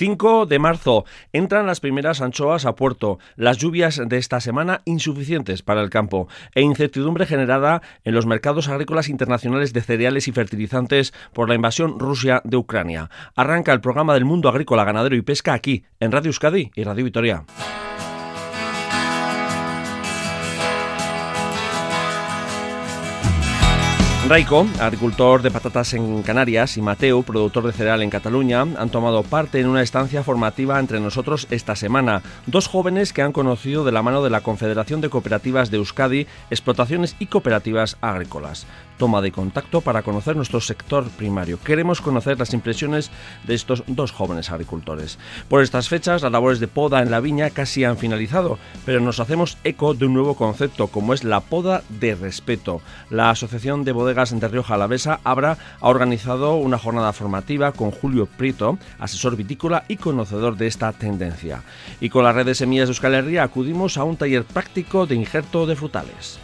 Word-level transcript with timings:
5 0.00 0.46
de 0.46 0.58
marzo. 0.58 1.04
Entran 1.34 1.66
las 1.66 1.80
primeras 1.80 2.22
anchoas 2.22 2.64
a 2.64 2.74
puerto. 2.74 3.18
Las 3.36 3.58
lluvias 3.58 4.00
de 4.02 4.16
esta 4.16 4.40
semana 4.40 4.80
insuficientes 4.86 5.60
para 5.60 5.82
el 5.82 5.90
campo 5.90 6.26
e 6.54 6.62
incertidumbre 6.62 7.26
generada 7.26 7.82
en 8.04 8.14
los 8.14 8.24
mercados 8.24 8.68
agrícolas 8.68 9.10
internacionales 9.10 9.74
de 9.74 9.82
cereales 9.82 10.26
y 10.26 10.32
fertilizantes 10.32 11.12
por 11.34 11.50
la 11.50 11.54
invasión 11.54 11.98
Rusia 11.98 12.40
de 12.44 12.56
Ucrania. 12.56 13.10
Arranca 13.36 13.74
el 13.74 13.82
programa 13.82 14.14
del 14.14 14.24
mundo 14.24 14.48
agrícola, 14.48 14.84
ganadero 14.84 15.16
y 15.16 15.20
pesca 15.20 15.52
aquí 15.52 15.84
en 16.00 16.12
Radio 16.12 16.30
Euskadi 16.30 16.70
y 16.74 16.82
Radio 16.82 17.04
Vitoria. 17.04 17.44
Raico, 24.30 24.64
agricultor 24.78 25.42
de 25.42 25.50
patatas 25.50 25.92
en 25.92 26.22
Canarias, 26.22 26.76
y 26.76 26.82
Mateo, 26.82 27.24
productor 27.24 27.66
de 27.66 27.72
cereal 27.72 28.00
en 28.00 28.10
Cataluña, 28.10 28.60
han 28.60 28.88
tomado 28.88 29.24
parte 29.24 29.58
en 29.58 29.66
una 29.66 29.82
estancia 29.82 30.22
formativa 30.22 30.78
entre 30.78 31.00
nosotros 31.00 31.48
esta 31.50 31.74
semana. 31.74 32.22
Dos 32.46 32.68
jóvenes 32.68 33.12
que 33.12 33.22
han 33.22 33.32
conocido 33.32 33.82
de 33.84 33.90
la 33.90 34.02
mano 34.02 34.22
de 34.22 34.30
la 34.30 34.42
Confederación 34.42 35.00
de 35.00 35.10
Cooperativas 35.10 35.72
de 35.72 35.78
Euskadi 35.78 36.28
explotaciones 36.48 37.16
y 37.18 37.26
cooperativas 37.26 37.96
agrícolas 38.00 38.68
toma 39.00 39.22
de 39.22 39.32
contacto 39.32 39.80
para 39.80 40.02
conocer 40.02 40.36
nuestro 40.36 40.60
sector 40.60 41.08
primario. 41.08 41.58
Queremos 41.58 42.02
conocer 42.02 42.38
las 42.38 42.52
impresiones 42.52 43.10
de 43.46 43.54
estos 43.54 43.82
dos 43.86 44.12
jóvenes 44.12 44.50
agricultores. 44.50 45.18
Por 45.48 45.62
estas 45.62 45.88
fechas, 45.88 46.20
las 46.20 46.30
labores 46.30 46.60
de 46.60 46.68
poda 46.68 47.00
en 47.00 47.10
la 47.10 47.20
viña 47.20 47.48
casi 47.48 47.82
han 47.82 47.96
finalizado, 47.96 48.58
pero 48.84 49.00
nos 49.00 49.18
hacemos 49.18 49.56
eco 49.64 49.94
de 49.94 50.04
un 50.04 50.12
nuevo 50.12 50.34
concepto, 50.34 50.88
como 50.88 51.14
es 51.14 51.24
la 51.24 51.40
poda 51.40 51.82
de 51.88 52.14
respeto. 52.14 52.82
La 53.08 53.30
Asociación 53.30 53.84
de 53.84 53.92
Bodegas 53.92 54.38
de 54.38 54.48
Rioja 54.48 54.74
Alavesa 54.74 55.20
Abra 55.24 55.56
ha 55.80 55.88
organizado 55.88 56.56
una 56.56 56.76
jornada 56.76 57.14
formativa 57.14 57.72
con 57.72 57.92
Julio 57.92 58.26
Prieto, 58.26 58.78
asesor 58.98 59.34
vitícola 59.34 59.84
y 59.88 59.96
conocedor 59.96 60.58
de 60.58 60.66
esta 60.66 60.92
tendencia. 60.92 61.62
Y 62.02 62.10
con 62.10 62.22
la 62.22 62.34
red 62.34 62.44
de 62.44 62.54
semillas 62.54 62.88
de 62.88 62.92
Euskal 62.92 63.14
Herria 63.14 63.44
acudimos 63.44 63.96
a 63.96 64.04
un 64.04 64.18
taller 64.18 64.44
práctico 64.44 65.06
de 65.06 65.14
injerto 65.14 65.64
de 65.64 65.76
frutales. 65.76 66.38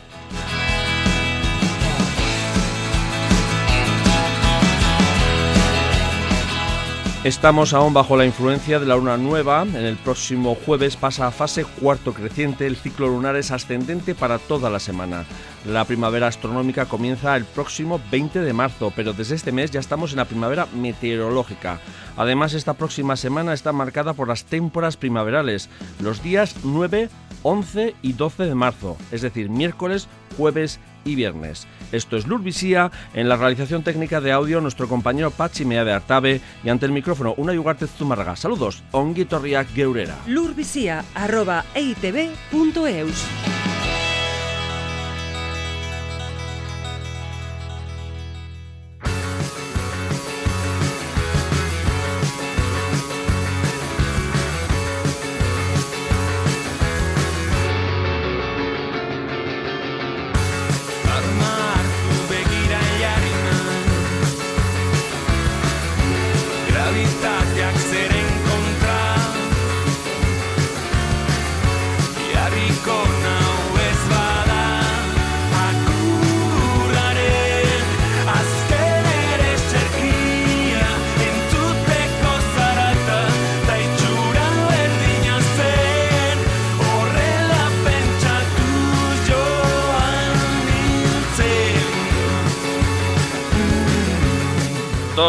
Estamos 7.26 7.74
aún 7.74 7.92
bajo 7.92 8.16
la 8.16 8.24
influencia 8.24 8.78
de 8.78 8.86
la 8.86 8.94
luna 8.94 9.16
nueva. 9.16 9.62
En 9.62 9.74
el 9.74 9.96
próximo 9.96 10.54
jueves 10.54 10.94
pasa 10.94 11.26
a 11.26 11.32
fase 11.32 11.64
cuarto 11.64 12.14
creciente. 12.14 12.68
El 12.68 12.76
ciclo 12.76 13.08
lunar 13.08 13.34
es 13.34 13.50
ascendente 13.50 14.14
para 14.14 14.38
toda 14.38 14.70
la 14.70 14.78
semana. 14.78 15.24
La 15.66 15.84
primavera 15.84 16.28
astronómica 16.28 16.86
comienza 16.86 17.36
el 17.36 17.44
próximo 17.44 18.00
20 18.12 18.42
de 18.42 18.52
marzo, 18.52 18.92
pero 18.94 19.12
desde 19.12 19.34
este 19.34 19.50
mes 19.50 19.72
ya 19.72 19.80
estamos 19.80 20.12
en 20.12 20.18
la 20.18 20.26
primavera 20.26 20.68
meteorológica. 20.72 21.80
Además, 22.16 22.54
esta 22.54 22.74
próxima 22.74 23.16
semana 23.16 23.54
está 23.54 23.72
marcada 23.72 24.12
por 24.12 24.28
las 24.28 24.44
témporas 24.44 24.96
primaverales, 24.96 25.68
los 26.00 26.22
días 26.22 26.54
9, 26.62 27.08
11 27.42 27.96
y 28.02 28.12
12 28.12 28.44
de 28.44 28.54
marzo, 28.54 28.96
es 29.10 29.22
decir, 29.22 29.50
miércoles, 29.50 30.06
jueves 30.36 30.78
y 31.06 31.14
viernes. 31.14 31.66
Esto 31.92 32.16
es 32.16 32.26
Lurvisía, 32.26 32.90
en 33.14 33.28
la 33.28 33.36
realización 33.36 33.82
técnica 33.82 34.20
de 34.20 34.32
audio 34.32 34.60
nuestro 34.60 34.88
compañero 34.88 35.30
Pachi 35.30 35.64
Mea 35.64 35.84
de 35.84 35.92
Artabe 35.92 36.40
y 36.64 36.68
ante 36.68 36.86
el 36.86 36.92
micrófono 36.92 37.34
una 37.36 37.54
Yugarte 37.54 37.86
Zumarraga. 37.86 38.36
Saludos, 38.36 38.82
ongitorriak 38.90 39.72
geurera. 39.72 40.16
Lurvisía, 40.26 41.04
arroba 41.14 41.64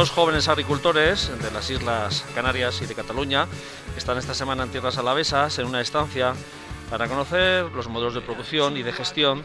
Jóvenes 0.09 0.47
agricultores 0.47 1.31
de 1.41 1.51
las 1.51 1.69
Islas 1.69 2.25
Canarias 2.35 2.81
y 2.81 2.85
de 2.85 2.95
Cataluña 2.95 3.47
están 3.95 4.17
esta 4.17 4.33
semana 4.33 4.63
en 4.63 4.69
tierras 4.69 4.97
alavesas 4.97 5.59
en 5.59 5.67
una 5.67 5.81
estancia 5.81 6.33
para 6.89 7.07
conocer 7.07 7.65
los 7.71 7.87
modelos 7.87 8.13
de 8.13 8.21
producción 8.21 8.77
y 8.77 8.83
de 8.83 8.93
gestión 8.93 9.43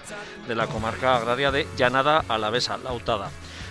de 0.48 0.54
la 0.54 0.66
comarca 0.66 1.16
agraria 1.16 1.50
de 1.50 1.66
Llanada 1.76 2.24
Alavesa, 2.28 2.78
Lautada. 2.78 3.30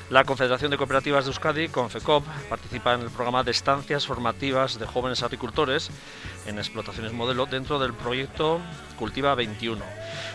La 0.09 0.25
Confederación 0.25 0.71
de 0.71 0.77
Cooperativas 0.77 1.23
de 1.23 1.29
Euskadi, 1.29 1.69
CONFECOP, 1.69 2.25
participa 2.49 2.93
en 2.93 3.01
el 3.01 3.09
programa 3.09 3.43
de 3.43 3.51
estancias 3.51 4.05
formativas 4.05 4.77
de 4.77 4.85
jóvenes 4.85 5.23
agricultores 5.23 5.89
en 6.45 6.57
explotaciones 6.57 7.13
modelo 7.13 7.45
dentro 7.45 7.79
del 7.79 7.93
proyecto 7.93 8.59
Cultiva 8.99 9.35
21. 9.35 9.81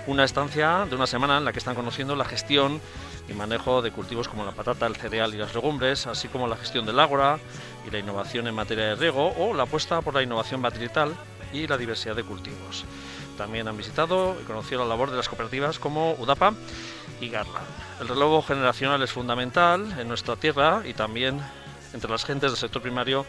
Una 0.06 0.24
estancia 0.24 0.86
de 0.88 0.96
una 0.96 1.06
semana 1.06 1.36
en 1.36 1.44
la 1.44 1.52
que 1.52 1.58
están 1.58 1.74
conociendo 1.74 2.16
la 2.16 2.24
gestión 2.24 2.80
y 3.28 3.32
manejo 3.32 3.82
de 3.82 3.90
cultivos 3.90 4.28
como 4.28 4.44
la 4.44 4.52
patata, 4.52 4.86
el 4.86 4.96
cereal 4.96 5.34
y 5.34 5.38
las 5.38 5.54
legumbres, 5.54 6.06
así 6.06 6.28
como 6.28 6.46
la 6.46 6.56
gestión 6.56 6.86
del 6.86 7.00
ágora 7.00 7.38
y 7.86 7.90
la 7.90 7.98
innovación 7.98 8.46
en 8.46 8.54
materia 8.54 8.86
de 8.86 8.94
riego 8.94 9.34
o 9.38 9.54
la 9.54 9.64
apuesta 9.64 10.00
por 10.00 10.14
la 10.14 10.22
innovación 10.22 10.60
material 10.60 11.14
y 11.52 11.66
la 11.66 11.76
diversidad 11.76 12.16
de 12.16 12.24
cultivos. 12.24 12.84
También 13.36 13.68
han 13.68 13.76
visitado 13.76 14.36
y 14.40 14.44
conocido 14.44 14.82
la 14.82 14.88
labor 14.88 15.10
de 15.10 15.16
las 15.16 15.28
cooperativas 15.28 15.78
como 15.78 16.14
UDAPA 16.14 16.54
y 17.20 17.28
Garla. 17.28 17.60
El 18.00 18.08
relevo 18.08 18.42
generacional 18.42 19.02
es 19.02 19.12
fundamental 19.12 19.94
en 19.98 20.08
nuestra 20.08 20.36
tierra 20.36 20.82
y 20.84 20.94
también 20.94 21.40
entre 21.92 22.10
las 22.10 22.24
gentes 22.24 22.50
del 22.50 22.58
sector 22.58 22.82
primario 22.82 23.26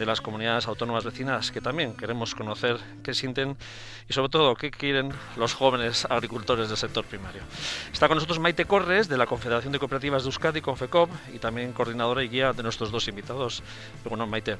de 0.00 0.06
las 0.06 0.22
comunidades 0.22 0.66
autónomas 0.66 1.04
vecinas 1.04 1.52
que 1.52 1.60
también 1.60 1.92
queremos 1.94 2.34
conocer 2.34 2.78
qué 3.04 3.12
sienten 3.12 3.58
y 4.08 4.14
sobre 4.14 4.30
todo 4.30 4.54
qué 4.54 4.70
quieren 4.70 5.12
los 5.36 5.52
jóvenes 5.52 6.06
agricultores 6.08 6.68
del 6.68 6.78
sector 6.78 7.04
primario. 7.04 7.42
Está 7.92 8.08
con 8.08 8.16
nosotros 8.16 8.38
Maite 8.38 8.64
Corres 8.64 9.08
de 9.08 9.18
la 9.18 9.26
Confederación 9.26 9.74
de 9.74 9.78
Cooperativas 9.78 10.22
de 10.22 10.28
Euskadi, 10.28 10.62
Confecop, 10.62 11.10
y 11.34 11.38
también 11.38 11.72
coordinadora 11.74 12.24
y 12.24 12.28
guía 12.28 12.54
de 12.54 12.62
nuestros 12.62 12.90
dos 12.90 13.06
invitados. 13.08 13.62
Bueno, 14.08 14.26
Maite. 14.26 14.56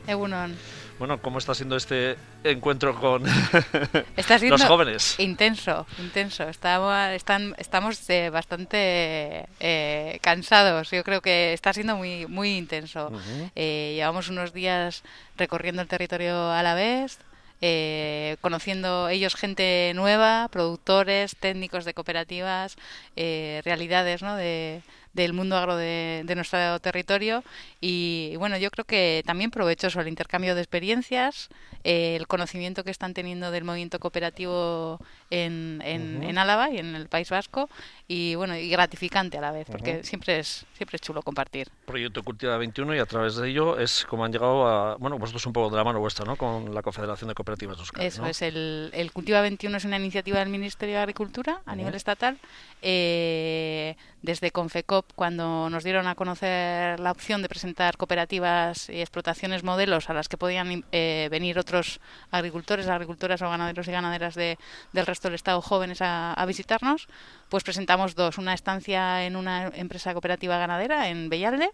Bueno, 1.00 1.18
¿cómo 1.22 1.38
está 1.38 1.54
siendo 1.54 1.76
este 1.76 2.18
encuentro 2.44 2.94
con 3.00 3.22
los 4.42 4.64
jóvenes? 4.64 5.18
Intenso, 5.18 5.86
intenso. 5.98 6.46
Estamos, 6.46 6.94
están, 7.12 7.54
estamos 7.56 8.10
eh, 8.10 8.28
bastante 8.28 9.48
eh, 9.58 10.18
cansados. 10.20 10.90
Yo 10.90 11.02
creo 11.02 11.22
que 11.22 11.54
está 11.54 11.72
siendo 11.72 11.96
muy, 11.96 12.26
muy 12.26 12.58
intenso. 12.58 13.10
Eh, 13.54 13.94
llevamos 13.96 14.28
unos 14.28 14.52
días 14.52 15.02
recorriendo 15.40 15.82
el 15.82 15.88
territorio 15.88 16.52
a 16.52 16.62
la 16.62 16.74
vez, 16.74 17.18
eh, 17.62 18.36
conociendo 18.40 19.08
ellos 19.08 19.34
gente 19.34 19.92
nueva, 19.94 20.48
productores, 20.52 21.36
técnicos 21.36 21.84
de 21.84 21.94
cooperativas, 21.94 22.76
eh, 23.16 23.60
realidades 23.64 24.22
¿no? 24.22 24.36
de, 24.36 24.82
del 25.12 25.32
mundo 25.32 25.56
agro 25.56 25.76
de, 25.76 26.24
nuestro 26.36 26.78
territorio 26.80 27.42
y, 27.80 28.34
bueno, 28.36 28.56
yo 28.56 28.70
creo 28.70 28.84
que 28.84 29.22
también 29.26 29.50
provechoso 29.50 30.00
el 30.00 30.08
intercambio 30.08 30.54
de 30.54 30.60
experiencias, 30.60 31.48
eh, 31.84 32.16
el 32.16 32.26
conocimiento 32.26 32.84
que 32.84 32.90
están 32.90 33.14
teniendo 33.14 33.50
del 33.50 33.64
movimiento 33.64 33.98
cooperativo 33.98 35.00
en, 35.30 35.80
en, 35.84 36.38
Álava 36.38 36.70
y 36.70 36.78
en 36.78 36.94
el 36.94 37.08
País 37.08 37.30
Vasco 37.30 37.68
y 38.08 38.34
bueno, 38.34 38.56
y 38.56 38.68
gratificante 38.68 39.38
a 39.38 39.40
la 39.40 39.52
vez, 39.52 39.66
porque 39.70 40.02
siempre 40.02 40.40
es 40.40 40.66
siempre 40.74 40.96
es 40.96 41.02
chulo 41.02 41.22
compartir. 41.22 41.68
Proyecto 41.86 42.22
Cultiva 42.22 42.56
21 42.56 42.96
y 42.96 42.98
a 42.98 43.06
través 43.06 43.36
de 43.36 43.48
ello 43.48 43.78
es 43.78 44.04
como 44.06 44.24
han 44.24 44.32
llegado 44.32 44.66
a, 44.66 44.96
bueno, 44.96 45.18
vosotros 45.18 45.46
un 45.46 45.52
poco 45.52 45.70
de 45.70 45.76
la 45.76 45.84
mano 45.84 46.00
vuestra, 46.00 46.24
¿no? 46.24 46.36
Con 46.36 46.74
la 46.74 46.82
Confederación 46.82 47.28
de 47.28 47.34
Cooperativas 47.34 47.76
de 47.76 47.82
Euskadi, 47.82 48.06
Eso 48.06 48.26
es, 48.26 48.42
el, 48.42 48.90
el 48.92 49.12
Cultiva 49.12 49.40
21 49.40 49.76
es 49.76 49.84
una 49.84 49.96
iniciativa 49.96 50.40
del 50.40 50.48
Ministerio 50.48 50.96
de 50.96 51.02
Agricultura 51.02 51.60
a 51.64 51.76
nivel 51.76 51.94
estatal. 51.94 52.38
Eh, 52.82 53.94
desde 54.22 54.50
Confecop, 54.50 55.06
cuando 55.14 55.70
nos 55.70 55.82
dieron 55.84 56.06
a 56.06 56.14
conocer 56.14 57.00
la 57.00 57.10
opción 57.10 57.40
de 57.42 57.48
presentar 57.48 57.96
cooperativas 57.96 58.90
y 58.90 59.00
explotaciones 59.00 59.64
modelos 59.64 60.10
a 60.10 60.14
las 60.14 60.28
que 60.28 60.36
podían 60.36 60.84
eh, 60.92 61.28
venir 61.30 61.58
otros 61.58 62.00
agricultores, 62.30 62.86
agricultoras 62.88 63.40
o 63.42 63.48
ganaderos 63.48 63.88
y 63.88 63.92
ganaderas 63.92 64.34
de, 64.34 64.58
del 64.92 65.06
resto 65.06 65.19
del 65.28 65.34
Estado 65.34 65.60
jóvenes 65.60 65.98
a, 66.02 66.44
visitarnos, 66.46 67.08
pues 67.48 67.64
presentamos 67.64 68.14
dos. 68.14 68.38
Una 68.38 68.54
estancia 68.54 69.24
en 69.24 69.36
una 69.36 69.68
empresa 69.74 70.12
cooperativa 70.12 70.58
ganadera 70.58 71.08
en 71.08 71.28
Bellalde 71.28 71.70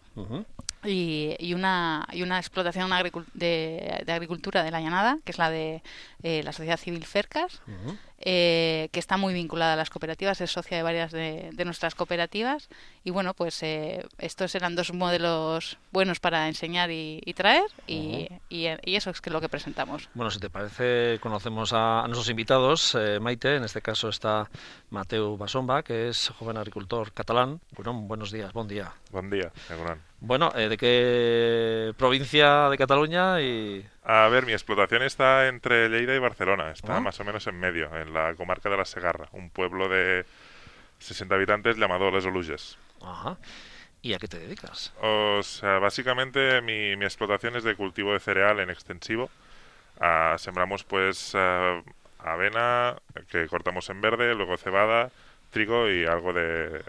y, 0.85 1.55
una, 1.55 2.07
y 2.13 2.23
una 2.23 2.39
explotación 2.39 2.91
de, 3.35 4.03
de, 4.05 4.13
agricultura 4.13 4.63
de 4.63 4.71
la 4.71 4.81
llanada, 4.81 5.19
que 5.25 5.33
es 5.33 5.39
la 5.39 5.51
de 5.51 5.83
eh, 6.23 6.43
la 6.45 6.53
sociedad 6.53 6.77
civil 6.77 7.05
Fercas, 7.05 7.61
eh, 8.19 8.89
que 8.93 8.99
está 8.99 9.17
muy 9.17 9.35
vinculada 9.35 9.75
a 9.75 9.77
las 9.77 9.91
cooperativas, 9.91 10.41
es 10.41 10.51
socia 10.51 10.77
de 10.77 10.83
varias 10.83 11.13
de, 11.13 11.53
nuestras 11.65 11.95
cooperativas. 11.95 12.69
Y 13.05 13.11
bueno, 13.11 13.35
pues 13.35 13.63
eh, 13.63 14.07
estos 14.19 14.55
eran 14.55 14.75
dos 14.75 14.93
modelos 14.93 15.79
buenos 15.93 16.21
para 16.21 16.49
enseñar 16.49 16.91
y, 16.91 17.21
traer, 17.35 17.67
y, 17.87 18.29
y, 18.49 18.67
eso 18.97 19.11
es 19.11 19.21
que 19.21 19.31
lo 19.31 19.41
que 19.41 19.49
presentamos. 19.49 20.09
Bueno, 20.15 20.31
si 20.31 20.39
te 20.39 20.51
parece, 20.51 21.19
conocemos 21.21 21.73
a, 21.73 22.03
nuestros 22.07 22.29
invitados. 22.29 22.97
Maite, 23.21 23.57
en 23.57 23.65
este 23.65 23.83
caso 23.83 24.09
está 24.09 24.49
Mateo 24.91 25.37
Basomba, 25.37 25.83
que 25.83 26.09
es 26.09 26.29
joven 26.31 26.57
agricultor 26.57 27.13
catalán. 27.13 27.61
Bueno, 27.77 27.93
buenos 27.95 28.31
días, 28.31 28.53
buen 28.53 28.69
día. 28.69 28.93
Buen 29.11 29.31
día, 29.31 29.53
Bueno, 30.27 30.51
¿de 30.51 30.77
qué 30.77 31.95
provincia 31.97 32.69
de 32.69 32.77
Cataluña 32.77 33.41
y 33.41 33.87
a 34.03 34.29
ver, 34.29 34.45
mi 34.45 34.53
explotación 34.53 35.03
está 35.03 35.47
entre 35.47 35.89
Lleida 35.89 36.15
y 36.15 36.19
Barcelona, 36.19 36.73
está 36.73 37.01
más 37.01 37.19
o 37.21 37.25
menos 37.25 37.47
en 37.47 37.61
medio, 37.61 37.97
en 37.97 38.13
la 38.13 38.35
comarca 38.35 38.69
de 38.69 38.77
la 38.77 38.85
Segarra, 38.85 39.29
un 39.33 39.51
pueblo 39.51 39.89
de 39.89 40.25
60 40.99 41.33
habitantes 41.33 41.77
llamado 41.77 42.11
Les 42.11 42.25
Oluges. 42.25 42.77
Ajá. 43.03 43.37
¿Y 44.03 44.15
a 44.15 44.19
qué 44.19 44.27
te 44.27 44.39
dedicas? 44.39 44.93
O 45.01 45.43
sea, 45.45 45.79
básicamente 45.79 46.61
mi, 46.61 46.93
explotación 47.05 47.55
es 47.55 47.63
de 47.63 47.77
cultivo 47.77 48.13
de 48.13 48.21
cereal 48.21 48.59
en 48.59 48.71
extensivo. 48.71 49.31
Ah, 50.01 50.35
sembramos 50.39 50.83
pues 50.83 51.33
ah, 51.35 51.83
avena, 52.19 52.97
que 53.29 53.47
cortamos 53.47 53.91
en 53.91 54.01
verde, 54.01 54.35
luego 54.35 54.57
cebada, 54.57 55.11
trigo 55.51 55.91
y 55.91 56.05
algo 56.05 56.33
de, 56.33 56.83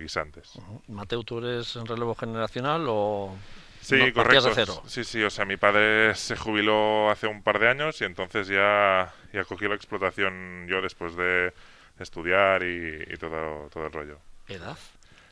guisantes. 0.00 0.52
Mateo, 0.88 1.22
¿tú 1.22 1.38
eres 1.38 1.76
en 1.76 1.86
relevo 1.86 2.14
generacional 2.14 2.86
o...? 2.88 3.36
Sí, 3.80 4.12
correcto. 4.12 4.82
Sí, 4.86 5.04
sí, 5.04 5.22
o 5.22 5.28
sea, 5.28 5.44
mi 5.44 5.58
padre 5.58 6.14
se 6.14 6.36
jubiló 6.36 7.10
hace 7.10 7.26
un 7.26 7.42
par 7.42 7.58
de 7.58 7.68
años 7.68 8.00
y 8.00 8.04
entonces 8.04 8.48
ya, 8.48 9.12
ya 9.30 9.44
cogí 9.44 9.68
la 9.68 9.74
explotación 9.74 10.66
yo 10.68 10.80
después 10.80 11.14
de 11.16 11.52
estudiar 11.98 12.62
y, 12.62 13.14
todo, 13.18 13.68
todo 13.68 13.86
el 13.86 13.92
rollo. 13.92 14.18
¿Edad? 14.48 14.78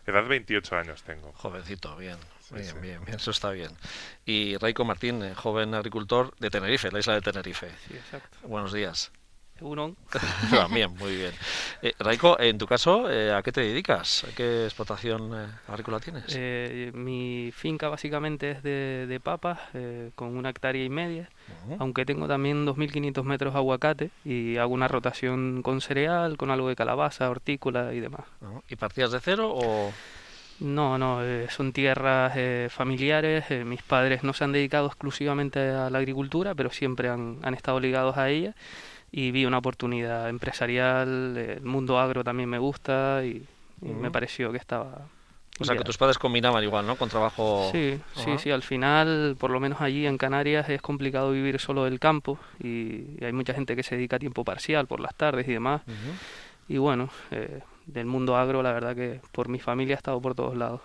Edad 0.07 0.27
28 0.27 0.77
años 0.77 1.03
tengo. 1.03 1.33
Jovencito, 1.33 1.97
bien. 1.97 2.19
bien, 2.51 2.81
bien, 2.83 3.05
bien, 3.05 3.17
eso 3.19 3.31
está 3.31 3.51
bien. 3.51 3.71
Y 4.27 4.59
Raico 4.59 4.85
Martín, 4.85 5.23
eh, 5.23 5.35
joven 5.35 5.75
agricultor 5.75 6.37
de 6.39 6.51
Tenerife, 6.51 6.91
la 6.91 6.99
isla 6.99 7.15
de 7.15 7.23
Tenerife. 7.23 7.71
Sí, 7.89 7.95
exacto. 7.95 8.37
Buenos 8.47 8.73
días. 8.75 9.13
Uno. 9.63 9.95
También, 10.51 10.95
muy 10.97 11.17
bien. 11.17 11.33
Eh, 11.81 11.93
Raiko, 11.99 12.39
en 12.39 12.59
tu 12.59 12.67
caso, 12.67 13.11
eh, 13.11 13.33
¿a 13.33 13.43
qué 13.43 13.53
te 13.53 13.61
dedicas? 13.61 14.27
¿Qué 14.37 14.65
explotación 14.65 15.33
eh, 15.35 15.47
agrícola 15.69 16.01
tienes? 16.01 16.25
Eh, 16.29 16.91
mi 16.95 17.51
finca 17.55 17.89
básicamente 17.89 18.51
es 18.53 18.63
de, 18.63 19.07
de 19.07 19.21
papas, 19.21 19.61
con 20.15 20.37
una 20.37 20.51
hectárea 20.51 20.85
y 20.85 20.89
media, 20.89 21.29
aunque 21.79 22.05
tengo 22.05 22.29
también 22.29 22.67
2.500 22.67 23.23
metros 23.25 23.55
de 23.55 23.59
aguacate 23.59 24.11
y 24.25 24.57
hago 24.57 24.73
una 24.75 24.89
rotación 24.89 25.63
con 25.63 25.81
cereal, 25.81 26.37
con 26.37 26.51
algo 26.51 26.69
de 26.69 26.77
calabaza, 26.77 27.31
hortícola 27.31 27.95
y 27.95 28.01
demás. 28.01 28.23
¿Y 28.69 28.77
partías 28.77 29.13
de 29.13 29.21
cero 29.21 29.53
o...? 29.55 29.93
No, 30.61 30.97
no, 30.97 31.21
son 31.49 31.73
tierras 31.73 32.35
familiares. 32.71 33.47
mis 33.65 33.83
padres 33.83 34.23
no 34.23 34.33
se 34.33 34.45
han 34.45 34.53
dedicado 34.53 34.87
exclusivamente 34.87 35.59
a 35.59 35.91
la 35.91 35.99
agricultura, 35.99 36.55
pero 36.55 36.71
siempre 36.71 37.09
han, 37.09 37.39
han 37.43 37.55
estado 37.55 37.81
ligados 37.81 38.17
a 38.17 38.29
ella 38.29 38.55
y 39.13 39.31
vi 39.31 39.45
una 39.45 39.59
oportunidad 39.59 40.31
empresarial, 40.31 41.37
el 41.37 41.63
mundo 41.63 42.01
agro 42.01 42.25
también 42.25 42.49
me 42.49 42.59
gusta 42.59 43.23
y, 43.25 43.47
me 43.81 44.11
pareció 44.11 44.53
que 44.53 44.59
estaba... 44.59 45.09
O 45.59 45.65
sea, 45.65 45.77
que 45.77 45.85
tus 45.85 45.99
padres 45.99 46.17
combinaban 46.17 46.63
igual, 46.65 46.87
¿no? 46.87 46.97
Con 46.97 47.09
trabajo... 47.09 47.69
Sí, 47.73 48.01
sí, 48.15 48.39
sí. 48.39 48.51
Al 48.51 48.63
final, 48.63 49.37
por 49.39 49.51
lo 49.51 49.61
menos 49.61 49.81
allí 49.81 50.07
en 50.07 50.17
Canarias, 50.17 50.69
es 50.69 50.81
complicado 50.81 51.33
vivir 51.33 51.59
solo 51.59 51.85
del 51.85 51.99
campo 51.99 52.39
y, 52.63 53.23
hay 53.23 53.33
mucha 53.33 53.55
gente 53.55 53.77
que 53.77 53.83
se 53.83 53.97
dedica 53.97 54.17
a 54.17 54.19
tiempo 54.21 54.45
parcial 54.45 54.87
por 54.87 55.01
las 55.01 55.15
tardes 55.15 55.47
y 55.49 55.53
demás. 55.53 55.83
Y 56.69 56.79
bueno, 56.79 57.11
eh, 57.33 57.61
del 57.87 58.07
mundo 58.07 58.37
agro, 58.37 58.63
la 58.63 58.73
verdad 58.73 58.95
que 58.95 59.21
por 59.33 59.49
mi 59.49 59.59
familia 59.59 59.95
he 59.95 59.97
estado 59.97 60.21
por 60.21 60.35
todos 60.35 60.57
lados. 60.57 60.81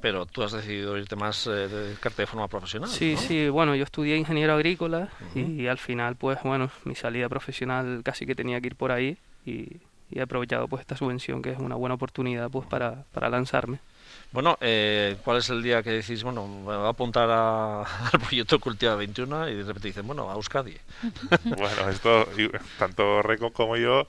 Pero 0.00 0.26
tú 0.26 0.42
has 0.42 0.52
decidido 0.52 0.98
irte 0.98 1.16
más, 1.16 1.46
eh, 1.46 1.68
dedicarte 1.68 2.22
de 2.22 2.26
forma 2.26 2.48
profesional. 2.48 2.88
Sí, 2.88 3.16
sí, 3.16 3.48
bueno, 3.48 3.74
yo 3.74 3.84
estudié 3.84 4.16
ingeniero 4.16 4.54
agrícola 4.54 5.08
y, 5.34 5.66
al 5.66 5.78
final, 5.78 6.16
pues 6.16 6.38
bueno, 6.42 6.70
mi 6.84 6.94
salida 6.94 7.28
profesional 7.28 8.02
casi 8.04 8.26
que 8.26 8.34
tenía 8.34 8.60
que 8.60 8.68
ir 8.68 8.76
por 8.76 8.92
ahí 8.92 9.16
y, 9.46 9.68
he 10.14 10.20
aprovechado 10.20 10.68
pues 10.68 10.80
esta 10.80 10.94
subvención 10.94 11.40
que 11.40 11.52
es 11.52 11.58
una 11.58 11.74
buena 11.74 11.94
oportunidad 11.94 12.50
pues 12.50 12.66
para, 12.66 13.04
para 13.14 13.30
lanzarme. 13.30 13.78
Bueno, 14.30 14.58
eh, 14.60 15.16
¿cuál 15.24 15.38
es 15.38 15.48
el 15.48 15.62
día 15.62 15.82
que 15.82 15.90
decís, 15.90 16.22
bueno, 16.22 16.46
me 16.46 16.76
voy 16.76 16.86
a 16.86 16.88
apuntar 16.88 17.30
al 18.12 18.20
proyecto 18.20 18.58
Cultiva 18.58 18.94
21 18.96 19.48
y 19.48 19.54
de 19.54 19.64
repente 19.64 19.88
dicen, 19.88 20.06
bueno, 20.06 20.30
a 20.30 20.34
Euskadi? 20.34 20.76
bueno, 21.44 21.88
esto, 21.88 22.28
tanto 22.78 23.22
Reco 23.22 23.52
como 23.52 23.76
yo 23.76 24.06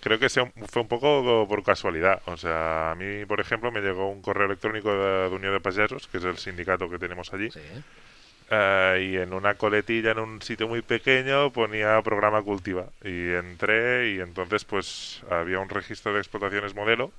creo 0.00 0.18
que 0.18 0.28
fue 0.28 0.82
un 0.82 0.88
poco 0.88 1.46
por 1.48 1.62
casualidad. 1.62 2.22
O 2.26 2.36
sea, 2.36 2.92
a 2.92 2.94
mí, 2.94 3.24
por 3.26 3.40
ejemplo, 3.40 3.70
me 3.70 3.80
llegó 3.80 4.10
un 4.10 4.22
correo 4.22 4.46
electrónico 4.46 4.92
de, 4.92 5.28
Unión 5.28 5.52
de 5.52 5.60
Payasos, 5.60 6.08
que 6.08 6.18
es 6.18 6.24
el 6.24 6.38
sindicato 6.38 6.90
que 6.90 6.98
tenemos 6.98 7.32
allí. 7.32 7.48
Eh, 8.50 9.10
y 9.12 9.16
en 9.16 9.32
una 9.32 9.54
coletilla, 9.54 10.10
en 10.10 10.18
un 10.18 10.42
sitio 10.42 10.66
muy 10.66 10.82
pequeño, 10.82 11.52
ponía 11.52 12.00
programa 12.02 12.42
cultiva. 12.42 12.86
Y 13.04 13.32
entré 13.32 14.12
y 14.12 14.20
entonces 14.20 14.64
pues 14.64 15.22
había 15.30 15.60
un 15.60 15.68
registro 15.68 16.12
de 16.12 16.18
explotaciones 16.18 16.74
modelo 16.74 17.12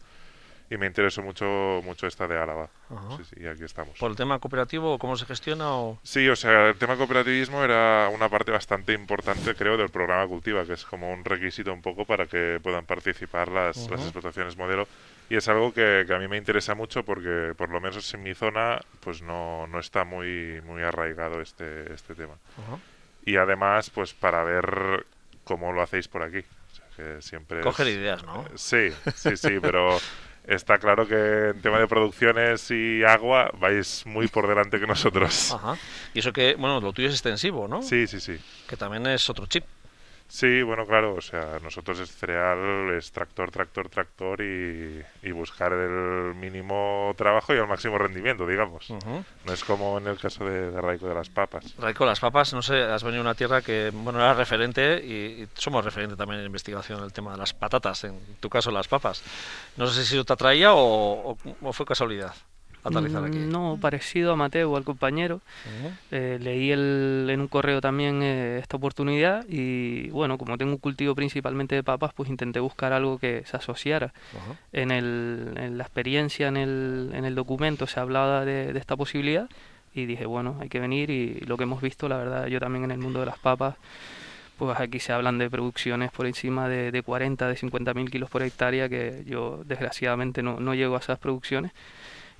y 0.72 0.78
me 0.78 0.88
interesó 0.88 1.22
mucho 1.22 1.82
mucho 1.84 2.08
esta 2.08 2.30
de 2.30 2.38
Álava. 2.38 2.70
Sí, 3.18 3.26
sí, 3.26 3.36
y 3.42 3.48
aquí 3.48 3.66
estamos. 3.66 4.00
¿Por 4.00 4.10
el 4.10 4.16
tema 4.16 4.40
cooperativo, 4.40 4.98
cómo 4.98 5.18
se 5.18 5.26
gestiona? 5.26 5.70
O... 5.76 6.00
Sí, 6.02 6.30
o 6.30 6.36
sea, 6.38 6.70
el 6.70 6.78
tema 6.78 6.96
cooperativismo 6.96 7.62
era 7.62 8.10
una 8.10 8.30
parte 8.30 8.52
bastante 8.52 8.94
importante, 8.94 9.54
creo, 9.54 9.76
del 9.76 9.90
programa 9.90 10.26
Cultiva, 10.28 10.64
que 10.64 10.74
es 10.74 10.86
como 10.86 11.12
un 11.12 11.26
requisito 11.26 11.74
un 11.74 11.82
poco 11.82 12.06
para 12.06 12.26
que 12.26 12.62
puedan 12.64 12.86
participar 12.86 13.50
las, 13.50 13.90
las 13.90 14.02
explotaciones 14.02 14.56
modelo. 14.56 14.88
Y 15.30 15.36
es 15.36 15.50
algo 15.50 15.74
que, 15.74 16.06
a 16.10 16.18
mí 16.20 16.30
me 16.30 16.38
interesa 16.38 16.74
mucho 16.74 17.04
porque, 17.04 17.54
por 17.58 17.70
lo 17.70 17.82
menos 17.82 18.14
en 18.14 18.24
mi 18.24 18.34
zona, 18.34 18.80
pues 19.02 19.22
no, 19.22 19.68
no 19.68 19.78
está 19.78 20.06
muy, 20.06 20.62
muy 20.62 20.84
arraigado 20.84 21.42
este, 21.42 21.94
este 21.94 22.16
tema. 22.16 22.36
Y 23.26 23.36
además, 23.36 23.90
pues 23.90 24.14
para 24.14 24.46
ver 24.46 25.06
cómo 25.44 25.74
lo 25.74 25.82
hacéis 25.82 26.08
por 26.08 26.24
aquí. 26.24 26.40
O 26.40 26.76
sea, 26.76 26.86
que 26.96 27.22
siempre 27.22 27.60
Coger 27.60 27.88
ideas, 27.88 28.24
¿no? 28.24 28.46
sí, 28.56 28.90
sí, 29.16 29.36
sí, 29.36 29.60
pero 29.62 29.98
está 30.48 30.78
claro 30.80 31.08
que 31.08 31.50
en 31.50 31.62
tema 31.62 31.80
de 31.80 31.88
producciones 31.88 32.70
y 32.72 33.04
agua 33.04 33.52
vais 33.60 34.06
muy 34.06 34.28
por 34.28 34.48
delante 34.48 34.80
que 34.80 34.88
nosotros. 34.88 35.52
Ajá. 35.52 35.78
Y 36.14 36.20
eso 36.20 36.34
que, 36.34 36.56
bueno, 36.56 36.80
lo 36.82 36.94
tuyo 36.94 37.08
es 37.08 37.14
extensivo, 37.14 37.68
¿no? 37.68 37.82
Sí, 37.82 38.08
sí, 38.08 38.20
sí. 38.20 38.38
Que 38.68 38.78
también 38.78 39.06
es 39.08 39.30
otro 39.30 39.46
chip. 39.46 39.64
Sí, 40.32 40.62
bueno, 40.62 40.88
claro, 40.88 41.16
o 41.16 41.22
sea, 41.22 41.60
nosotros 41.62 42.00
es 42.00 42.10
cereal, 42.10 42.90
es 42.98 43.12
tractor, 43.12 43.52
tractor, 43.52 43.90
tractor 43.90 44.42
y, 44.42 45.04
buscar 45.34 45.74
el 45.74 46.36
mínimo 46.36 47.14
trabajo 47.18 47.54
y 47.54 47.58
el 47.58 47.68
máximo 47.68 47.98
rendimiento, 47.98 48.48
digamos. 48.48 48.90
No 48.90 49.54
es 49.54 49.64
como 49.66 49.98
en 49.98 50.08
el 50.08 50.18
caso 50.18 50.46
de, 50.46 50.72
Raico 50.80 51.10
de 51.10 51.16
las 51.16 51.28
papas. 51.28 51.76
Raico, 51.78 52.06
las 52.06 52.22
papas, 52.22 52.54
no 52.54 52.62
sé, 52.62 52.82
has 52.82 53.04
venido 53.04 53.20
a 53.20 53.26
una 53.26 53.36
tierra 53.36 53.62
que, 53.62 53.92
bueno, 53.94 54.20
era 54.20 54.34
referente 54.34 55.04
y, 55.06 55.50
somos 55.56 55.84
referente 55.84 56.16
también 56.16 56.40
en 56.40 56.46
investigación 56.46 57.00
en 57.00 57.04
el 57.04 57.12
tema 57.12 57.34
de 57.34 57.38
las 57.38 57.54
patatas, 57.54 58.06
en 58.06 58.18
tu 58.40 58.50
caso 58.50 58.72
las 58.72 58.88
papas. 58.88 59.22
No 59.76 59.86
sé 59.88 60.06
si 60.06 60.16
eso 60.16 60.24
te 60.24 60.32
atraía 60.32 60.70
o 60.74 61.36
fue 61.74 61.86
casualidad. 61.86 62.34
Mm, 62.90 63.50
no, 63.52 63.78
parecido 63.80 64.34
a 64.34 64.36
Mateo, 64.36 64.76
al 64.76 64.84
compañero. 64.84 65.42
Eh, 66.10 66.40
leí 66.42 66.72
el, 66.72 67.28
en 67.30 67.42
un 67.42 67.48
correo 67.48 67.80
también 67.82 68.22
eh, 68.24 68.60
esta 68.60 68.78
oportunidad 68.78 69.46
y 69.48 70.10
bueno, 70.10 70.38
como 70.38 70.58
tengo 70.58 70.72
un 70.72 70.78
cultivo 70.78 71.14
principalmente 71.14 71.76
de 71.76 71.84
papas, 71.84 72.14
pues 72.14 72.30
intenté 72.30 72.60
buscar 72.60 72.94
algo 72.94 73.20
que 73.20 73.44
se 73.46 73.58
asociara. 73.58 74.14
en, 74.72 74.92
el, 74.92 75.54
en, 75.58 75.78
la 75.78 75.84
experiencia, 75.84 76.48
en 76.48 76.58
el, 76.58 77.12
en 77.14 77.26
el 77.26 77.36
documento 77.36 77.86
se 77.88 78.00
hablaba 78.00 78.46
de, 78.46 78.78
esta 78.78 78.96
posibilidad 78.96 79.48
y 79.94 80.06
dije, 80.06 80.26
bueno, 80.26 80.58
hay 80.60 80.70
que 80.70 80.80
venir 80.80 81.10
y 81.10 81.42
lo 81.42 81.58
que 81.58 81.64
hemos 81.64 81.82
visto, 81.82 82.10
la 82.10 82.18
verdad, 82.18 82.48
yo 82.48 82.60
también 82.60 82.86
en 82.86 82.92
el 82.92 82.98
mundo 82.98 83.20
de 83.20 83.26
las 83.28 83.38
papas, 83.38 83.76
pues 84.58 84.80
aquí 84.80 85.00
se 85.00 85.12
hablan 85.12 85.38
de 85.38 85.50
producciones 85.50 86.12
por 86.12 86.26
encima 86.26 86.70
de, 86.70 86.92
de 86.92 87.04
40, 87.04 87.48
de 87.48 87.56
50 87.56 87.94
mil 87.94 88.10
kilos 88.10 88.30
por 88.30 88.42
hectárea, 88.42 88.90
que 88.90 89.24
yo 89.28 89.62
desgraciadamente 89.66 90.42
no, 90.42 90.60
no 90.60 90.74
llego 90.74 90.96
a 90.96 91.00
esas 91.00 91.20
producciones 91.20 91.72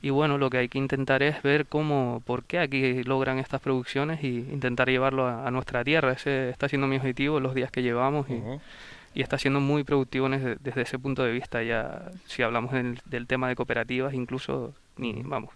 y 0.02 0.10
bueno, 0.10 0.38
lo 0.38 0.50
que 0.50 0.58
hay 0.58 0.68
que 0.68 0.80
intentar 0.80 1.22
es 1.22 1.42
ver 1.44 1.68
cómo, 1.68 2.24
por 2.26 2.44
qué 2.44 2.60
aquí 2.60 3.04
logran 3.04 3.38
estas 3.38 3.62
producciones 3.62 4.24
y 4.24 4.40
intentar 4.52 4.90
llevarlo 4.90 5.28
a, 5.28 5.50
nuestra 5.52 5.84
tierra. 5.84 6.14
Ese 6.14 6.50
está 6.50 6.68
siendo 6.68 6.88
mi 6.88 6.98
objetivo 6.98 7.40
los 7.40 7.54
días 7.54 7.72
que 7.72 7.84
llevamos 7.84 8.28
y, 8.30 8.42
y 9.14 9.22
está 9.22 9.38
siendo 9.38 9.60
muy 9.60 9.84
productivo 9.84 10.30
desde, 10.30 10.82
ese 10.82 10.98
punto 10.98 11.24
de 11.24 11.32
vista. 11.32 11.62
Ya 11.64 12.12
si 12.26 12.42
hablamos 12.42 12.72
del, 12.72 13.28
tema 13.28 13.48
de 13.50 13.56
cooperativas, 13.56 14.14
incluso 14.14 14.74
ni 14.98 15.22
vamos. 15.24 15.52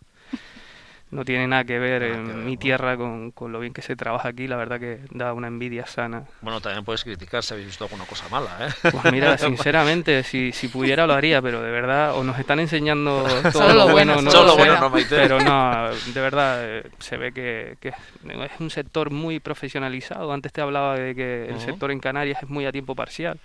No 1.12 1.24
tiene 1.24 1.48
nada 1.48 1.64
que 1.64 1.78
ver 1.80 2.04
en 2.04 2.46
mi 2.46 2.58
tierra 2.58 2.98
con, 2.98 3.32
con, 3.32 3.52
lo 3.52 3.60
bien 3.60 3.74
que 3.74 3.82
se 3.82 3.96
trabaja 3.96 4.30
aquí. 4.30 4.48
La 4.48 4.56
verdad 4.56 4.80
que 4.80 5.00
da 5.12 5.34
una 5.34 5.48
envidia 5.48 5.86
sana. 5.86 6.24
Bueno, 6.42 6.62
también 6.62 6.84
puedes 6.84 7.04
criticar 7.04 7.44
si 7.44 7.54
habéis 7.54 7.68
visto 7.68 7.84
alguna 7.84 8.06
cosa 8.06 8.28
mala, 8.30 8.50
¿eh? 8.68 8.90
Pues 8.92 9.12
mira, 9.12 9.38
sinceramente, 9.38 10.24
si, 10.24 10.52
si 10.52 10.68
pudiera 10.68 11.06
lo 11.06 11.14
haría, 11.14 11.42
pero 11.42 11.62
de 11.62 11.72
verdad, 11.72 12.16
o 12.16 12.24
nos 12.24 12.40
están 12.40 12.60
enseñando 12.60 13.26
todo 13.54 13.74
lo 13.74 13.90
bueno, 13.90 14.22
no 14.22 14.32
Solo 14.32 14.48
lo 14.48 14.58
bueno, 14.58 14.80
no, 14.80 14.92
pero 15.10 15.40
no, 15.40 15.90
de 15.94 16.22
verdad, 16.22 16.60
eh, 16.62 16.84
se 17.00 17.18
ve 17.18 17.32
que, 17.32 17.78
que, 17.80 17.90
es 17.90 18.60
un 18.60 18.70
sector 18.70 19.12
muy 19.12 19.40
profesionalizado. 19.40 20.34
Antes 20.34 20.52
te 20.52 20.62
hablaba 20.62 20.96
de 20.96 21.16
que 21.16 21.48
el 21.48 21.60
sector 21.60 21.92
en 21.92 22.00
Canarias 22.00 22.42
es 22.42 22.50
muy 22.50 22.66
a 22.66 22.72
tiempo 22.72 22.96
parcial. 22.96 23.40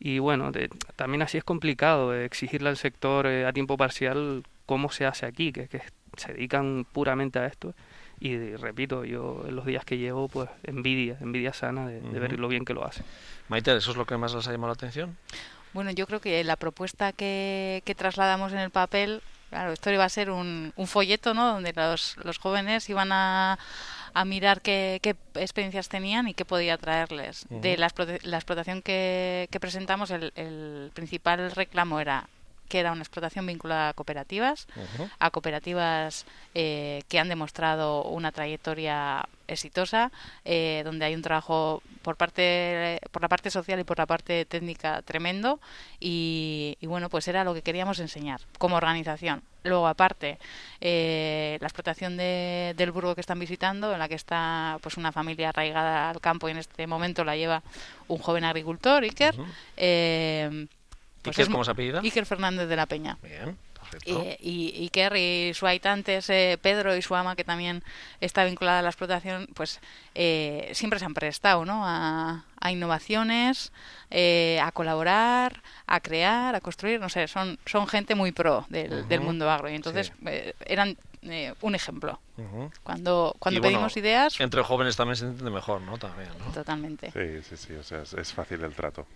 Y 0.00 0.18
bueno, 0.20 0.52
también 0.94 1.22
así 1.22 1.38
es 1.38 1.44
complicado 1.44 2.14
exigirle 2.14 2.68
al 2.68 2.76
sector 2.76 3.26
eh, 3.26 3.46
a 3.46 3.52
tiempo 3.52 3.76
parcial 3.76 4.44
cómo 4.64 4.90
se 4.90 5.06
hace 5.06 5.26
aquí, 5.26 5.50
que, 5.50 5.66
que 5.66 5.80
se 6.18 6.32
dedican 6.32 6.86
puramente 6.92 7.38
a 7.38 7.46
esto. 7.46 7.74
Y 8.20 8.56
repito, 8.56 9.04
yo 9.04 9.44
en 9.46 9.54
los 9.54 9.64
días 9.64 9.84
que 9.84 9.96
llevo, 9.96 10.28
pues 10.28 10.48
envidia, 10.64 11.16
envidia 11.20 11.52
sana 11.52 11.86
de, 11.86 12.00
ver 12.00 12.38
lo 12.38 12.48
bien 12.48 12.64
que 12.64 12.74
lo 12.74 12.84
hace. 12.84 13.04
Maite, 13.48 13.76
¿eso 13.76 13.92
es 13.92 13.96
lo 13.96 14.06
que 14.06 14.16
más 14.16 14.34
les 14.34 14.46
ha 14.48 14.52
llamado 14.52 14.68
la 14.68 14.74
atención? 14.74 15.16
Bueno, 15.72 15.90
yo 15.92 16.06
creo 16.06 16.20
que 16.20 16.42
la 16.42 16.56
propuesta 16.56 17.12
que, 17.12 17.82
que 17.84 17.94
trasladamos 17.94 18.52
en 18.52 18.58
el 18.58 18.70
papel, 18.70 19.22
claro, 19.50 19.72
esto 19.72 19.90
iba 19.90 20.04
a 20.04 20.08
ser 20.08 20.30
un, 20.30 20.72
un 20.74 20.86
folleto, 20.88 21.34
¿no? 21.34 21.52
Donde 21.52 21.72
los, 21.72 22.16
los 22.24 22.38
jóvenes 22.38 22.88
iban 22.90 23.12
a, 23.12 23.58
a 24.14 24.24
mirar 24.24 24.62
qué, 24.62 24.98
qué, 25.00 25.14
experiencias 25.34 25.88
tenían 25.88 26.26
y 26.26 26.34
qué 26.34 26.44
podía 26.44 26.76
traerles. 26.76 27.46
De 27.50 27.76
la, 27.76 27.92
la 28.22 28.36
explotación 28.36 28.82
que, 28.82 29.48
que 29.52 29.60
presentamos, 29.60 30.10
el, 30.10 30.32
el 30.34 30.90
principal 30.92 31.52
reclamo 31.52 32.00
era 32.00 32.28
que 32.68 32.78
era 32.78 32.92
una 32.92 33.02
explotación 33.02 33.46
vinculada 33.46 33.88
a 33.88 33.92
cooperativas, 33.94 34.66
a 35.18 35.30
cooperativas 35.30 36.26
eh, 36.54 37.02
que 37.08 37.18
han 37.18 37.28
demostrado 37.28 38.04
una 38.04 38.30
trayectoria 38.32 39.26
exitosa, 39.48 40.12
eh, 40.44 40.82
donde 40.84 41.06
hay 41.06 41.14
un 41.14 41.22
trabajo 41.22 41.82
por 42.02 42.16
parte 42.16 43.00
por 43.10 43.22
la 43.22 43.28
parte 43.28 43.50
social 43.50 43.80
y 43.80 43.84
por 43.84 43.98
la 43.98 44.06
parte 44.06 44.44
técnica 44.44 45.02
tremendo 45.02 45.58
y, 45.98 46.76
bueno 46.82 47.08
pues 47.08 47.26
era 47.28 47.44
lo 47.44 47.54
que 47.54 47.62
queríamos 47.62 47.98
enseñar 47.98 48.40
como 48.58 48.76
organización. 48.76 49.42
Luego 49.64 49.88
aparte 49.88 50.38
eh, 50.80 51.58
la 51.60 51.66
explotación 51.66 52.16
de, 52.16 52.74
del 52.76 52.92
burgo 52.92 53.14
que 53.14 53.20
están 53.20 53.38
visitando, 53.38 53.92
en 53.92 53.98
la 53.98 54.08
que 54.08 54.14
está 54.14 54.78
pues 54.82 54.96
una 54.96 55.12
familia 55.12 55.48
arraigada 55.48 56.10
al 56.10 56.20
campo 56.20 56.48
y 56.48 56.52
en 56.52 56.58
este 56.58 56.86
momento 56.86 57.24
la 57.24 57.36
lleva 57.36 57.62
un 58.06 58.18
joven 58.18 58.44
agricultor, 58.44 59.02
Iker. 59.02 59.34
Pues 61.34 61.48
cómo 61.48 61.64
se 61.64 61.70
apellida? 61.70 62.00
Iker 62.00 62.26
Fernández 62.26 62.68
de 62.68 62.76
la 62.76 62.86
Peña. 62.86 63.18
Bien. 63.22 63.56
Y, 64.04 64.12
y, 64.42 64.82
Iker 64.84 65.16
y 65.16 65.54
su 65.54 65.66
habitante, 65.66 66.20
eh, 66.28 66.58
Pedro 66.60 66.96
y 66.96 67.02
su 67.02 67.14
ama, 67.14 67.36
que 67.36 67.44
también 67.44 67.82
está 68.20 68.44
vinculada 68.44 68.80
a 68.80 68.82
la 68.82 68.90
explotación, 68.90 69.48
pues 69.54 69.80
eh, 70.14 70.70
siempre 70.74 70.98
se 70.98 71.06
han 71.06 71.14
prestado 71.14 71.64
¿no? 71.64 71.82
a, 71.84 72.44
innovaciones, 72.70 73.72
eh, 74.10 74.60
a 74.62 74.72
colaborar, 74.72 75.62
a 75.86 76.00
crear, 76.00 76.54
a 76.54 76.60
construir, 76.60 77.00
no 77.00 77.08
sé, 77.08 77.28
son, 77.28 77.58
son 77.64 77.86
gente 77.86 78.14
muy 78.14 78.32
pro 78.32 78.66
del, 78.68 79.08
del 79.08 79.20
mundo 79.20 79.50
agro. 79.50 79.70
Y 79.70 79.74
entonces 79.74 80.12
eran 80.66 80.96
un 81.60 81.74
ejemplo. 81.74 82.20
Cuando, 82.82 83.34
cuando 83.38 83.60
pedimos 83.60 83.96
ideas... 83.96 84.38
Entre 84.40 84.62
jóvenes 84.62 84.96
también 84.96 85.16
se 85.16 85.26
entiende 85.26 85.50
mejor, 85.50 85.80
¿no? 85.80 85.98
También, 85.98 86.30
¿no? 86.38 86.52
Totalmente. 86.52 87.10
Sí, 87.10 87.42
sí, 87.42 87.56
sí, 87.56 87.74
o 87.74 87.82
sea, 87.82 88.02
es, 88.02 88.32
fácil 88.32 88.62
el 88.62 88.74
trato. 88.74 89.06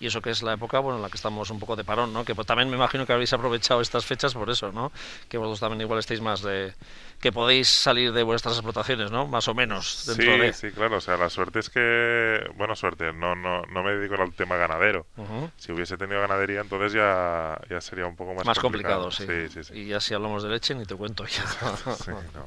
Y 0.00 0.06
eso 0.06 0.20
que 0.22 0.30
es 0.30 0.42
la 0.42 0.54
época, 0.54 0.78
bueno, 0.80 0.96
en 0.96 1.02
la 1.02 1.08
que 1.08 1.16
estamos 1.16 1.50
un 1.50 1.58
poco 1.58 1.76
de 1.76 1.84
parón, 1.84 2.12
¿no? 2.12 2.24
Que 2.24 2.34
pues, 2.34 2.46
también 2.46 2.70
me 2.70 2.76
imagino 2.76 3.06
que 3.06 3.12
habéis 3.12 3.32
aprovechado 3.32 3.80
estas 3.80 4.04
fechas 4.04 4.34
por 4.34 4.48
eso, 4.50 4.72
¿no? 4.72 4.92
Que 5.28 5.38
vosotros 5.38 5.60
también 5.60 5.82
igual 5.82 5.98
estáis 5.98 6.20
más 6.20 6.42
de... 6.42 6.74
que 7.20 7.32
podéis 7.32 7.68
salir 7.68 8.12
de 8.12 8.22
vuestras 8.22 8.54
explotaciones, 8.54 9.10
¿no? 9.10 9.26
Más 9.26 9.48
o 9.48 9.54
menos. 9.54 10.04
Dentro 10.06 10.34
sí, 10.34 10.40
de... 10.40 10.52
sí, 10.52 10.70
claro, 10.70 10.96
o 10.96 11.00
sea, 11.00 11.16
la 11.16 11.30
suerte 11.30 11.58
es 11.58 11.70
que... 11.70 12.40
Bueno, 12.56 12.74
suerte, 12.74 13.12
no, 13.12 13.34
no, 13.34 13.62
no 13.62 13.82
me 13.82 13.94
dedico 13.94 14.14
al 14.14 14.32
tema 14.32 14.56
ganadero. 14.56 15.06
Si 15.56 15.72
hubiese 15.72 15.96
tenido 15.96 16.20
ganadería, 16.20 16.60
entonces 16.60 16.92
ya, 16.92 17.60
ya 17.68 17.80
sería 17.80 18.06
un 18.06 18.16
poco 18.16 18.34
más, 18.34 18.46
más 18.46 18.58
complicado. 18.58 19.10
sí. 19.10 19.26
Sí, 19.26 19.62
sí, 19.62 19.74
Y 19.74 19.86
ya 19.88 20.00
si 20.00 20.14
hablamos 20.14 20.42
de 20.42 20.50
leche, 20.50 20.74
ni 20.74 20.84
te 20.84 20.94
cuento 20.94 21.26
ya. 21.26 21.44
no. 22.34 22.45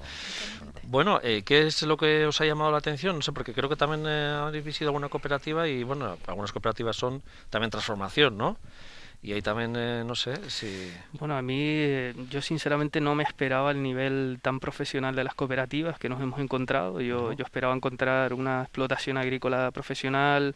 Bueno, 0.84 1.20
eh, 1.22 1.44
¿qué 1.46 1.68
es 1.68 1.84
lo 1.84 1.98
que 1.98 2.26
os 2.26 2.42
ha 2.42 2.46
llamado 2.46 2.72
la 2.72 2.80
atención? 2.80 3.16
No 3.16 3.22
sé, 3.22 3.32
porque 3.32 3.54
creo 3.54 3.70
que 3.70 3.76
también 3.76 4.06
eh, 4.08 4.36
habéis 4.42 4.64
visitado 4.64 4.90
alguna 4.90 5.08
cooperativa 5.08 5.68
y, 5.68 5.84
bueno, 5.84 6.18
algunas 6.26 6.52
cooperativas 6.52 6.96
son 6.96 7.22
también 7.52 7.70
transformación, 7.70 8.38
¿no? 8.38 8.58
Y 9.22 9.34
ahí 9.34 9.42
también, 9.42 9.76
eh, 9.76 10.04
no 10.06 10.16
sé 10.16 10.50
si... 10.50 10.92
Bueno, 11.14 11.38
a 11.38 11.42
mí, 11.42 12.12
yo 12.30 12.42
sinceramente 12.42 13.02
no 13.02 13.16
me 13.16 13.24
esperaba 13.24 13.70
el 13.72 13.84
nivel 13.84 14.40
tan 14.42 14.60
profesional 14.60 15.14
de 15.14 15.26
las 15.26 15.36
cooperativas 15.36 16.00
que 16.00 16.08
nos 16.08 16.22
hemos 16.22 16.40
encontrado. 16.40 17.02
Yo, 17.02 17.34
yo 17.34 17.44
esperaba 17.44 17.76
encontrar 17.76 18.34
una 18.34 18.62
explotación 18.62 19.18
agrícola 19.18 19.72
profesional, 19.72 20.56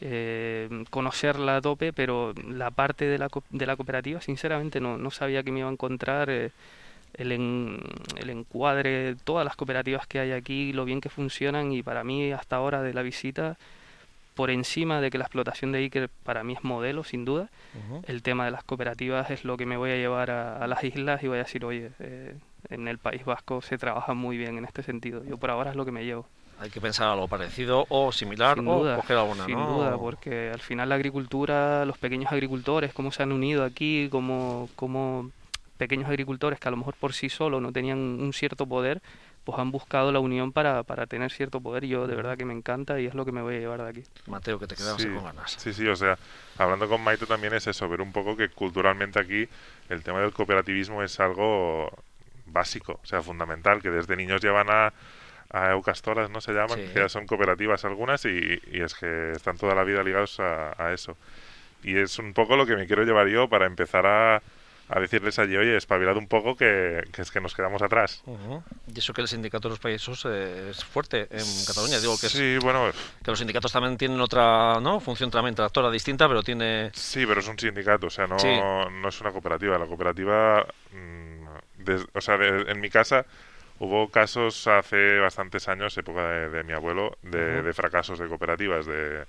eh, 0.00 0.84
conocerla 0.88 1.56
a 1.56 1.60
tope, 1.60 1.92
pero 1.92 2.32
la 2.48 2.70
parte 2.70 3.04
de 3.04 3.18
la, 3.18 3.28
de 3.50 3.66
la 3.66 3.76
cooperativa, 3.76 4.22
sinceramente, 4.22 4.80
no, 4.80 4.96
no 4.96 5.10
sabía 5.10 5.42
que 5.42 5.52
me 5.52 5.60
iba 5.60 5.68
a 5.68 5.72
encontrar 5.72 6.30
el, 7.18 7.32
el 8.16 8.30
encuadre 8.30 9.16
todas 9.24 9.44
las 9.44 9.56
cooperativas 9.56 10.06
que 10.06 10.20
hay 10.20 10.32
aquí, 10.32 10.72
lo 10.72 10.84
bien 10.84 11.00
que 11.00 11.08
funcionan 11.08 11.72
y 11.72 11.82
para 11.82 12.04
mí 12.04 12.32
hasta 12.32 12.56
ahora 12.56 12.82
de 12.82 12.94
la 12.94 13.02
visita, 13.02 13.56
por 14.38 14.50
encima 14.50 15.00
de 15.00 15.10
que 15.10 15.18
la 15.18 15.24
explotación 15.24 15.72
de 15.72 15.78
Iker 15.78 16.08
para 16.22 16.44
mí 16.44 16.52
es 16.52 16.62
modelo, 16.62 17.02
sin 17.02 17.24
duda, 17.24 17.48
el 18.06 18.22
tema 18.22 18.44
de 18.44 18.52
las 18.52 18.62
cooperativas 18.62 19.30
es 19.30 19.44
lo 19.44 19.56
que 19.56 19.66
me 19.66 19.76
voy 19.76 19.90
a 19.90 19.96
llevar 19.96 20.30
a, 20.30 20.64
las 20.68 20.84
islas 20.84 21.20
y 21.24 21.26
voy 21.26 21.38
a 21.38 21.42
decir, 21.42 21.64
oye, 21.64 21.90
eh, 21.98 22.36
en 22.70 22.86
el 22.86 22.98
País 22.98 23.24
Vasco 23.24 23.62
se 23.62 23.78
trabaja 23.78 24.14
muy 24.14 24.36
bien 24.36 24.56
en 24.56 24.64
este 24.64 24.84
sentido. 24.84 25.24
Yo 25.24 25.38
por 25.38 25.50
ahora 25.50 25.70
es 25.70 25.76
lo 25.76 25.84
que 25.84 25.90
me 25.90 26.04
llevo. 26.04 26.24
Hay 26.60 26.70
que 26.70 26.80
pensar 26.80 27.08
algo 27.08 27.26
parecido 27.26 27.86
o 27.88 28.12
similar 28.12 28.56
sin 28.56 28.68
o 28.68 28.78
duda, 28.78 28.96
coger 28.96 29.16
alguna, 29.16 29.44
Sin 29.44 29.56
duda, 29.56 29.98
porque 29.98 30.50
al 30.52 30.60
final 30.60 30.88
la 30.88 30.94
agricultura, 30.94 31.84
los 31.84 31.98
pequeños 31.98 32.30
agricultores, 32.30 32.92
cómo 32.92 33.10
se 33.10 33.24
han 33.24 33.32
unido 33.32 33.64
aquí, 33.64 34.08
cómo, 34.08 34.68
cómo 34.76 35.32
pequeños 35.78 36.08
agricultores 36.08 36.60
que 36.60 36.68
a 36.68 36.70
lo 36.70 36.76
mejor 36.76 36.94
por 36.94 37.14
sí 37.14 37.30
solos 37.30 37.62
no 37.62 37.72
tenían 37.72 37.98
un 37.98 38.32
cierto 38.34 38.66
poder, 38.66 39.00
pues 39.44 39.58
han 39.58 39.70
buscado 39.70 40.12
la 40.12 40.20
unión 40.20 40.52
para, 40.52 40.82
para 40.82 41.06
tener 41.06 41.30
cierto 41.32 41.60
poder 41.60 41.84
y 41.84 41.88
yo 41.88 42.06
de 42.06 42.14
verdad 42.14 42.36
que 42.36 42.44
me 42.44 42.52
encanta 42.52 43.00
y 43.00 43.06
es 43.06 43.14
lo 43.14 43.24
que 43.24 43.32
me 43.32 43.40
voy 43.40 43.56
a 43.56 43.58
llevar 43.60 43.82
de 43.82 43.88
aquí. 43.88 44.02
Mateo, 44.26 44.58
que 44.58 44.66
te 44.66 44.74
quedabas 44.74 45.00
sí, 45.00 45.08
con 45.08 45.24
ganas. 45.24 45.52
Sí, 45.52 45.72
sí, 45.72 45.86
o 45.88 45.96
sea, 45.96 46.18
hablando 46.58 46.86
con 46.88 47.02
Maito 47.02 47.26
también 47.26 47.54
es 47.54 47.66
eso, 47.66 47.88
ver 47.88 48.02
un 48.02 48.12
poco 48.12 48.36
que 48.36 48.50
culturalmente 48.50 49.18
aquí 49.18 49.48
el 49.88 50.02
tema 50.02 50.20
del 50.20 50.32
cooperativismo 50.32 51.02
es 51.02 51.18
algo 51.20 51.90
básico, 52.46 53.00
o 53.02 53.06
sea, 53.06 53.22
fundamental, 53.22 53.80
que 53.80 53.90
desde 53.90 54.16
niños 54.16 54.42
llevan 54.42 54.68
a, 54.70 54.92
a 55.50 55.70
Eucastoras, 55.70 56.28
¿no? 56.30 56.40
Se 56.42 56.52
llaman, 56.52 56.78
Sí. 56.78 56.92
que 56.92 56.98
ya 57.00 57.08
son 57.08 57.26
cooperativas 57.26 57.84
algunas 57.86 58.24
y, 58.26 58.60
y 58.70 58.80
es 58.82 58.94
que 58.94 59.32
están 59.32 59.56
toda 59.56 59.74
la 59.74 59.84
vida 59.84 60.02
ligados 60.02 60.40
a, 60.40 60.74
a 60.82 60.92
eso. 60.92 61.16
Y 61.82 61.96
es 61.96 62.18
un 62.18 62.34
poco 62.34 62.56
lo 62.56 62.66
que 62.66 62.76
me 62.76 62.86
quiero 62.86 63.04
llevar 63.04 63.28
yo 63.28 63.48
para 63.48 63.66
empezar 63.66 64.04
a, 64.06 64.42
a 64.90 65.00
decirles 65.00 65.38
allí, 65.38 65.56
oye, 65.56 65.76
espabilad 65.76 66.16
un 66.16 66.28
poco 66.28 66.56
que, 66.56 67.02
que 67.12 67.22
es 67.22 67.30
que 67.30 67.40
nos 67.40 67.54
quedamos 67.54 67.82
atrás. 67.82 68.22
Ujú. 68.26 68.62
Y 68.94 68.98
eso 68.98 69.12
que 69.12 69.20
el 69.20 69.28
sindicato 69.28 69.68
de 69.68 69.72
los 69.72 69.78
países 69.78 70.24
eh, 70.26 70.68
es 70.70 70.84
fuerte 70.84 71.28
en 71.30 71.44
Cataluña. 71.66 71.98
Digo 72.00 72.18
que, 72.18 72.26
es- 72.26 72.32
Sí, 72.32 72.56
bueno, 72.62 72.90
que 73.22 73.30
los 73.30 73.38
sindicatos 73.38 73.70
también 73.72 73.96
tienen 73.98 74.20
otra 74.20 74.80
¿no? 74.80 75.00
función 75.00 75.30
también 75.30 75.54
tractora 75.54 75.90
distinta, 75.90 76.26
pero 76.28 76.42
tiene... 76.42 76.90
sí, 76.94 77.26
pero 77.26 77.40
es 77.40 77.48
un 77.48 77.58
sindicato, 77.58 78.06
o 78.06 78.10
sea, 78.10 78.26
no, 78.26 78.38
Sí. 78.38 78.48
no 78.48 79.08
es 79.08 79.20
una 79.20 79.30
cooperativa. 79.32 79.78
La 79.78 79.86
cooperativa, 79.86 80.66
mm, 80.92 81.82
des- 81.84 82.06
o 82.14 82.20
sea, 82.20 82.38
de- 82.38 82.70
en 82.70 82.80
mi 82.80 82.88
casa 82.90 83.26
hubo 83.80 84.08
casos 84.10 84.66
hace 84.66 85.18
bastantes 85.20 85.68
años, 85.68 85.96
época 85.98 86.26
de, 86.28 86.48
de 86.50 86.64
mi 86.64 86.72
abuelo, 86.72 87.16
de, 87.22 87.62
de 87.62 87.72
fracasos 87.74 88.18
de 88.18 88.26
cooperativas, 88.26 88.86
de 88.86 89.24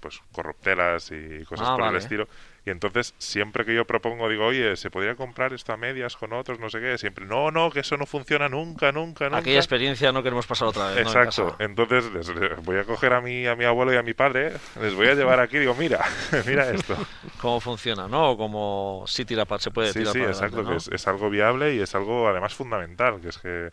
pues 0.00 0.20
corruptelas 0.32 1.10
y 1.12 1.44
cosas 1.44 1.68
Ah, 1.68 1.72
por 1.76 1.82
vale. 1.82 1.98
el 1.98 2.02
estilo. 2.02 2.26
Y 2.66 2.70
entonces, 2.70 3.14
siempre 3.18 3.64
que 3.64 3.74
yo 3.74 3.86
propongo, 3.86 4.28
digo, 4.28 4.46
oye, 4.46 4.76
¿se 4.76 4.90
podría 4.90 5.14
comprar 5.14 5.52
esto 5.52 5.72
a 5.72 5.76
medias 5.76 6.16
con 6.16 6.32
otros? 6.32 6.58
No 6.58 6.68
sé 6.68 6.80
qué. 6.80 6.98
Siempre, 6.98 7.24
no, 7.24 7.50
no, 7.50 7.70
que 7.70 7.80
eso 7.80 7.96
no 7.96 8.04
funciona 8.06 8.48
nunca, 8.48 8.92
nunca, 8.92 9.24
nunca. 9.26 9.38
Aquella 9.38 9.58
experiencia 9.58 10.12
no 10.12 10.22
queremos 10.22 10.46
pasar 10.46 10.68
otra 10.68 10.88
vez. 10.88 10.94
¿no? 10.96 11.00
En 11.00 11.06
Exacto. 11.06 11.56
Entonces 11.58 12.10
les, 12.12 12.64
voy 12.64 12.78
a 12.78 12.84
coger 12.84 13.12
a 13.14 13.20
mi, 13.20 13.46
a 13.46 13.56
mi 13.56 13.64
abuelo 13.64 13.92
y 13.94 13.96
a 13.96 14.02
mi 14.02 14.12
padre, 14.14 14.52
les 14.80 14.94
voy 14.94 15.08
a 15.08 15.14
llevar 15.14 15.40
aquí 15.40 15.56
y 15.56 15.60
digo, 15.60 15.74
mira, 15.74 16.04
mira 16.46 16.70
esto. 16.70 16.96
Cómo 17.40 17.60
funciona, 17.60 18.08
¿no? 18.08 18.30
O 18.32 18.36
cómo 18.36 19.04
sí 19.06 19.24
tira 19.24 19.44
pa- 19.46 19.58
se 19.58 19.70
puede 19.70 19.92
Sí, 19.92 20.00
tirar 20.00 20.12
sí, 20.12 20.18
para 20.20 20.30
exacto, 20.32 20.56
adelante, 20.60 20.88
que 20.88 20.96
es, 20.96 21.00
es 21.02 21.08
algo 21.08 21.30
viable 21.30 21.74
y 21.74 21.80
es 21.80 21.94
algo 21.94 22.28
además 22.28 22.54
fundamental, 22.54 23.20
que 23.20 23.28
es 23.28 23.38
que 23.38 23.70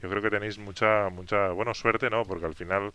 yo 0.00 0.08
creo 0.08 0.22
que 0.22 0.30
tenéis 0.30 0.58
mucha, 0.58 1.08
mucha, 1.10 1.48
bueno, 1.50 1.74
suerte, 1.74 2.08
¿no? 2.08 2.24
Porque 2.24 2.46
al 2.46 2.54
final 2.54 2.92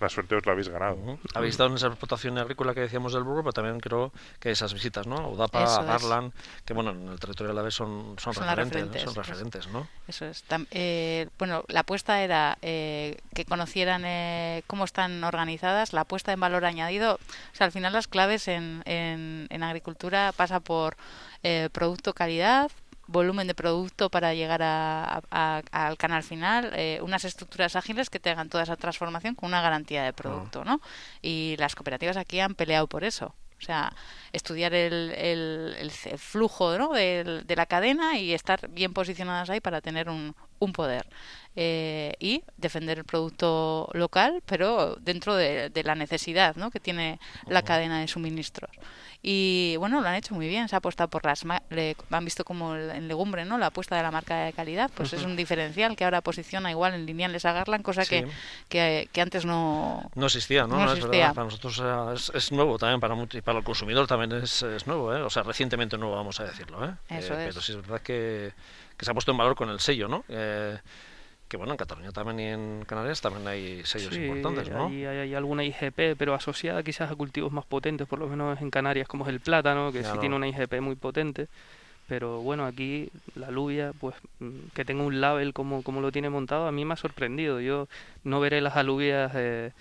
la 0.00 0.08
suerte 0.08 0.34
os 0.34 0.46
la 0.46 0.52
habéis 0.52 0.68
ganado. 0.68 0.94
ujú. 0.94 1.18
Habéis 1.34 1.52
estado 1.52 1.68
en 1.70 1.76
esa 1.76 1.88
explotación 1.88 2.38
agrícola 2.38 2.72
que 2.74 2.80
decíamos 2.80 3.12
del 3.12 3.22
burro, 3.22 3.42
pero 3.42 3.52
también 3.52 3.78
creo 3.80 4.12
que 4.38 4.50
esas 4.50 4.72
visitas, 4.72 5.06
¿no? 5.06 5.28
Udapa, 5.28 5.62
Eso 5.62 5.80
es. 5.82 5.86
Garland, 5.86 6.32
que 6.64 6.72
bueno, 6.72 6.90
en 6.90 7.08
el 7.08 7.20
territorio 7.20 7.48
de 7.48 7.54
la 7.54 7.62
vez 7.62 7.74
son, 7.74 8.16
son, 8.18 8.32
Son 8.34 8.44
referentes, 8.44 8.80
¿no? 8.80 8.86
referentes, 8.92 9.02
son 9.02 9.10
eso 9.12 9.20
es. 9.20 9.26
referentes, 9.28 9.66
¿no? 9.68 9.86
Eso 10.08 10.24
es. 10.24 10.44
Tam- 10.48 10.66
eh, 10.70 11.28
bueno, 11.38 11.64
la 11.68 11.80
apuesta 11.80 12.22
era 12.22 12.56
eh, 12.62 13.18
que 13.34 13.44
conocieran 13.44 14.02
eh, 14.06 14.62
cómo 14.66 14.84
están 14.84 15.22
organizadas, 15.22 15.92
la 15.92 16.00
apuesta 16.02 16.32
en 16.32 16.40
valor 16.40 16.64
añadido. 16.64 17.14
O 17.16 17.54
sea, 17.56 17.66
al 17.66 17.72
final 17.72 17.92
las 17.92 18.08
claves 18.08 18.48
en, 18.48 18.82
en, 18.86 19.46
en 19.50 19.62
agricultura 19.62 20.32
pasa 20.34 20.60
por 20.60 20.96
eh, 21.42 21.68
producto 21.72 22.14
calidad, 22.14 22.70
volumen 23.10 23.46
de 23.46 23.54
producto 23.54 24.10
para 24.10 24.34
llegar 24.34 24.62
al 24.62 25.96
canal 25.98 26.22
final, 26.22 26.72
eh, 26.74 27.00
unas 27.02 27.24
estructuras 27.24 27.76
ágiles 27.76 28.08
que 28.10 28.20
te 28.20 28.30
hagan 28.30 28.48
toda 28.48 28.62
esa 28.62 28.76
transformación 28.76 29.34
con 29.34 29.48
una 29.48 29.60
garantía 29.60 30.04
de 30.04 30.12
producto, 30.12 30.64
¿no? 30.64 30.80
Y 31.20 31.56
las 31.58 31.74
cooperativas 31.74 32.16
aquí 32.16 32.40
han 32.40 32.54
peleado 32.54 32.86
por 32.86 33.04
eso. 33.04 33.34
O 33.58 33.62
sea, 33.62 33.92
estudiar 34.32 34.72
el, 34.72 35.12
el, 35.12 35.90
flujo 35.90 36.78
¿no? 36.78 36.94
de, 36.94 37.42
de, 37.44 37.56
la 37.56 37.66
cadena 37.66 38.16
y 38.18 38.32
estar 38.32 38.70
bien 38.70 38.94
posicionadas 38.94 39.50
ahí 39.50 39.60
para 39.60 39.82
tener 39.82 40.08
un, 40.08 40.34
un 40.60 40.72
poder. 40.72 41.06
Eh, 41.56 42.14
y 42.20 42.44
defender 42.56 42.98
el 42.98 43.04
producto 43.04 43.90
local, 43.92 44.40
pero 44.46 44.94
dentro 45.00 45.34
de, 45.34 45.72
la 45.84 45.96
necesidad 45.96 46.54
¿no? 46.54 46.70
que 46.70 46.78
tiene 46.78 47.18
la 47.48 47.62
cadena 47.62 48.00
de 48.00 48.06
suministros. 48.06 48.70
Y 49.20 49.74
bueno, 49.78 50.00
lo 50.00 50.08
han 50.08 50.14
hecho 50.14 50.34
muy 50.34 50.48
bien, 50.48 50.68
se 50.68 50.76
ha 50.76 50.78
apostado 50.78 51.10
por 51.10 51.24
las... 51.24 51.44
Le, 51.68 51.96
han 52.10 52.24
visto 52.24 52.44
como 52.44 52.76
en 52.76 53.08
legumbre, 53.08 53.44
¿no? 53.44 53.58
La 53.58 53.66
apuesta 53.66 53.96
de 53.96 54.02
la 54.02 54.10
marca 54.10 54.44
de 54.44 54.52
calidad, 54.52 54.90
pues 54.94 55.12
es 55.12 55.24
un 55.24 55.36
diferencial 55.36 55.96
que 55.96 56.04
ahora 56.04 56.22
posiciona 56.22 56.70
igual 56.70 56.94
en 56.94 57.04
lineales 57.04 57.44
a 57.44 57.52
Garland, 57.52 57.84
cosa 57.84 58.06
que, 58.06 58.26
que, 58.68 59.20
antes 59.20 59.44
no... 59.44 60.08
No 60.14 60.26
existía, 60.26 60.66
¿no? 60.66 60.90
existía. 60.90 61.34
Para 61.34 61.44
nosotros 61.44 61.82
es, 62.32 62.52
nuevo 62.52 62.78
también, 62.78 63.00
para, 63.00 63.16
y 63.32 63.40
para 63.42 63.58
el 63.58 63.64
consumidor 63.64 64.06
también 64.06 64.32
es, 64.40 64.62
es, 64.62 64.86
nuevo, 64.86 65.14
¿eh? 65.14 65.20
O 65.20 65.28
sea, 65.28 65.42
recientemente 65.42 65.98
nuevo, 65.98 66.14
vamos 66.14 66.40
a 66.40 66.44
decirlo, 66.44 66.86
¿eh? 66.86 66.94
Eso 67.10 67.34
eh, 67.34 67.48
es. 67.48 67.54
Pero 67.54 67.60
sí 67.60 67.72
es 67.72 67.76
verdad 67.76 68.00
que, 68.00 68.52
que 69.00 69.06
se 69.06 69.12
ha 69.12 69.14
puesto 69.14 69.30
en 69.30 69.38
valor 69.38 69.56
con 69.56 69.70
el 69.70 69.80
sello, 69.80 70.08
¿no? 70.08 70.24
Eh, 70.28 70.76
que 71.48 71.56
bueno, 71.56 71.72
en 71.72 71.78
Cataluña 71.78 72.12
también 72.12 72.38
y 72.38 72.52
en 72.52 72.84
Canarias 72.84 73.22
también 73.22 73.48
hay 73.48 73.82
sellos 73.86 74.14
importantes, 74.14 74.68
¿no? 74.68 74.88
Hay, 74.88 75.06
hay, 75.06 75.34
alguna 75.34 75.64
IGP, 75.64 76.18
pero 76.18 76.34
asociada 76.34 76.82
quizás 76.82 77.10
a 77.10 77.14
cultivos 77.14 77.50
más 77.50 77.64
potentes, 77.64 78.06
por 78.06 78.18
lo 78.18 78.28
menos 78.28 78.60
en 78.60 78.70
Canarias, 78.70 79.08
como 79.08 79.24
es 79.24 79.30
el 79.30 79.40
plátano, 79.40 79.90
que 79.90 80.04
sí 80.04 80.10
tiene 80.20 80.36
una 80.36 80.48
IGP 80.48 80.82
muy 80.82 80.96
potente. 80.96 81.48
Pero 82.08 82.42
bueno, 82.42 82.66
aquí 82.66 83.08
la 83.36 83.46
alubia, 83.46 83.92
pues 83.98 84.14
mm, 84.40 84.68
que 84.74 84.84
tenga 84.84 85.02
un 85.02 85.22
label 85.22 85.54
como, 85.54 85.82
como 85.82 86.02
lo 86.02 86.12
tiene 86.12 86.28
montado, 86.28 86.66
a 86.66 86.72
mí 86.72 86.84
me 86.84 86.92
ha 86.92 86.96
sorprendido. 86.98 87.58
Yo 87.60 87.88
no 88.22 88.38
veré 88.38 88.60
las 88.60 88.76
alubias 88.76 89.32
eh, 89.34 89.72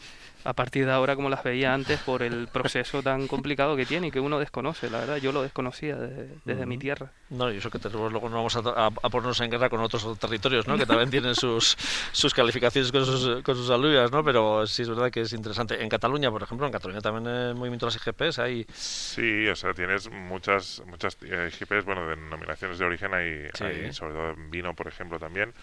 a 0.43 0.53
partir 0.53 0.86
de 0.86 0.91
ahora 0.91 1.15
como 1.15 1.29
las 1.29 1.43
veía 1.43 1.74
antes 1.74 2.00
por 2.00 2.24
el 2.24 2.48
proceso 2.48 3.03
tan 3.03 3.27
complicado 3.27 3.75
que 3.75 3.86
tiene 3.86 4.08
y 4.08 4.12
que 4.12 4.19
uno 4.19 4.39
desconoce, 4.39 4.89
la 4.89 5.00
verdad, 5.00 5.17
yo 5.17 5.31
lo 5.31 5.41
desconocía 5.41 5.96
desde, 5.96 6.65
mi 6.65 6.77
tierra. 6.77 7.12
No, 7.29 7.51
y 7.51 7.58
eso 7.58 7.69
que 7.69 7.79
tenemos, 7.79 8.12
luego 8.12 8.29
no 8.29 8.38
vamos 8.38 8.55
a, 8.55 8.91
ponernos 8.91 9.39
en 9.41 9.51
guerra 9.51 9.69
con 9.69 9.81
otros 9.81 10.17
territorios, 10.19 10.67
¿no? 10.67 10.77
que 10.77 10.86
también 10.86 11.10
tienen 11.10 11.36
sus, 11.36 11.77
sus 12.12 12.34
calificaciones 12.34 12.91
con 12.91 13.05
sus, 13.05 13.43
con 13.43 13.55
sus 13.55 13.69
alubias, 13.69 14.12
¿no? 14.12 14.24
pero 14.24 14.65
sí 14.65 14.84
es 14.84 14.89
verdad 14.89 15.12
que 15.12 15.22
es 15.22 15.34
interesante. 15.34 15.81
En 15.81 15.89
Cataluña, 15.89 16.31
por 16.31 16.43
ejemplo, 16.43 16.65
en 16.65 16.72
Cataluña 16.72 17.01
también 17.01 17.27
el 17.27 17.55
movimiento 17.55 17.86
de 17.86 17.93
las 17.93 18.08
IGPs 18.08 18.39
hay... 18.39 18.65
Sí, 18.74 19.48
o 19.48 19.55
sea, 19.55 19.74
tienes 19.74 20.10
muchas, 20.10 20.81
muchas 20.88 21.17
IGPs, 21.22 21.86
bueno, 21.86 22.08
denominaciones 22.08 22.79
de 22.79 22.86
origen, 22.86 23.13
hay, 23.13 23.50
sobre 23.91 24.13
todo 24.13 24.29
en 24.31 24.50
vino, 24.50 24.74
por 24.74 24.88
ejemplo, 24.88 25.19
también. 25.19 25.53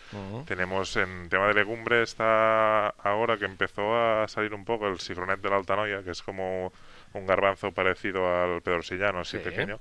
Tenemos 0.46 0.96
en 0.96 1.28
tema 1.28 1.48
de 1.48 1.54
legumbre, 1.54 2.02
está 2.02 2.88
ahora 2.88 3.36
que 3.38 3.44
empezó 3.44 3.96
a 3.96 4.28
salir 4.28 4.52
un 4.54 4.65
poco 4.66 4.86
el 4.86 5.00
sigronet 5.00 5.40
de 5.40 5.48
la 5.48 5.56
Altanoia, 5.56 6.02
que 6.02 6.10
es 6.10 6.22
como 6.22 6.70
un 7.14 7.26
garbanzo 7.26 7.72
parecido 7.72 8.28
al 8.28 8.60
pedrosillano, 8.60 9.20
así 9.20 9.38
pequeño, 9.38 9.78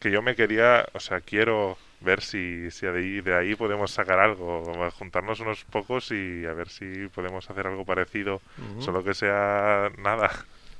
que 0.00 0.10
yo 0.10 0.20
me 0.20 0.34
quería, 0.34 0.86
o 0.92 0.98
sea, 0.98 1.20
quiero 1.20 1.78
ver 2.00 2.20
si, 2.20 2.72
si 2.72 2.86
de, 2.86 2.98
ahí, 2.98 3.20
de 3.20 3.36
ahí 3.36 3.54
podemos 3.54 3.92
sacar 3.92 4.18
algo, 4.18 4.90
juntarnos 4.98 5.38
unos 5.38 5.64
pocos 5.64 6.10
y 6.10 6.44
a 6.44 6.52
ver 6.52 6.68
si 6.68 7.06
podemos 7.14 7.48
hacer 7.48 7.68
algo 7.68 7.84
parecido, 7.84 8.42
solo 8.80 9.04
que 9.04 9.14
sea 9.14 9.92
nada 9.98 10.30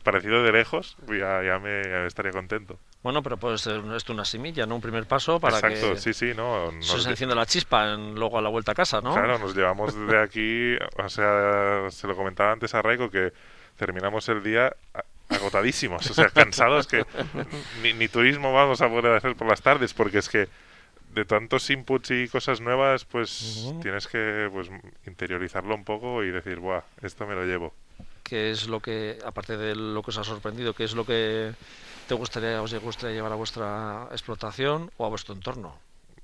parecido 0.04 0.44
de 0.44 0.52
lejos, 0.52 0.96
ya, 1.08 1.42
ya, 1.42 1.58
me, 1.58 2.06
estaría 2.06 2.30
contento. 2.30 2.78
Bueno, 3.02 3.22
pero 3.22 3.38
puede 3.38 3.58
ser 3.58 3.82
esto 3.96 4.12
una 4.12 4.24
semilla, 4.24 4.66
¿no? 4.66 4.76
Un 4.76 4.80
primer 4.80 5.06
paso 5.06 5.40
para 5.40 5.56
Exacto, 5.56 5.94
que 5.94 6.00
sí, 6.00 6.12
sí, 6.12 6.32
¿no? 6.36 6.70
se 6.80 7.10
encienda 7.10 7.34
la 7.34 7.46
chispa 7.46 7.92
en, 7.92 8.14
luego 8.14 8.38
a 8.38 8.42
la 8.42 8.50
vuelta 8.50 8.72
a 8.72 8.74
casa, 8.74 9.00
¿no? 9.00 9.14
Claro, 9.14 9.38
nos 9.38 9.56
llevamos 9.56 9.94
de 10.06 10.18
aquí, 10.22 10.76
o 11.02 11.08
sea, 11.08 11.90
se 11.90 12.06
lo 12.06 12.14
comentaba 12.14 12.52
antes 12.52 12.74
a 12.74 12.82
Raico 12.82 13.10
que 13.10 13.32
terminamos 13.76 14.28
el 14.28 14.44
día 14.44 14.76
agotadísimos, 15.28 16.08
o 16.10 16.14
sea, 16.14 16.28
cansados 16.34 16.86
que 16.86 17.04
ni, 17.82 18.08
turismo 18.08 18.52
vamos 18.52 18.80
a 18.82 18.88
poder 18.88 19.16
hacer 19.16 19.34
por 19.34 19.48
las 19.48 19.62
tardes 19.62 19.94
porque 19.94 20.18
es 20.18 20.28
que 20.28 20.48
de 21.14 21.24
tantos 21.24 21.70
inputs 21.70 22.10
y 22.10 22.28
cosas 22.28 22.60
nuevas, 22.60 23.04
pues 23.04 23.72
tienes 23.82 24.06
que 24.06 24.50
pues 24.52 24.68
interiorizarlo 25.06 25.74
un 25.74 25.84
poco 25.84 26.24
y 26.24 26.30
decir, 26.30 26.58
buah, 26.58 26.82
esto 27.02 27.26
me 27.26 27.34
lo 27.34 27.44
llevo. 27.44 27.72
¿Qué 28.24 28.50
es 28.50 28.66
lo 28.66 28.80
que, 28.80 29.18
aparte 29.24 29.56
de 29.56 29.76
lo 29.76 30.02
que 30.02 30.10
os 30.10 30.18
ha 30.18 30.24
sorprendido, 30.24 30.72
qué 30.72 30.84
es 30.84 30.94
lo 30.94 31.04
que 31.04 31.52
te 32.08 32.14
gustaría, 32.14 32.60
os 32.60 32.74
gustaría 32.80 33.14
llevar 33.14 33.32
a 33.32 33.36
vuestra 33.36 34.08
explotación 34.10 34.90
o 34.96 35.06
a 35.06 35.08
vuestro 35.10 35.34
entorno? 35.34 35.78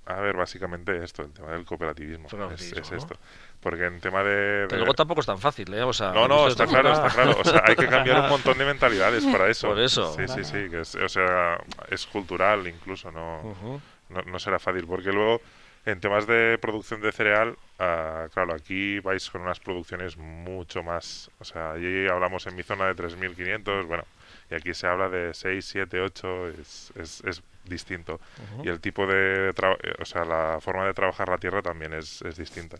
A 0.06 0.20
ver, 0.20 0.36
básicamente 0.36 1.04
esto, 1.04 1.22
el 1.22 1.32
tema 1.32 1.52
del 1.52 1.64
cooperativismo. 1.64 2.26
es, 2.52 2.72
esto. 2.72 3.14
Porque 3.60 3.84
en 3.84 4.00
tema 4.00 4.24
de, 4.24 4.66
Pero 4.68 4.78
luego 4.78 4.94
tampoco 4.94 5.20
es 5.20 5.26
tan 5.26 5.38
fácil, 5.38 5.72
¿eh? 5.74 5.82
O 5.82 5.92
sea, 5.92 6.12
no, 6.12 6.26
no, 6.26 6.48
está 6.48 6.66
claro, 6.66 6.92
está 6.92 7.10
claro. 7.10 7.36
O 7.38 7.44
sea, 7.44 7.62
hay 7.64 7.76
que 7.76 7.86
cambiar 7.86 8.22
un 8.22 8.28
montón 8.30 8.56
de 8.58 8.64
mentalidades 8.64 9.24
para 9.26 9.48
eso. 9.48 9.68
Por 9.68 9.78
eso. 9.78 10.14
Sí, 10.14 10.26
sí, 10.26 10.42
sí. 10.42 10.68
Que 10.70 10.80
es, 10.80 10.94
o 10.94 11.08
sea, 11.08 11.58
es 11.88 12.06
cultural 12.06 12.66
incluso, 12.66 13.12
no, 13.12 13.42
no, 14.08 14.38
será 14.38 14.58
fácil. 14.58 14.86
Porque 14.86 15.12
luego, 15.12 15.42
en 15.86 16.00
temas 16.00 16.26
de 16.26 16.58
producción 16.60 17.00
de 17.00 17.12
cereal, 17.12 17.50
uh, 17.78 18.28
claro, 18.32 18.54
aquí 18.54 19.00
vais 19.00 19.28
con 19.30 19.42
unas 19.42 19.60
producciones 19.60 20.16
mucho 20.16 20.82
más... 20.82 21.30
O 21.38 21.44
sea, 21.44 21.72
allí 21.72 22.06
hablamos 22.08 22.46
en 22.46 22.56
mi 22.56 22.62
zona 22.62 22.86
de 22.86 22.94
3.500, 22.94 23.86
bueno, 23.86 24.04
y 24.50 24.54
aquí 24.54 24.74
se 24.74 24.86
habla 24.86 25.08
de 25.08 25.32
6, 25.32 25.64
7, 25.64 26.00
8, 26.00 26.48
es, 26.48 26.92
es, 26.96 27.24
es 27.24 27.42
distinto. 27.64 28.20
Y 28.62 28.68
el 28.68 28.80
tipo 28.80 29.06
de... 29.06 29.54
O 29.98 30.04
sea, 30.04 30.24
la 30.24 30.58
forma 30.60 30.86
de 30.86 30.94
trabajar 30.94 31.28
la 31.28 31.38
tierra 31.38 31.62
también 31.62 31.94
es, 31.94 32.22
es 32.22 32.36
distinta 32.36 32.76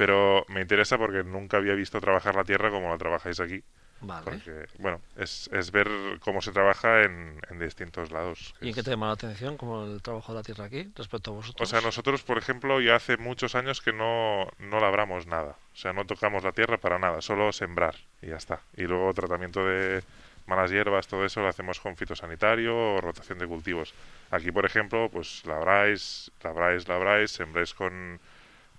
pero 0.00 0.46
me 0.48 0.62
interesa 0.62 0.96
porque 0.96 1.22
nunca 1.24 1.58
había 1.58 1.74
visto 1.74 2.00
trabajar 2.00 2.34
la 2.34 2.44
tierra 2.44 2.70
como 2.70 2.88
la 2.88 2.96
trabajáis 2.96 3.38
aquí. 3.38 3.62
Vale. 4.02 4.24
Porque, 4.24 4.66
bueno, 4.78 5.00
es, 5.16 5.50
es 5.52 5.70
ver 5.70 5.88
cómo 6.20 6.40
se 6.40 6.52
trabaja 6.52 7.02
en, 7.02 7.40
en 7.50 7.58
distintos 7.58 8.10
lados. 8.10 8.54
¿Y 8.60 8.68
en 8.68 8.74
qué 8.74 8.82
te 8.82 8.90
llama 8.90 9.08
la 9.08 9.12
atención 9.12 9.56
como 9.56 9.84
el 9.84 10.00
trabajo 10.00 10.32
de 10.32 10.38
la 10.38 10.42
tierra 10.42 10.64
aquí 10.64 10.90
respecto 10.94 11.32
a 11.32 11.34
vosotros? 11.34 11.68
O 11.68 11.70
sea, 11.70 11.80
nosotros, 11.80 12.22
por 12.22 12.38
ejemplo, 12.38 12.80
ya 12.80 12.96
hace 12.96 13.16
muchos 13.16 13.54
años 13.54 13.80
que 13.80 13.92
no, 13.92 14.46
no 14.58 14.80
labramos 14.80 15.26
nada. 15.26 15.56
O 15.74 15.76
sea, 15.76 15.92
no 15.92 16.06
tocamos 16.06 16.42
la 16.44 16.52
tierra 16.52 16.78
para 16.78 16.98
nada, 16.98 17.20
solo 17.20 17.52
sembrar 17.52 17.96
y 18.22 18.28
ya 18.28 18.36
está. 18.36 18.60
Y 18.76 18.82
luego 18.82 19.12
tratamiento 19.12 19.66
de 19.66 20.02
malas 20.46 20.70
hierbas, 20.70 21.06
todo 21.06 21.24
eso 21.24 21.40
lo 21.42 21.48
hacemos 21.48 21.78
con 21.78 21.96
fitosanitario 21.96 22.76
o 22.76 23.00
rotación 23.00 23.38
de 23.38 23.46
cultivos. 23.46 23.94
Aquí, 24.30 24.50
por 24.50 24.64
ejemplo, 24.64 25.08
pues 25.10 25.44
labráis, 25.44 26.30
labráis, 26.42 26.88
labráis, 26.88 27.30
sembráis 27.30 27.74
con 27.74 28.18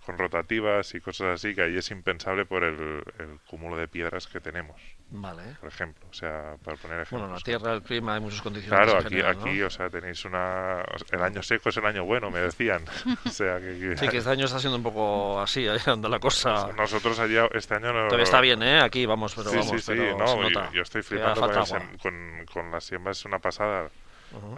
con 0.06 0.18
rotativas 0.18 0.94
y 0.96 1.02
cosas 1.02 1.36
así, 1.36 1.54
que 1.54 1.62
ahí 1.62 1.78
es 1.78 1.92
impensable 1.92 2.46
por 2.46 2.64
el, 2.64 3.04
cúmulo 3.48 3.78
de 3.78 3.88
piedras 3.88 4.28
que 4.28 4.40
tenemos. 4.40 4.82
Vale. 5.14 5.44
Por 5.60 5.68
ejemplo, 5.68 6.08
o 6.10 6.14
sea, 6.14 6.56
para 6.64 6.78
poner 6.78 7.02
ejemplos. 7.02 7.22
Bueno, 7.22 7.36
la 7.36 7.42
tierra, 7.42 7.74
el 7.74 7.82
clima, 7.82 8.16
hay 8.16 8.22
muchas 8.22 8.42
condiciones. 8.42 8.80
Claro, 8.80 8.98
aquí, 8.98 9.20
aquí, 9.22 9.62
o 9.62 9.70
sea, 9.70 9.90
tenéis 9.90 10.24
una... 10.24 10.86
El 11.12 11.22
año 11.22 11.44
seco 11.44 11.68
es 11.68 11.78
el 11.78 11.86
año 11.86 12.06
bueno, 12.06 12.32
me 12.32 12.40
decían. 12.42 12.86
o 13.26 13.30
sea, 13.30 13.60
que, 13.60 13.98
Sí, 13.98 14.08
que 14.08 14.18
este 14.18 14.30
año 14.30 14.46
está 14.46 14.60
siendo 14.60 14.78
un 14.78 14.84
poco 14.84 15.42
así, 15.42 15.68
ahí 15.68 15.80
anda 15.86 16.08
la 16.08 16.20
cosa... 16.20 16.72
Nosotros 16.78 17.20
allá, 17.20 17.50
este 17.54 17.76
año... 17.76 17.92
No, 17.92 18.06
Todavía 18.06 18.24
está 18.24 18.40
bien, 18.40 18.64
¿eh? 18.64 18.80
Aquí 18.80 19.06
vamos, 19.06 19.36
pero 19.36 19.52
vamos, 19.52 19.68
sí, 19.68 19.80
sí, 19.80 19.84
pero 19.88 20.18
no, 20.18 20.72
yo, 20.72 20.82
estoy 20.82 21.02
flipando 21.02 21.42
con, 21.42 21.98
con, 21.98 22.46
con, 22.46 22.72
las 22.72 22.86
siembras, 22.86 23.20
es 23.20 23.26
una 23.26 23.40
pasada. 23.40 23.90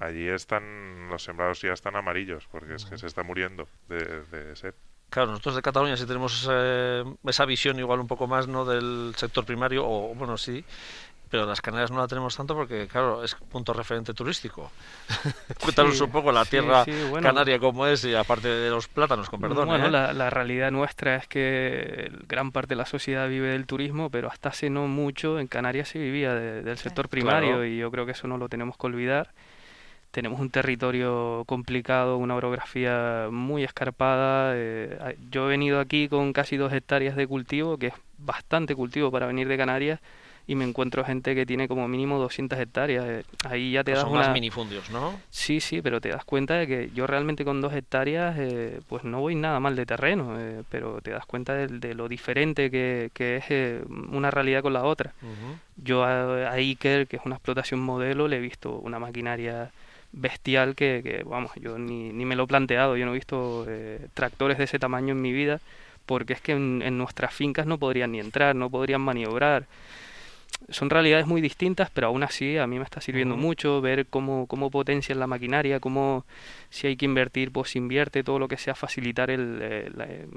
Allí 0.02 0.28
están, 0.28 1.10
los 1.10 1.24
sembrados 1.24 1.62
ya 1.62 1.74
están 1.74 1.96
amarillos, 1.96 2.48
porque 2.52 2.76
es 2.76 2.86
que 2.86 2.96
se 3.00 3.08
está 3.08 3.24
muriendo 3.24 3.68
de, 3.90 4.22
de 4.26 4.56
sed. 4.56 4.76
Claro, 5.14 5.30
nosotros 5.30 5.58
de 5.58 5.62
Cataluña 5.62 5.96
sí 5.96 6.08
tenemos 6.08 6.50
esa 7.28 7.46
visión 7.46 7.78
igual 7.78 8.00
un 8.00 8.08
poco 8.08 8.26
más 8.26 8.48
no 8.48 8.66
del 8.66 9.14
sector 9.16 9.46
primario, 9.46 9.86
o 9.88 10.16
bueno, 10.16 10.40
sí, 10.40 10.66
pero 11.30 11.46
las 11.46 11.62
Canarias 11.62 11.92
no 11.92 12.00
la 12.00 12.08
tenemos 12.08 12.36
tanto 12.36 12.56
porque, 12.56 12.88
claro, 12.88 13.24
es 13.24 13.36
punto 13.36 13.74
referente 13.74 14.16
turístico. 14.16 14.72
Cuéntanos 15.62 16.02
un 16.02 16.10
poco 16.10 16.32
la 16.32 16.46
tierra 16.46 16.84
canaria 17.22 17.60
como 17.60 17.86
es, 17.86 18.04
y 18.06 18.16
aparte 18.16 18.48
de 18.48 18.72
los 18.72 18.88
plátanos, 18.88 19.30
con 19.30 19.40
perdón. 19.40 19.68
Bueno, 19.68 19.86
¿eh? 19.86 19.92
la, 19.92 20.14
la, 20.14 20.32
realidad 20.32 20.72
nuestra 20.72 21.18
es 21.18 21.28
que 21.28 22.12
gran 22.28 22.52
parte 22.52 22.70
de 22.70 22.78
la 22.78 22.88
sociedad 22.88 23.30
vive 23.30 23.50
del 23.50 23.68
turismo, 23.68 24.10
pero 24.10 24.32
hasta 24.32 24.50
hace 24.50 24.72
no 24.72 24.88
mucho 24.88 25.40
en 25.40 25.46
Canarias 25.46 25.90
se 25.90 26.00
vivía 26.00 26.34
del 26.34 26.78
sector 26.80 27.08
primario 27.08 27.64
y 27.64 27.78
yo 27.78 27.92
creo 27.92 28.08
que 28.08 28.14
eso 28.14 28.28
no 28.28 28.40
lo 28.40 28.50
tenemos 28.50 28.78
que 28.78 28.88
olvidar 28.88 29.30
tenemos 30.14 30.40
un 30.40 30.52
territorio 30.52 31.44
complicado, 31.48 32.18
una 32.18 32.36
orografía 32.36 33.30
muy 33.32 33.64
escarpada. 33.64 34.52
Eh, 34.56 35.18
yo 35.32 35.48
he 35.48 35.50
venido 35.50 35.80
aquí 35.80 36.08
con 36.08 36.34
casi 36.34 36.56
dos 36.56 36.72
hectáreas 36.72 37.16
de 37.16 37.26
cultivo, 37.26 37.78
que 37.78 37.88
es 37.88 37.94
bastante 38.20 38.76
cultivo 38.76 39.10
para 39.10 39.26
venir 39.26 39.48
de 39.48 39.58
Canarias, 39.58 40.00
y 40.46 40.54
me 40.54 40.66
encuentro 40.66 41.04
gente 41.04 41.34
que 41.34 41.48
tiene 41.48 41.68
como 41.68 41.88
mínimo 41.88 42.20
200 42.20 42.60
hectáreas. 42.60 43.06
Eh, 43.08 43.24
ahí 43.50 43.72
ya 43.72 43.84
te 43.84 43.94
das 43.94 44.02
son 44.02 44.12
una... 44.12 44.20
más 44.20 44.34
minifundios, 44.34 44.92
¿no? 44.92 45.20
Sí, 45.32 45.60
sí, 45.60 45.82
pero 45.82 46.00
te 46.00 46.10
das 46.10 46.24
cuenta 46.26 46.58
de 46.58 46.68
que 46.68 46.92
yo 46.94 47.08
realmente 47.08 47.44
con 47.44 47.60
dos 47.60 47.74
hectáreas, 47.74 48.36
eh, 48.38 48.82
pues 48.88 49.04
no 49.04 49.20
voy 49.20 49.34
nada 49.34 49.60
mal 49.60 49.76
de 49.76 49.88
terreno, 49.88 50.38
pero 50.70 51.02
te 51.02 51.10
das 51.10 51.26
cuenta 51.26 51.56
de, 51.56 51.96
lo 51.96 52.08
diferente 52.08 52.70
que, 52.70 53.10
que 53.16 53.38
es 53.38 53.84
una 54.12 54.30
realidad 54.30 54.62
con 54.62 54.74
la 54.74 54.84
otra. 54.84 55.16
Yo 55.76 56.04
a, 56.04 56.50
a 56.50 56.54
Iker, 56.54 57.08
que 57.08 57.16
es 57.16 57.24
una 57.26 57.34
explotación 57.34 57.80
modelo, 57.80 58.28
le 58.28 58.38
he 58.38 58.42
visto 58.42 58.78
una 58.78 59.00
maquinaria 59.00 59.72
bestial 60.14 60.76
que, 60.76 61.24
vamos, 61.26 61.52
yo 61.56 61.78
ni, 61.78 62.14
ni, 62.14 62.26
me 62.26 62.36
lo 62.36 62.44
he 62.44 62.48
planteado, 62.48 62.96
yo 62.96 63.06
no 63.06 63.12
he 63.12 63.16
visto 63.16 63.66
eh, 63.68 64.08
tractores 64.14 64.58
de 64.58 64.66
ese 64.66 64.80
tamaño 64.80 65.12
en 65.12 65.22
mi 65.22 65.34
vida, 65.34 65.60
porque 66.06 66.34
es 66.34 66.42
que 66.42 66.54
en, 66.54 66.98
nuestras 66.98 67.34
fincas 67.34 67.66
no 67.66 67.78
podrían 67.78 68.12
ni 68.12 68.20
entrar, 68.20 68.56
no 68.56 68.70
podrían 68.70 69.02
maniobrar. 69.02 69.66
Son 70.70 70.90
realidades 70.90 71.26
muy 71.26 71.42
distintas, 71.42 71.90
pero 71.90 72.08
aún 72.08 72.24
así 72.24 72.58
a 72.58 72.68
mí 72.68 72.78
me 72.78 72.86
está 72.86 73.02
sirviendo 73.02 73.36
mucho 73.36 73.82
ver 73.82 74.06
cómo, 74.06 74.48
cómo 74.48 74.70
potencian 74.70 75.20
la 75.20 75.28
maquinaria, 75.28 75.80
cómo 75.80 76.26
si 76.70 76.88
hay 76.88 76.96
que 76.96 77.06
invertir, 77.06 77.52
pues 77.52 77.76
invierte, 77.76 78.24
todo 78.24 78.40
lo 78.40 78.48
que 78.48 78.58
sea 78.58 78.76
facilitar 78.76 79.30
el, 79.30 79.60
eh, 79.62 80.28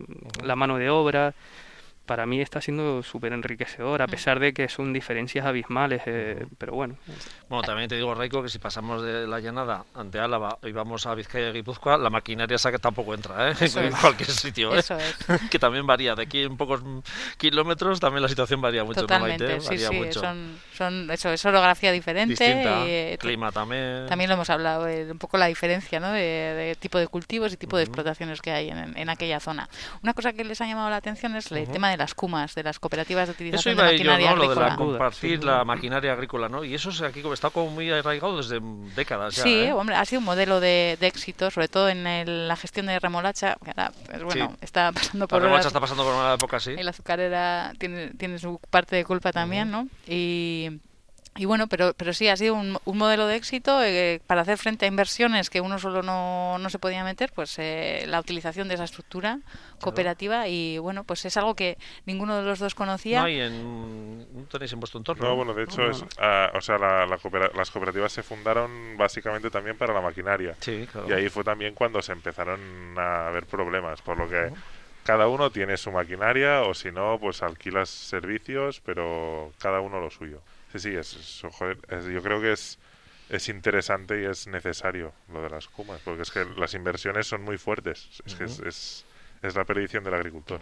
la 0.42 0.56
mano 0.56 0.78
de 0.78 0.90
obra 0.90 1.34
para 2.06 2.24
mí 2.24 2.40
está 2.40 2.60
siendo 2.60 3.02
súper 3.02 3.32
enriquecedor, 3.32 4.00
a 4.00 4.06
mm. 4.06 4.10
pesar 4.10 4.40
de 4.40 4.54
que 4.54 4.68
son 4.68 4.92
diferencias 4.92 5.44
abismales, 5.44 6.02
eh, 6.06 6.46
pero 6.56 6.74
bueno. 6.74 6.96
Bueno, 7.48 7.62
también 7.62 7.88
te 7.88 7.96
digo, 7.96 8.14
Raico, 8.14 8.42
que 8.42 8.48
si 8.48 8.58
pasamos 8.58 9.02
de 9.02 9.26
la 9.26 9.40
llanada 9.40 9.84
ante 9.94 10.18
Álava 10.18 10.58
y 10.62 10.72
vamos 10.72 11.06
a 11.06 11.14
Vizcaya 11.14 11.50
y 11.50 11.52
Guipúzcoa, 11.52 11.98
la 11.98 12.10
maquinaria 12.10 12.54
esa 12.54 12.70
que 12.70 12.78
tampoco 12.78 13.14
entra, 13.14 13.50
¿eh? 13.50 13.54
en 13.76 13.92
cualquier 13.92 14.30
sitio, 14.30 14.74
¿eh? 14.74 14.78
Eso 14.78 14.96
es. 14.96 15.16
que 15.50 15.58
también 15.58 15.86
varía, 15.86 16.14
de 16.14 16.22
aquí 16.22 16.42
en 16.42 16.56
pocos 16.56 16.82
kilómetros 17.36 18.00
también 18.00 18.22
la 18.22 18.28
situación 18.28 18.60
varía 18.60 18.84
mucho. 18.84 19.00
Totalmente, 19.00 19.60
sí, 19.60 19.78
sí, 19.78 20.12
Son, 20.12 20.58
son, 20.72 21.10
eso, 21.10 21.30
es 21.30 21.44
orografía 21.44 21.92
diferente. 21.92 22.36
Eh, 22.38 23.18
clima 23.18 23.50
también. 23.50 24.06
También 24.06 24.30
lo 24.30 24.34
hemos 24.34 24.50
hablado, 24.50 24.86
un 24.86 25.18
poco 25.18 25.38
la 25.38 25.46
diferencia, 25.46 26.00
¿no? 26.00 26.12
De, 26.12 26.76
tipo 26.78 26.98
de 26.98 27.08
cultivos 27.08 27.52
y 27.52 27.56
tipo 27.56 27.76
de 27.76 27.82
explotaciones 27.82 28.40
que 28.40 28.52
hay 28.52 28.70
en, 28.70 28.96
en, 28.96 29.08
aquella 29.08 29.40
zona. 29.40 29.68
Una 30.02 30.14
cosa 30.14 30.32
que 30.32 30.44
les 30.44 30.60
ha 30.60 30.66
llamado 30.66 30.88
la 30.90 30.96
atención 30.96 31.34
es 31.36 31.50
el 31.50 31.68
tema 31.68 31.90
de 31.90 31.95
las 31.96 32.14
CUMAS, 32.14 32.54
de 32.54 32.62
las 32.62 32.78
cooperativas 32.78 33.28
de 33.28 33.32
utilización 33.32 33.76
de 33.76 33.82
maquinaria 33.82 34.30
yo, 34.30 34.36
¿no? 34.36 34.44
Lo 34.44 34.54
de 34.54 34.60
la 34.60 34.76
compartir 34.76 35.44
la 35.44 35.64
maquinaria 35.64 36.12
agrícola, 36.12 36.48
¿no? 36.48 36.64
Y 36.64 36.74
eso 36.74 36.90
es 36.90 37.02
aquí 37.02 37.22
está 37.32 37.50
como 37.50 37.70
muy 37.70 37.90
arraigado 37.90 38.36
desde 38.36 38.60
décadas 38.94 39.36
ya, 39.36 39.42
Sí, 39.42 39.54
¿eh? 39.54 39.72
hombre, 39.72 39.96
ha 39.96 40.04
sido 40.04 40.20
un 40.20 40.26
modelo 40.26 40.60
de, 40.60 40.98
éxito, 41.00 41.50
sobre 41.50 41.68
todo 41.68 41.88
en 41.88 42.48
la 42.48 42.56
gestión 42.56 42.86
de 42.86 42.98
remolacha, 42.98 43.56
que 43.62 43.70
ahora, 43.70 43.92
pues, 44.06 44.22
bueno, 44.22 44.56
está 44.60 44.92
pasando 44.92 45.28
por... 45.28 45.38
La 45.38 45.44
remolacha 45.44 45.68
está 45.68 45.80
pasando 45.80 46.04
por 46.04 46.14
una 46.14 46.34
época, 46.34 46.60
sí. 46.60 46.74
El 46.76 46.88
azucarera 46.88 47.72
tiene, 47.78 48.08
tiene 48.10 48.38
su 48.38 48.60
parte 48.70 48.96
de 48.96 49.04
culpa 49.04 49.32
también, 49.32 49.70
¿no? 49.70 49.88
Y 50.06 50.80
y 51.36 51.44
bueno, 51.44 51.66
pero, 51.66 51.94
pero 51.94 52.12
sí, 52.12 52.28
ha 52.28 52.36
sido 52.36 52.54
un, 52.54 52.78
un 52.84 52.98
modelo 52.98 53.26
de 53.26 53.36
éxito 53.36 53.82
eh, 53.82 54.20
para 54.26 54.42
hacer 54.42 54.58
frente 54.58 54.84
a 54.84 54.88
inversiones 54.88 55.50
que 55.50 55.60
uno 55.60 55.78
solo 55.78 56.02
no, 56.02 56.58
no 56.58 56.70
se 56.70 56.78
podía 56.78 57.04
meter, 57.04 57.32
pues 57.34 57.58
eh, 57.58 58.04
la 58.06 58.20
utilización 58.20 58.68
de 58.68 58.74
esa 58.74 58.84
estructura 58.84 59.40
cooperativa 59.80 60.48
y 60.48 60.78
bueno, 60.78 61.04
pues 61.04 61.24
es 61.24 61.36
algo 61.36 61.54
que 61.54 61.76
ninguno 62.06 62.36
de 62.38 62.44
los 62.44 62.58
dos 62.58 62.74
conocía. 62.74 63.22
No, 63.22 63.28
en, 63.28 64.18
no 64.18 64.44
tenéis 64.50 64.72
en 64.72 64.80
vuestro 64.80 64.98
entorno. 64.98 65.28
No, 65.28 65.36
bueno, 65.36 65.54
de 65.54 65.64
hecho, 65.64 65.88
es, 65.88 66.04
ah, 66.18 66.50
o 66.54 66.60
sea, 66.60 66.78
la, 66.78 67.06
las 67.06 67.70
cooperativas 67.70 68.12
se 68.12 68.22
fundaron 68.22 68.96
básicamente 68.96 69.50
también 69.50 69.76
para 69.76 69.92
la 69.92 70.00
maquinaria. 70.00 70.56
Sí, 70.60 70.88
claro. 70.90 71.08
Y 71.08 71.12
ahí 71.12 71.28
fue 71.28 71.44
también 71.44 71.74
cuando 71.74 72.00
se 72.02 72.12
empezaron 72.12 72.98
a 72.98 73.28
haber 73.28 73.46
problemas, 73.46 74.00
por 74.02 74.16
lo 74.16 74.28
que... 74.28 74.50
Cada 75.04 75.28
uno 75.28 75.50
tiene 75.50 75.76
su 75.76 75.92
maquinaria 75.92 76.62
o 76.62 76.74
si 76.74 76.90
no, 76.90 77.16
pues 77.20 77.40
alquilas 77.40 77.88
servicios, 77.88 78.82
pero 78.84 79.52
cada 79.60 79.78
uno 79.80 80.00
lo 80.00 80.10
suyo. 80.10 80.40
Sí, 80.78 80.90
sí, 80.90 80.96
es, 80.96 81.42
yo 81.42 82.22
creo 82.22 82.40
que 82.40 82.52
es, 82.52 82.78
es 83.30 83.48
interesante 83.48 84.22
y 84.22 84.24
es 84.24 84.46
necesario 84.46 85.12
lo 85.32 85.42
de 85.42 85.50
las 85.50 85.68
cumas, 85.68 86.00
porque 86.04 86.22
es 86.22 86.30
que 86.30 86.44
las 86.56 86.74
inversiones 86.74 87.26
son 87.26 87.42
muy 87.42 87.58
fuertes. 87.58 88.08
Es 88.24 88.34
que 88.34 88.44
es, 88.44 89.04
es, 89.42 89.54
la 89.54 89.64
predicción 89.64 90.02
del 90.02 90.14
agricultor. 90.14 90.60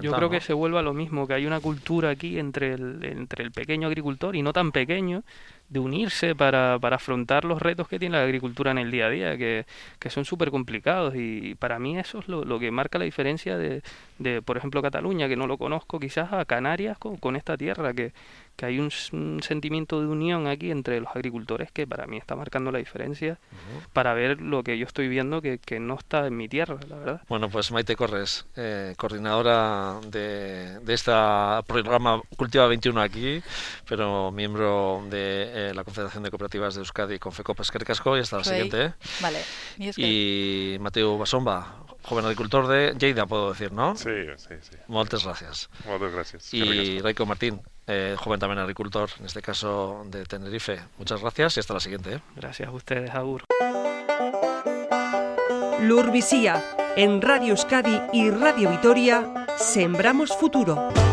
yo, 0.00 0.12
creo 0.12 0.30
que 0.30 0.40
se 0.40 0.52
vuelve 0.52 0.78
a 0.78 0.82
lo 0.82 0.94
mismo, 0.94 1.26
que 1.26 1.34
hay 1.34 1.44
una 1.44 1.58
cultura 1.58 2.10
aquí 2.10 2.38
entre 2.38 2.74
el, 2.74 3.04
entre 3.04 3.42
el 3.42 3.50
pequeño 3.50 3.88
agricultor 3.88 4.36
y 4.36 4.42
no 4.42 4.52
tan 4.52 4.70
pequeño, 4.70 5.24
de 5.68 5.80
unirse 5.80 6.36
para, 6.36 6.78
para 6.78 6.96
afrontar 6.96 7.44
los 7.44 7.60
retos 7.60 7.88
que 7.88 7.98
tiene 7.98 8.16
la 8.16 8.22
agricultura 8.22 8.70
en 8.70 8.78
el 8.78 8.92
día 8.92 9.06
a 9.06 9.10
día, 9.10 9.36
que, 9.36 9.66
que 9.98 10.10
son 10.10 10.24
súper 10.24 10.52
complicados. 10.52 11.14
Y 11.16 11.56
para 11.56 11.80
mí 11.80 11.98
eso 11.98 12.20
es 12.20 12.28
lo, 12.28 12.44
lo, 12.44 12.60
que 12.60 12.70
marca 12.70 12.98
la 12.98 13.04
diferencia 13.04 13.58
de, 13.58 13.82
de, 14.18 14.40
por 14.42 14.56
ejemplo, 14.56 14.80
Cataluña, 14.82 15.28
que 15.28 15.36
no 15.36 15.48
lo 15.48 15.58
conozco, 15.58 15.98
quizás 15.98 16.32
a 16.32 16.44
Canarias 16.44 16.98
con, 16.98 17.16
con 17.16 17.34
esta 17.34 17.56
tierra, 17.56 17.92
que, 17.92 18.12
que 18.56 18.66
hay 18.66 18.78
un, 18.78 18.90
sentimiento 19.42 20.00
de 20.00 20.06
unión 20.06 20.46
aquí 20.46 20.70
entre 20.70 21.00
los 21.00 21.10
agricultores 21.14 21.70
que 21.70 21.86
para 21.86 22.06
mí 22.06 22.16
está 22.16 22.34
marcando 22.36 22.72
la 22.72 22.78
diferencia 22.78 23.38
para 23.92 24.14
ver 24.14 24.40
lo 24.40 24.62
que 24.62 24.78
yo 24.78 24.86
estoy 24.86 25.08
viendo 25.08 25.42
que, 25.42 25.58
que, 25.58 25.78
no 25.78 25.94
está 25.94 26.26
en 26.26 26.36
mi 26.36 26.48
tierra, 26.48 26.78
la 26.88 26.96
verdad. 26.96 27.22
Bueno, 27.28 27.48
pues 27.48 27.70
Maite 27.70 27.96
Corres, 27.96 28.46
eh, 28.56 28.94
coordinadora 28.96 30.00
de, 30.08 30.80
de 30.80 30.94
este 30.94 31.12
programa 31.66 32.20
Cultiva 32.36 32.66
21 32.66 33.00
aquí, 33.00 33.42
pero 33.88 34.32
miembro 34.32 35.04
de 35.10 35.70
eh, 35.70 35.74
la 35.74 35.84
Confederación 35.84 36.22
de 36.22 36.30
Cooperativas 36.30 36.74
de 36.74 36.80
Euskadi, 36.80 37.18
Confecopas 37.18 37.70
Casco, 37.70 38.16
y 38.16 38.20
hasta 38.20 38.38
la 38.38 38.44
siguiente. 38.44 38.94
Vale. 39.20 39.40
Y, 39.96 40.76
Mateo 40.80 41.18
Basomba, 41.18 41.85
joven 42.06 42.24
agricultor 42.24 42.68
de 42.68 42.94
Lleida, 42.98 43.26
puedo 43.26 43.50
decir, 43.50 43.72
¿no? 43.72 43.96
Sí, 43.96 44.10
sí, 44.36 44.54
sí. 44.60 44.76
Muchas 44.88 45.24
gracias. 45.24 45.68
Muchas 45.84 46.12
gracias. 46.12 46.54
Y 46.54 47.00
Raico 47.00 47.26
Martín, 47.26 47.60
eh, 47.86 48.16
joven 48.18 48.40
también 48.40 48.60
agricultor, 48.60 49.10
en 49.18 49.26
este 49.26 49.42
caso 49.42 50.02
de 50.06 50.24
Tenerife. 50.24 50.80
Muchas 50.98 51.20
gracias 51.20 51.56
y 51.56 51.60
hasta 51.60 51.74
la 51.74 51.80
siguiente. 51.80 52.14
¿eh? 52.14 52.20
Gracias 52.36 52.68
a 52.68 52.72
ustedes, 52.72 53.10
Agur. 53.10 53.42
Lurvisía, 55.82 56.64
en 56.96 57.20
Radio 57.20 57.50
Euskadi 57.50 58.00
y 58.12 58.30
Radio 58.30 58.70
Vitoria, 58.70 59.46
Sembramos 59.58 60.34
Futuro. 60.36 61.05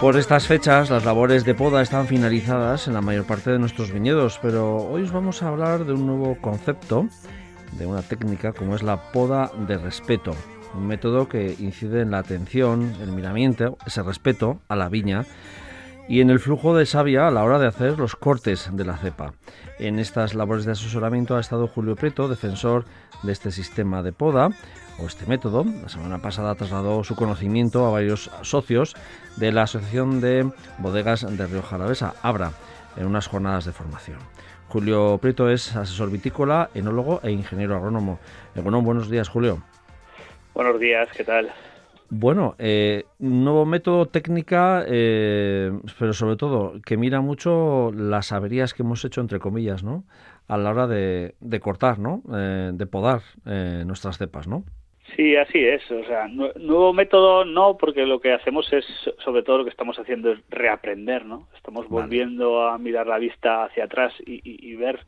Por 0.00 0.16
estas 0.16 0.46
fechas, 0.46 0.90
las 0.90 1.04
labores 1.04 1.44
de 1.44 1.54
poda 1.54 1.80
están 1.80 2.06
finalizadas 2.06 2.88
en 2.88 2.94
la 2.94 3.00
mayor 3.00 3.24
parte 3.24 3.50
de 3.50 3.58
nuestros 3.58 3.92
viñedos, 3.92 4.38
pero 4.42 4.76
hoy 4.76 5.02
os 5.02 5.12
vamos 5.12 5.42
a 5.42 5.48
hablar 5.48 5.84
de 5.84 5.92
un 5.92 6.06
nuevo 6.06 6.36
concepto, 6.40 7.06
de 7.78 7.86
una 7.86 8.02
técnica 8.02 8.52
como 8.52 8.74
es 8.74 8.82
la 8.82 9.12
poda 9.12 9.50
de 9.66 9.78
respeto, 9.78 10.34
un 10.74 10.86
método 10.86 11.28
que 11.28 11.54
incide 11.58 12.00
en 12.00 12.10
la 12.10 12.18
atención, 12.18 12.94
el 13.00 13.12
miramiento, 13.12 13.78
ese 13.86 14.02
respeto 14.02 14.60
a 14.68 14.76
la 14.76 14.88
viña 14.88 15.24
y 16.08 16.20
en 16.20 16.30
el 16.30 16.40
flujo 16.40 16.76
de 16.76 16.86
savia 16.86 17.28
a 17.28 17.30
la 17.30 17.44
hora 17.44 17.58
de 17.58 17.66
hacer 17.66 17.98
los 17.98 18.16
cortes 18.16 18.70
de 18.72 18.84
la 18.84 18.96
cepa. 18.96 19.34
En 19.78 19.98
estas 19.98 20.34
labores 20.34 20.64
de 20.64 20.72
asesoramiento 20.72 21.36
ha 21.36 21.40
estado 21.40 21.66
Julio 21.66 21.96
Preto, 21.96 22.28
defensor 22.28 22.84
de 23.22 23.32
este 23.32 23.50
sistema 23.50 24.02
de 24.02 24.12
poda, 24.12 24.50
o 24.98 25.06
este 25.06 25.26
método. 25.26 25.64
La 25.82 25.88
semana 25.88 26.18
pasada 26.18 26.54
trasladó 26.54 27.04
su 27.04 27.16
conocimiento 27.16 27.86
a 27.86 27.90
varios 27.90 28.30
socios 28.42 28.94
de 29.36 29.52
la 29.52 29.62
Asociación 29.62 30.20
de 30.20 30.50
Bodegas 30.78 31.26
de 31.36 31.46
Río 31.46 31.62
Jalavesa, 31.62 32.14
ABRA, 32.22 32.52
en 32.96 33.06
unas 33.06 33.26
jornadas 33.26 33.64
de 33.64 33.72
formación. 33.72 34.18
Julio 34.68 35.18
Prieto 35.18 35.50
es 35.50 35.76
asesor 35.76 36.10
vitícola, 36.10 36.70
enólogo 36.74 37.20
e 37.22 37.30
ingeniero 37.30 37.76
agrónomo. 37.76 38.18
Bueno, 38.54 38.80
buenos 38.82 39.10
días, 39.10 39.28
Julio. 39.28 39.62
Buenos 40.54 40.78
días, 40.80 41.08
¿qué 41.16 41.24
tal? 41.24 41.52
Bueno, 42.14 42.56
eh, 42.58 43.04
nuevo 43.18 43.64
método, 43.64 44.04
técnica, 44.04 44.84
eh, 44.86 45.72
pero 45.98 46.12
sobre 46.12 46.36
todo 46.36 46.74
que 46.84 46.98
mira 46.98 47.22
mucho 47.22 47.90
las 47.90 48.32
averías 48.32 48.74
que 48.74 48.82
hemos 48.82 49.02
hecho, 49.06 49.22
entre 49.22 49.38
comillas, 49.38 49.82
¿no? 49.82 50.04
A 50.46 50.58
la 50.58 50.72
hora 50.72 50.86
de, 50.86 51.32
cortar, 51.62 51.98
¿no? 51.98 52.20
Eh, 52.36 52.72
de 52.74 52.86
podar 52.86 53.22
eh, 53.46 53.84
nuestras 53.86 54.18
cepas, 54.18 54.46
¿no? 54.46 54.62
Sí, 55.16 55.36
así 55.36 55.64
es. 55.64 55.90
O 55.90 56.04
sea, 56.04 56.28
nuevo 56.28 56.92
método 56.92 57.46
no, 57.46 57.78
porque 57.78 58.04
lo 58.04 58.20
que 58.20 58.34
hacemos 58.34 58.70
es, 58.74 58.84
sobre 59.24 59.42
todo 59.42 59.56
lo 59.56 59.64
que 59.64 59.70
estamos 59.70 59.98
haciendo 59.98 60.32
es 60.32 60.38
reaprender, 60.50 61.24
¿no? 61.24 61.48
Estamos 61.56 61.88
volviendo 61.88 62.68
a 62.68 62.76
mirar 62.76 63.06
la 63.06 63.16
vista 63.16 63.64
hacia 63.64 63.84
atrás 63.84 64.12
y, 64.26 64.42
y 64.44 64.76
ver 64.76 65.00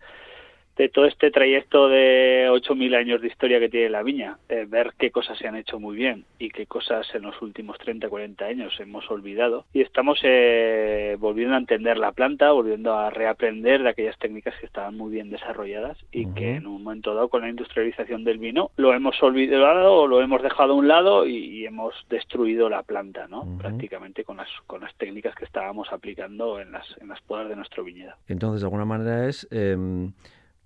de 0.77 0.89
todo 0.89 1.07
este 1.07 1.31
trayecto 1.31 1.89
de 1.89 2.49
8.000 2.51 2.97
años 2.97 3.21
de 3.21 3.29
historia 3.29 3.61
que 3.61 3.69
tiene 3.69 3.91
la 3.91 4.03
viña, 4.03 4.39
eh, 4.49 4.67
ver 4.69 4.93
qué 4.99 5.11
cosas 5.11 5.39
se 5.39 5.47
han 5.47 5.57
hecho 5.57 5.79
muy 5.79 5.97
bien 5.97 6.25
y 6.39 6.51
qué 6.51 6.67
cosas 6.67 7.07
en 7.15 7.23
los 7.23 7.41
últimos 7.43 7.79
30, 7.79 8.09
40 8.09 8.45
años 8.45 8.75
hemos 8.81 9.09
olvidado. 9.11 9.67
Y 9.73 9.83
estamos 9.83 10.19
eh, 10.23 11.17
volviendo 11.19 11.55
a 11.55 11.59
entender 11.59 11.99
la 11.99 12.13
planta, 12.13 12.53
volviendo 12.53 12.95
a 12.95 13.11
reaprender 13.11 13.83
de 13.83 13.91
aquellas 13.91 14.19
técnicas 14.19 14.55
que 14.59 14.67
estaban 14.67 14.97
muy 14.97 15.13
bien 15.13 15.31
desarrolladas 15.31 15.99
y 16.11 16.27
que 16.35 16.57
en 16.57 16.67
un 16.67 16.83
momento 16.83 17.15
dado 17.15 17.29
con 17.29 17.43
la 17.43 17.49
industrialización 17.49 18.25
del 18.25 18.39
vino 18.39 18.71
lo 18.77 18.93
hemos 18.93 19.23
olvidado 19.23 19.95
o 19.95 20.07
lo 20.07 20.21
hemos 20.21 20.43
dejado 20.43 20.73
a 20.73 20.77
un 20.77 20.89
lado 20.89 21.27
y, 21.27 21.65
hemos 21.65 21.95
destruido 22.11 22.69
la 22.69 22.83
planta, 22.83 23.27
¿no? 23.27 23.57
Prácticamente 23.59 24.23
con 24.23 24.37
las, 24.37 24.49
con 24.67 24.83
las 24.83 24.95
técnicas 24.97 25.35
que 25.35 25.47
estábamos 25.47 25.91
aplicando 25.91 26.61
en 26.61 26.73
las, 26.73 26.85
en 27.01 27.09
las 27.09 27.23
podas 27.23 27.49
de 27.49 27.57
nuestro 27.57 27.83
viñedo. 27.85 28.13
Entonces, 28.29 28.61
de 28.61 28.67
alguna 28.67 28.85
manera 28.85 29.27
es... 29.27 29.49
Em, 29.51 30.13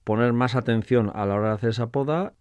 poner 0.09 0.33
más 0.33 0.55
atención 0.55 1.13
a 1.15 1.27
la 1.27 1.35
hora 1.35 1.49
de 1.49 1.55
hacer 1.57 1.69
esa 1.69 1.91
poda, 1.91 2.33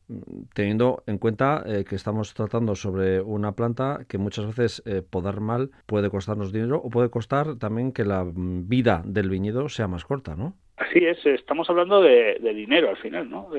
teniendo 0.53 1.03
en 1.05 1.17
cuenta 1.17 1.63
eh, 1.65 1.83
que 1.83 1.97
estamos 1.97 2.33
tratando 2.33 2.75
sobre 2.75 3.19
una 3.19 3.57
planta 3.57 4.05
que 4.07 4.17
muchas 4.17 4.45
veces 4.45 4.81
eh, 4.85 5.01
podar 5.01 5.41
mal 5.41 5.71
puede 5.85 6.09
costarnos 6.09 6.53
dinero 6.53 6.79
o 6.81 6.89
puede 6.89 7.09
costar 7.09 7.57
también 7.57 7.91
que 7.91 8.05
la 8.05 8.25
vida 8.33 9.03
del 9.05 9.29
viñedo 9.29 9.67
sea 9.67 9.89
más 9.89 10.05
corta, 10.05 10.37
¿no? 10.37 10.55
Así 10.77 10.99
es, 10.99 11.25
estamos 11.25 11.67
hablando 11.71 12.03
de, 12.03 12.37
dinero 12.53 12.89
al 12.89 12.97
final, 12.97 13.27
¿no? 13.27 13.49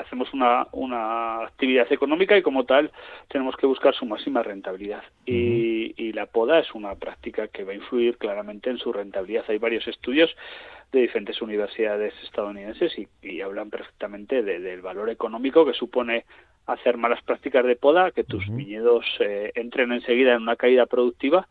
hacemos 0.00 0.32
una, 0.32 0.66
una, 0.72 1.44
actividad 1.44 1.92
económica 1.92 2.38
y 2.38 2.42
como 2.42 2.64
tal 2.64 2.90
tenemos 3.28 3.54
que 3.56 3.66
buscar 3.66 3.94
su 3.94 4.06
máxima 4.06 4.42
rentabilidad. 4.42 5.02
Y, 5.26 5.92
y, 5.96 6.12
la 6.14 6.24
poda 6.24 6.58
es 6.60 6.74
una 6.74 6.94
práctica 6.94 7.48
que 7.48 7.64
va 7.64 7.72
a 7.72 7.76
influir 7.76 8.16
claramente 8.16 8.70
en 8.70 8.78
su 8.78 8.94
rentabilidad. 8.94 9.44
Hay 9.48 9.58
varios 9.58 9.86
estudios 9.86 10.34
de 10.90 11.00
diferentes 11.00 11.42
universidades 11.42 12.14
estadounidenses 12.22 12.92
y, 13.22 13.40
hablan 13.42 13.68
perfectamente 13.68 14.42
del 14.42 14.80
valor 14.80 15.10
económico 15.10 15.66
que 15.66 15.74
supone 15.74 16.24
hacer 16.66 16.96
malas 16.96 17.22
prácticas 17.22 17.66
de 17.66 17.76
poda, 17.76 18.10
que 18.12 18.24
tus 18.24 18.48
viñedos 18.48 19.04
eh, 19.20 19.52
entren 19.54 19.92
enseguida 19.92 20.34
en 20.34 20.42
una 20.42 20.56
caída 20.56 20.86
productiva 20.86 21.46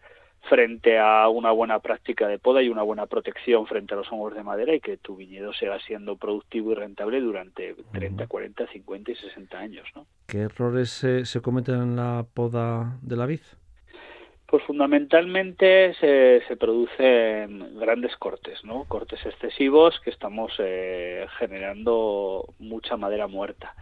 frente 0.50 1.00
a 1.00 1.28
una 1.30 1.52
buena 1.52 1.80
práctica 1.80 2.28
de 2.28 2.40
poda 2.40 2.62
y 2.62 2.70
una 2.70 2.84
buena 2.84 3.06
protección 3.06 3.66
frente 3.66 3.94
a 3.94 3.98
los 3.98 4.12
hongos 4.12 4.36
de 4.36 4.44
madera 4.44 4.76
y 4.76 4.80
que 4.80 4.98
tu 4.98 5.16
viñedo 5.16 5.54
siga 5.54 5.80
siendo 5.80 6.18
productivo 6.18 6.72
y 6.72 6.76
rentable 6.76 7.22
durante 7.22 7.76
30, 7.94 8.28
40, 8.28 8.68
50 8.68 9.12
y 9.12 9.16
60 9.16 9.58
años. 9.58 9.88
¿no? 9.96 10.06
¿Qué 10.28 10.40
errores 10.40 10.90
se, 10.90 11.26
se 11.26 11.42
cometen 11.42 11.76
en 11.76 11.96
la 11.96 12.26
poda 12.34 12.98
de 13.02 13.16
la 13.16 13.26
vid? 13.26 13.42
Pues 14.46 14.64
fundamentalmente 14.66 15.96
se, 15.96 16.42
se 16.48 16.56
producen 16.58 17.80
grandes 17.80 18.16
cortes, 18.18 18.64
¿no? 18.64 18.84
Cortes 18.88 19.26
excesivos 19.26 20.00
que 20.02 20.12
estamos 20.12 20.54
eh, 20.60 21.26
generando 21.40 22.54
mucha 22.60 22.96
madera 22.96 23.26
muerta 23.26 23.74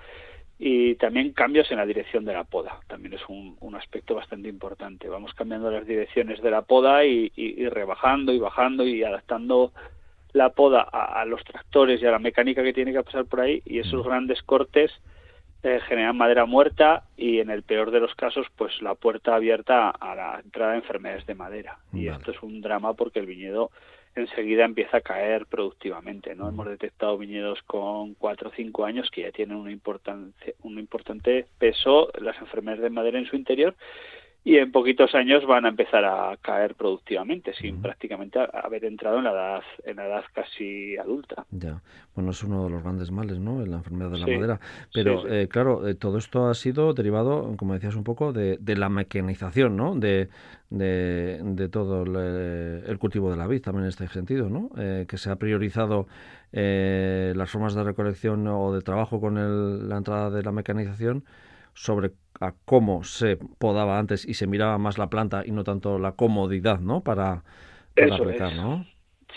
y 0.63 0.93
también 0.93 1.33
cambios 1.33 1.71
en 1.71 1.77
la 1.77 1.87
dirección 1.87 2.23
de 2.23 2.33
la 2.33 2.43
poda. 2.43 2.81
También 2.87 3.15
es 3.15 3.21
un, 3.27 3.57
aspecto 3.75 4.13
bastante 4.13 4.47
importante. 4.47 5.09
Vamos 5.09 5.33
cambiando 5.33 5.71
las 5.71 5.87
direcciones 5.87 6.39
de 6.39 6.51
la 6.51 6.61
poda 6.61 7.03
y, 7.03 7.31
rebajando 7.69 8.31
y 8.31 8.37
bajando 8.37 8.85
y 8.85 9.03
adaptando 9.03 9.71
la 10.33 10.49
poda 10.49 10.81
a, 10.81 11.25
los 11.25 11.43
tractores 11.45 11.99
y 11.99 12.05
a 12.05 12.11
la 12.11 12.19
mecánica 12.19 12.61
que 12.61 12.73
tiene 12.73 12.93
que 12.93 13.01
pasar 13.01 13.25
por 13.25 13.41
ahí 13.41 13.63
y 13.65 13.79
esos 13.79 14.05
grandes 14.05 14.43
cortes 14.43 14.91
eh, 15.63 15.79
generan 15.87 16.15
madera 16.15 16.45
muerta 16.45 17.05
y 17.17 17.39
en 17.39 17.49
el 17.49 17.63
peor 17.63 17.89
de 17.89 17.99
los 17.99 18.13
casos 18.13 18.45
pues 18.55 18.83
la 18.83 18.93
puerta 18.93 19.33
abierta 19.33 19.89
a 19.89 20.13
la 20.13 20.41
entrada 20.43 20.73
de 20.73 20.77
enfermedades 20.77 21.25
de 21.25 21.33
madera. 21.33 21.79
Y 21.91 22.07
esto 22.07 22.29
es 22.29 22.43
un 22.43 22.61
drama 22.61 22.93
porque 22.93 23.17
el 23.17 23.25
viñedo 23.25 23.71
enseguida 24.15 24.65
empieza 24.65 24.97
a 24.97 25.01
caer 25.01 25.45
productivamente. 25.45 26.35
¿no? 26.35 26.49
Hemos 26.49 26.67
detectado 26.67 27.17
viñedos 27.17 27.61
con 27.63 28.13
cuatro 28.15 28.49
o 28.49 28.53
cinco 28.55 28.85
años 28.85 29.09
que 29.11 29.21
ya 29.21 29.31
tienen 29.31 29.57
un 29.57 29.69
importante, 29.69 30.55
un 30.63 30.79
importante 30.79 31.45
peso 31.57 32.11
las 32.19 32.37
enfermedades 32.39 32.83
de 32.83 32.89
madera 32.89 33.19
en 33.19 33.25
su 33.25 33.35
interior 33.35 33.75
y 34.43 34.57
en 34.57 34.71
poquitos 34.71 35.13
años 35.13 35.45
van 35.45 35.65
a 35.65 35.69
empezar 35.69 36.03
a 36.03 36.35
caer 36.41 36.73
productivamente 36.73 37.53
sin 37.53 37.79
prácticamente 37.79 38.39
haber 38.39 38.85
entrado 38.85 39.19
en 39.19 39.25
la 39.25 39.31
edad 39.31 39.61
en 39.85 39.97
la 39.97 40.07
edad 40.07 40.23
casi 40.33 40.97
adulta. 40.97 41.45
Ya. 41.51 41.81
Bueno 42.15 42.31
es 42.31 42.41
uno 42.43 42.63
de 42.63 42.71
los 42.71 42.81
grandes 42.81 43.11
males 43.11 43.37
no 43.39 43.63
la 43.63 43.77
enfermedad 43.77 44.09
de 44.09 44.17
la 44.17 44.25
madera. 44.25 44.59
pero 44.93 45.27
eh, 45.27 45.47
claro 45.47 45.87
eh, 45.87 45.93
todo 45.93 46.17
esto 46.17 46.47
ha 46.47 46.55
sido 46.55 46.93
derivado 46.93 47.55
como 47.55 47.75
decías 47.75 47.95
un 47.95 48.03
poco 48.03 48.33
de, 48.33 48.57
de 48.59 48.75
la 48.75 48.89
mecanización 48.89 49.77
no 49.77 49.95
de, 49.95 50.29
de, 50.71 51.39
de 51.43 51.69
todo 51.69 52.03
el, 52.03 52.97
cultivo 52.97 53.29
de 53.29 53.37
la 53.37 53.45
vid 53.45 53.61
también 53.61 53.83
en 53.83 53.89
este 53.89 54.07
sentido 54.07 54.49
no 54.49 54.71
eh, 54.75 55.05
que 55.07 55.17
se 55.17 55.29
ha 55.29 55.35
priorizado 55.35 56.07
las 56.51 57.49
formas 57.49 57.75
de 57.75 57.83
recolección 57.83 58.45
o 58.47 58.73
de 58.73 58.81
trabajo 58.81 59.21
con 59.21 59.87
la 59.87 59.97
entrada 59.97 60.29
de 60.29 60.43
la 60.43 60.51
mecanización 60.51 61.23
sobre 61.73 62.11
a 62.39 62.53
cómo 62.65 63.03
se 63.03 63.37
podaba 63.59 63.99
antes 63.99 64.27
y 64.27 64.33
se 64.33 64.47
miraba 64.47 64.77
más 64.77 64.97
la 64.97 65.09
planta 65.09 65.43
y 65.45 65.51
no 65.51 65.63
tanto 65.63 65.99
la 65.99 66.13
comodidad, 66.13 66.79
¿no? 66.79 67.01
Para, 67.01 67.43
para 67.95 68.15
aplicar, 68.15 68.55
¿no? 68.55 68.85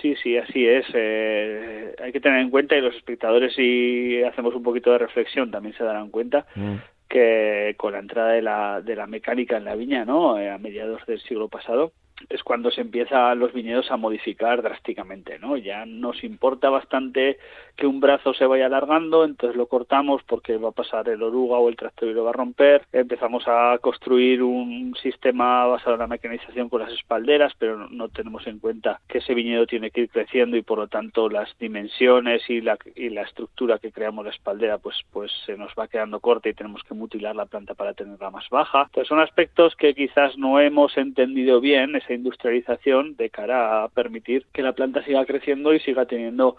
Sí, 0.01 0.15
sí, 0.23 0.37
así 0.37 0.67
es. 0.67 0.87
Eh, 0.95 1.95
hay 2.03 2.13
que 2.13 2.21
tener 2.21 2.41
en 2.41 2.51
cuenta 2.51 2.77
y 2.77 2.81
los 2.81 2.97
espectadores 2.97 3.55
si 3.55 4.23
hacemos 4.23 4.55
un 4.55 4.63
poquito 4.63 4.91
de 4.91 4.99
reflexión 4.99 5.51
también 5.51 5.77
se 5.77 5.85
darán 5.85 6.11
cuenta 6.11 6.47
mm. 6.55 6.75
que 7.09 7.75
con 7.77 7.93
la 7.93 8.01
entrada 8.01 8.33
de 8.33 8.43
la, 8.43 8.81
de 8.81 8.97
la 8.97 9.07
mecánica 9.07 9.57
en 9.57 9.65
la 9.65 9.77
viña, 9.77 10.05
¿no? 10.05 10.39
Eh, 10.39 10.51
a 10.51 10.59
mediados 10.59 11.05
del 11.07 11.21
siglo 11.21 11.49
pasado, 11.49 11.93
es 12.29 12.43
cuando 12.43 12.71
se 12.71 12.81
empiezan 12.81 13.39
los 13.39 13.53
viñedos 13.53 13.91
a 13.91 13.97
modificar 13.97 14.63
drásticamente, 14.63 15.39
¿no? 15.39 15.57
Ya 15.57 15.87
nos 15.87 16.23
importa 16.25 16.71
bastante 16.71 17.39
que 17.77 17.87
un 17.87 18.01
brazo 18.01 18.35
se 18.35 18.47
vaya 18.47 18.67
alargando, 18.67 19.25
entonces 19.25 19.57
lo 19.57 19.67
cortamos 19.67 20.23
porque 20.25 20.57
va 20.57 20.69
a 20.69 20.73
pasar 20.73 21.09
el 21.09 21.23
oruga 21.23 21.59
o 21.59 21.69
el 21.69 21.77
tractor 21.77 22.09
y 22.09 22.15
lo 22.15 22.25
va 22.25 22.31
a 22.31 22.35
romper. 22.35 22.87
Empezamos 22.93 23.45
a 23.47 23.79
construir 23.81 24.43
un 24.43 24.95
sistema 25.03 25.67
basado 25.67 25.95
en 25.95 26.01
la 26.01 26.07
mecanización 26.07 26.69
con 26.69 26.81
las 26.81 26.93
espalderas, 26.93 27.53
pero 27.59 27.89
no 27.89 28.09
tenemos 28.09 28.47
en 28.47 28.59
cuenta 28.59 29.01
que 29.09 29.19
ese 29.19 29.35
viñedo 29.35 29.67
tiene 29.67 29.91
que 29.91 30.03
ir 30.03 30.11
creciendo 30.11 30.57
y 30.57 30.63
por 30.63 30.79
lo 30.79 30.87
tanto 30.87 31.29
las 31.29 31.57
dimensiones 31.59 32.49
y 32.49 32.61
la, 32.61 32.79
y 32.95 33.11
la 33.11 33.23
estructura 33.23 33.79
que 33.79 33.93
creamos 33.93 34.25
la 34.25 34.31
espaldera 34.31 34.79
pues, 34.79 34.97
pues 35.11 35.33
se 35.45 35.57
nos 35.57 35.73
va 35.79 35.89
quedando 35.89 36.21
corta 36.21 36.49
y 36.49 36.55
tenemos 36.55 36.83
que 36.85 36.95
mutilar 36.95 37.35
la 37.35 37.47
planta 37.47 37.75
para 37.75 37.95
tenerla 37.95 38.31
más 38.31 38.49
baja. 38.51 38.85
Entonces 38.87 39.09
son 39.09 39.21
aspectos 39.21 39.75
que 39.77 39.95
quizás 39.95 40.37
no 40.39 40.61
hemos 40.61 40.97
entendido 40.97 41.61
bien, 41.61 41.97
esa 41.97 42.14
industrialización 42.15 43.17
de 43.17 43.31
cara 43.31 43.85
a 43.85 43.89
permitir 43.89 44.47
que 44.53 44.63
la 44.63 44.73
planta 44.73 45.05
siga 45.05 45.25
creciendo 45.25 45.75
y 45.75 45.81
siga 45.81 46.07
teniendo 46.07 46.57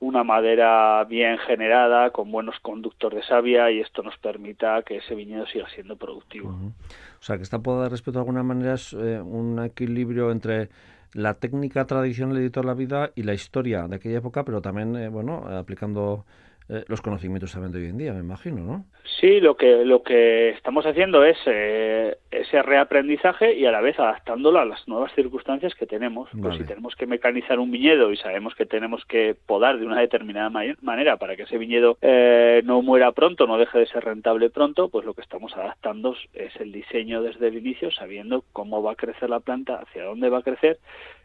una 0.00 0.22
madera 0.22 1.04
bien 1.04 1.38
generada, 1.38 2.10
con 2.10 2.30
buenos 2.30 2.56
conductos 2.60 3.14
de 3.14 3.22
savia 3.22 3.70
y 3.70 3.80
esto 3.80 4.02
nos 4.02 4.16
permita 4.18 4.82
que 4.82 4.98
ese 4.98 5.14
viñedo 5.14 5.46
siga 5.46 5.68
siendo 5.70 5.96
productivo. 5.96 6.50
O 6.50 7.22
sea, 7.22 7.36
que 7.36 7.42
esta 7.42 7.58
poda 7.58 7.84
de 7.84 7.88
respeto 7.88 8.18
de 8.18 8.20
alguna 8.20 8.42
manera 8.42 8.74
es 8.74 8.92
eh, 8.92 9.20
un 9.20 9.62
equilibrio 9.64 10.30
entre 10.30 10.68
la 11.14 11.34
técnica 11.34 11.84
tradicional 11.86 12.36
de 12.36 12.50
toda 12.50 12.66
la 12.66 12.74
vida 12.74 13.10
y 13.16 13.22
la 13.22 13.34
historia 13.34 13.88
de 13.88 13.96
aquella 13.96 14.18
época, 14.18 14.44
pero 14.44 14.60
también, 14.60 14.94
eh, 14.96 15.08
bueno, 15.08 15.46
aplicando 15.48 16.24
eh, 16.70 16.84
los 16.88 17.00
conocimientos 17.00 17.52
también 17.52 17.72
de 17.72 17.78
hoy 17.78 17.86
en 17.86 17.98
día, 17.98 18.12
me 18.12 18.20
imagino, 18.20 18.62
¿no? 18.62 18.84
Sí, 19.20 19.40
lo 19.40 19.56
que 19.56 19.84
lo 19.84 20.02
que 20.02 20.50
estamos 20.50 20.84
haciendo 20.84 21.24
es 21.24 21.38
eh, 21.46 22.18
ese 22.30 22.62
reaprendizaje 22.62 23.54
y 23.54 23.64
a 23.64 23.72
la 23.72 23.80
vez 23.80 23.98
adaptándolo 23.98 24.60
a 24.60 24.66
las 24.66 24.86
nuevas 24.86 25.12
circunstancias 25.14 25.74
que 25.74 25.86
tenemos. 25.86 26.28
Pues 26.40 26.58
si 26.58 26.64
tenemos 26.64 26.94
que 26.94 27.06
mecanizar 27.06 27.58
un 27.58 27.70
viñedo 27.70 28.12
y 28.12 28.16
sabemos 28.18 28.54
que 28.54 28.66
tenemos 28.66 29.04
que 29.06 29.34
podar 29.46 29.78
de 29.78 29.86
una 29.86 30.00
determinada 30.00 30.50
manera 30.82 31.16
para 31.16 31.36
que 31.36 31.44
ese 31.44 31.56
viñedo 31.56 31.96
eh, 32.02 32.60
no 32.64 32.82
muera 32.82 33.12
pronto, 33.12 33.46
no 33.46 33.56
deje 33.56 33.78
de 33.78 33.86
ser 33.86 34.04
rentable 34.04 34.50
pronto, 34.50 34.88
pues 34.88 35.06
lo 35.06 35.14
que 35.14 35.22
estamos 35.22 35.56
adaptando 35.56 36.14
es 36.34 36.54
el 36.60 36.70
diseño 36.70 37.22
desde 37.22 37.48
el 37.48 37.56
inicio, 37.56 37.90
sabiendo 37.90 38.44
cómo 38.52 38.82
va 38.82 38.92
a 38.92 38.96
crecer 38.96 39.30
la 39.30 39.40
planta, 39.40 39.80
hacia 39.80 40.04
dónde 40.04 40.28
va 40.28 40.38
a 40.38 40.42
crecer 40.42 40.78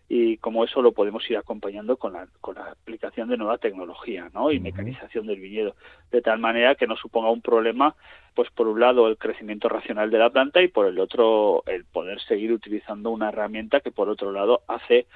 y 0.09 0.37
como 0.37 0.63
eso 0.63 0.81
lo 0.81 0.91
podemos 0.91 1.29
ir 1.29 1.37
acompañando 1.37 1.97
con 1.97 2.13
la, 2.13 2.27
con 2.41 2.55
la 2.55 2.71
aplicación 2.71 3.29
de 3.29 3.37
nueva 3.37 3.57
tecnología 3.57 4.29
¿no? 4.33 4.51
y 4.51 4.59
mecanización 4.59 5.25
del 5.25 5.39
viñedo, 5.39 5.75
de 6.11 6.21
tal 6.21 6.39
manera 6.39 6.75
que 6.75 6.87
no 6.87 6.95
suponga 6.95 7.31
un 7.31 7.41
problema, 7.41 7.95
pues 8.35 8.49
por 8.51 8.67
un 8.67 8.79
lado 8.79 9.07
el 9.07 9.17
crecimiento 9.17 9.69
racional 9.69 10.11
de 10.11 10.19
la 10.19 10.29
planta 10.29 10.61
y 10.61 10.67
por 10.67 10.87
el 10.87 10.99
otro 10.99 11.63
el 11.67 11.85
poder 11.85 12.19
seguir 12.21 12.51
utilizando 12.51 13.11
una 13.11 13.29
herramienta 13.29 13.79
que 13.79 13.91
por 13.91 14.09
otro 14.09 14.31
lado 14.31 14.61
hace 14.67 15.07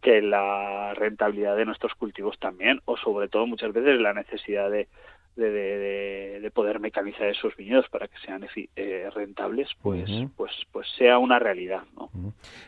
que 0.00 0.22
la 0.22 0.94
rentabilidad 0.94 1.56
de 1.56 1.66
nuestros 1.66 1.94
cultivos 1.94 2.38
también, 2.38 2.80
o 2.86 2.96
sobre 2.96 3.28
todo 3.28 3.46
muchas 3.46 3.72
veces 3.72 4.00
la 4.00 4.14
necesidad 4.14 4.70
de, 4.70 4.88
de, 5.36 6.50
poder 6.54 6.80
mecanizar 6.80 7.28
esos 7.28 7.56
viñedos 7.56 7.88
para 7.88 8.08
que 8.08 8.18
sean 8.24 8.44
eh, 8.76 9.08
rentables, 9.14 9.68
pues, 9.82 10.10
pues, 10.36 10.50
pues 10.72 10.88
sea 10.98 11.18
una 11.18 11.38
realidad. 11.38 11.82
¿no? 11.94 12.10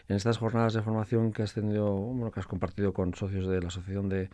En 0.09 0.17
estas 0.17 0.39
jornadas 0.39 0.75
de 0.75 0.83
formación 0.83 1.33
que 1.33 1.43
has 1.43 1.55
tenido, 1.55 1.93
bueno, 1.93 2.31
que 2.31 2.41
has 2.41 2.47
compartido 2.47 2.93
con 2.93 3.15
socios 3.15 3.49
de 3.49 3.61
la 3.61 3.69
Asociación 3.69 4.09
de, 4.09 4.29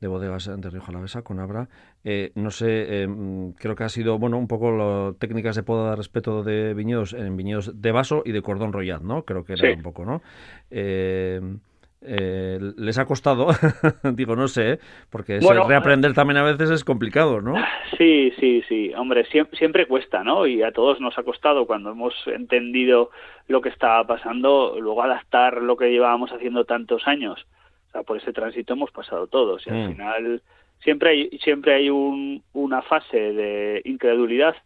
Bodegas 0.00 0.50
de 0.60 0.70
Río 0.70 0.80
Jalavesa, 0.80 1.22
con 1.22 1.38
Abra, 1.38 1.68
eh, 2.02 2.32
no 2.34 2.50
sé, 2.50 2.66
eh, 2.68 3.08
creo 3.56 3.76
que 3.76 3.84
ha 3.84 3.88
sido, 3.88 4.18
bueno, 4.18 4.36
un 4.36 4.48
poco 4.48 4.72
las 4.72 5.16
técnicas 5.18 5.54
de 5.54 5.62
poda 5.62 5.90
de 5.90 5.96
respeto 5.96 6.42
de 6.42 6.74
viñedos 6.74 7.12
en 7.12 7.36
viñedos 7.36 7.80
de 7.80 7.92
vaso 7.92 8.22
y 8.24 8.32
de 8.32 8.42
cordón 8.42 8.72
royal, 8.72 9.06
¿no? 9.06 9.24
Creo 9.24 9.44
que 9.44 9.52
era 9.52 9.72
un 9.72 9.82
poco, 9.82 10.04
¿no? 10.04 10.20
Eh, 10.72 11.40
les 12.04 12.98
ha 12.98 13.06
costado, 13.06 13.48
digo, 14.14 14.34
no 14.34 14.48
sé, 14.48 14.80
porque 15.10 15.38
reaprender 15.66 16.14
también 16.14 16.38
a 16.38 16.42
veces 16.42 16.70
es 16.70 16.84
complicado, 16.84 17.40
¿no? 17.40 17.54
Sí, 17.96 18.32
sí, 18.38 18.62
sí, 18.68 18.92
hombre, 18.96 19.24
siempre, 19.26 19.56
siempre, 19.58 19.86
cuesta, 19.86 20.24
¿no? 20.24 20.46
Y 20.46 20.62
a 20.62 20.72
todos 20.72 21.00
nos 21.00 21.16
ha 21.18 21.22
costado 21.22 21.66
cuando 21.66 21.90
hemos 21.90 22.14
entendido 22.26 23.10
lo 23.48 23.60
que 23.60 23.68
estaba 23.68 24.04
pasando, 24.06 24.78
luego 24.80 25.02
adaptar 25.02 25.62
lo 25.62 25.76
que 25.76 25.90
llevábamos 25.90 26.32
haciendo 26.32 26.64
tantos 26.64 27.06
años. 27.06 27.46
O 27.88 27.92
sea, 27.92 28.02
por 28.02 28.16
ese 28.16 28.32
tránsito 28.32 28.72
hemos 28.72 28.90
pasado 28.90 29.26
todos 29.26 29.66
y 29.66 29.70
al 29.70 29.76
mm. 29.76 29.92
final 29.92 30.42
siempre 30.82 31.10
hay, 31.10 31.38
siempre 31.42 31.74
hay 31.74 31.90
un, 31.90 32.42
una 32.52 32.82
fase 32.82 33.16
de 33.16 33.82
incredulidad. 33.84 34.56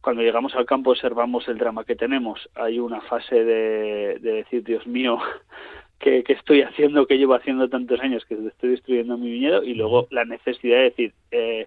Cuando 0.00 0.22
llegamos 0.22 0.54
al 0.54 0.66
campo 0.66 0.90
observamos 0.90 1.48
el 1.48 1.56
drama 1.56 1.84
que 1.84 1.96
tenemos. 1.96 2.48
Hay 2.54 2.78
una 2.78 3.00
fase 3.00 3.42
de, 3.42 4.18
de 4.20 4.32
decir, 4.32 4.62
Dios 4.62 4.86
mío, 4.86 5.18
que, 5.98 6.24
estoy 6.28 6.62
haciendo, 6.62 7.06
que 7.06 7.18
llevo 7.18 7.34
haciendo 7.34 7.68
tantos 7.68 8.00
años, 8.00 8.24
que 8.24 8.34
estoy 8.34 8.70
destruyendo 8.70 9.16
mi 9.16 9.30
viñedo, 9.30 9.62
y 9.62 9.74
luego 9.74 10.06
la 10.10 10.24
necesidad 10.24 10.78
de 10.78 10.84
decir, 10.84 11.12
eh, 11.30 11.66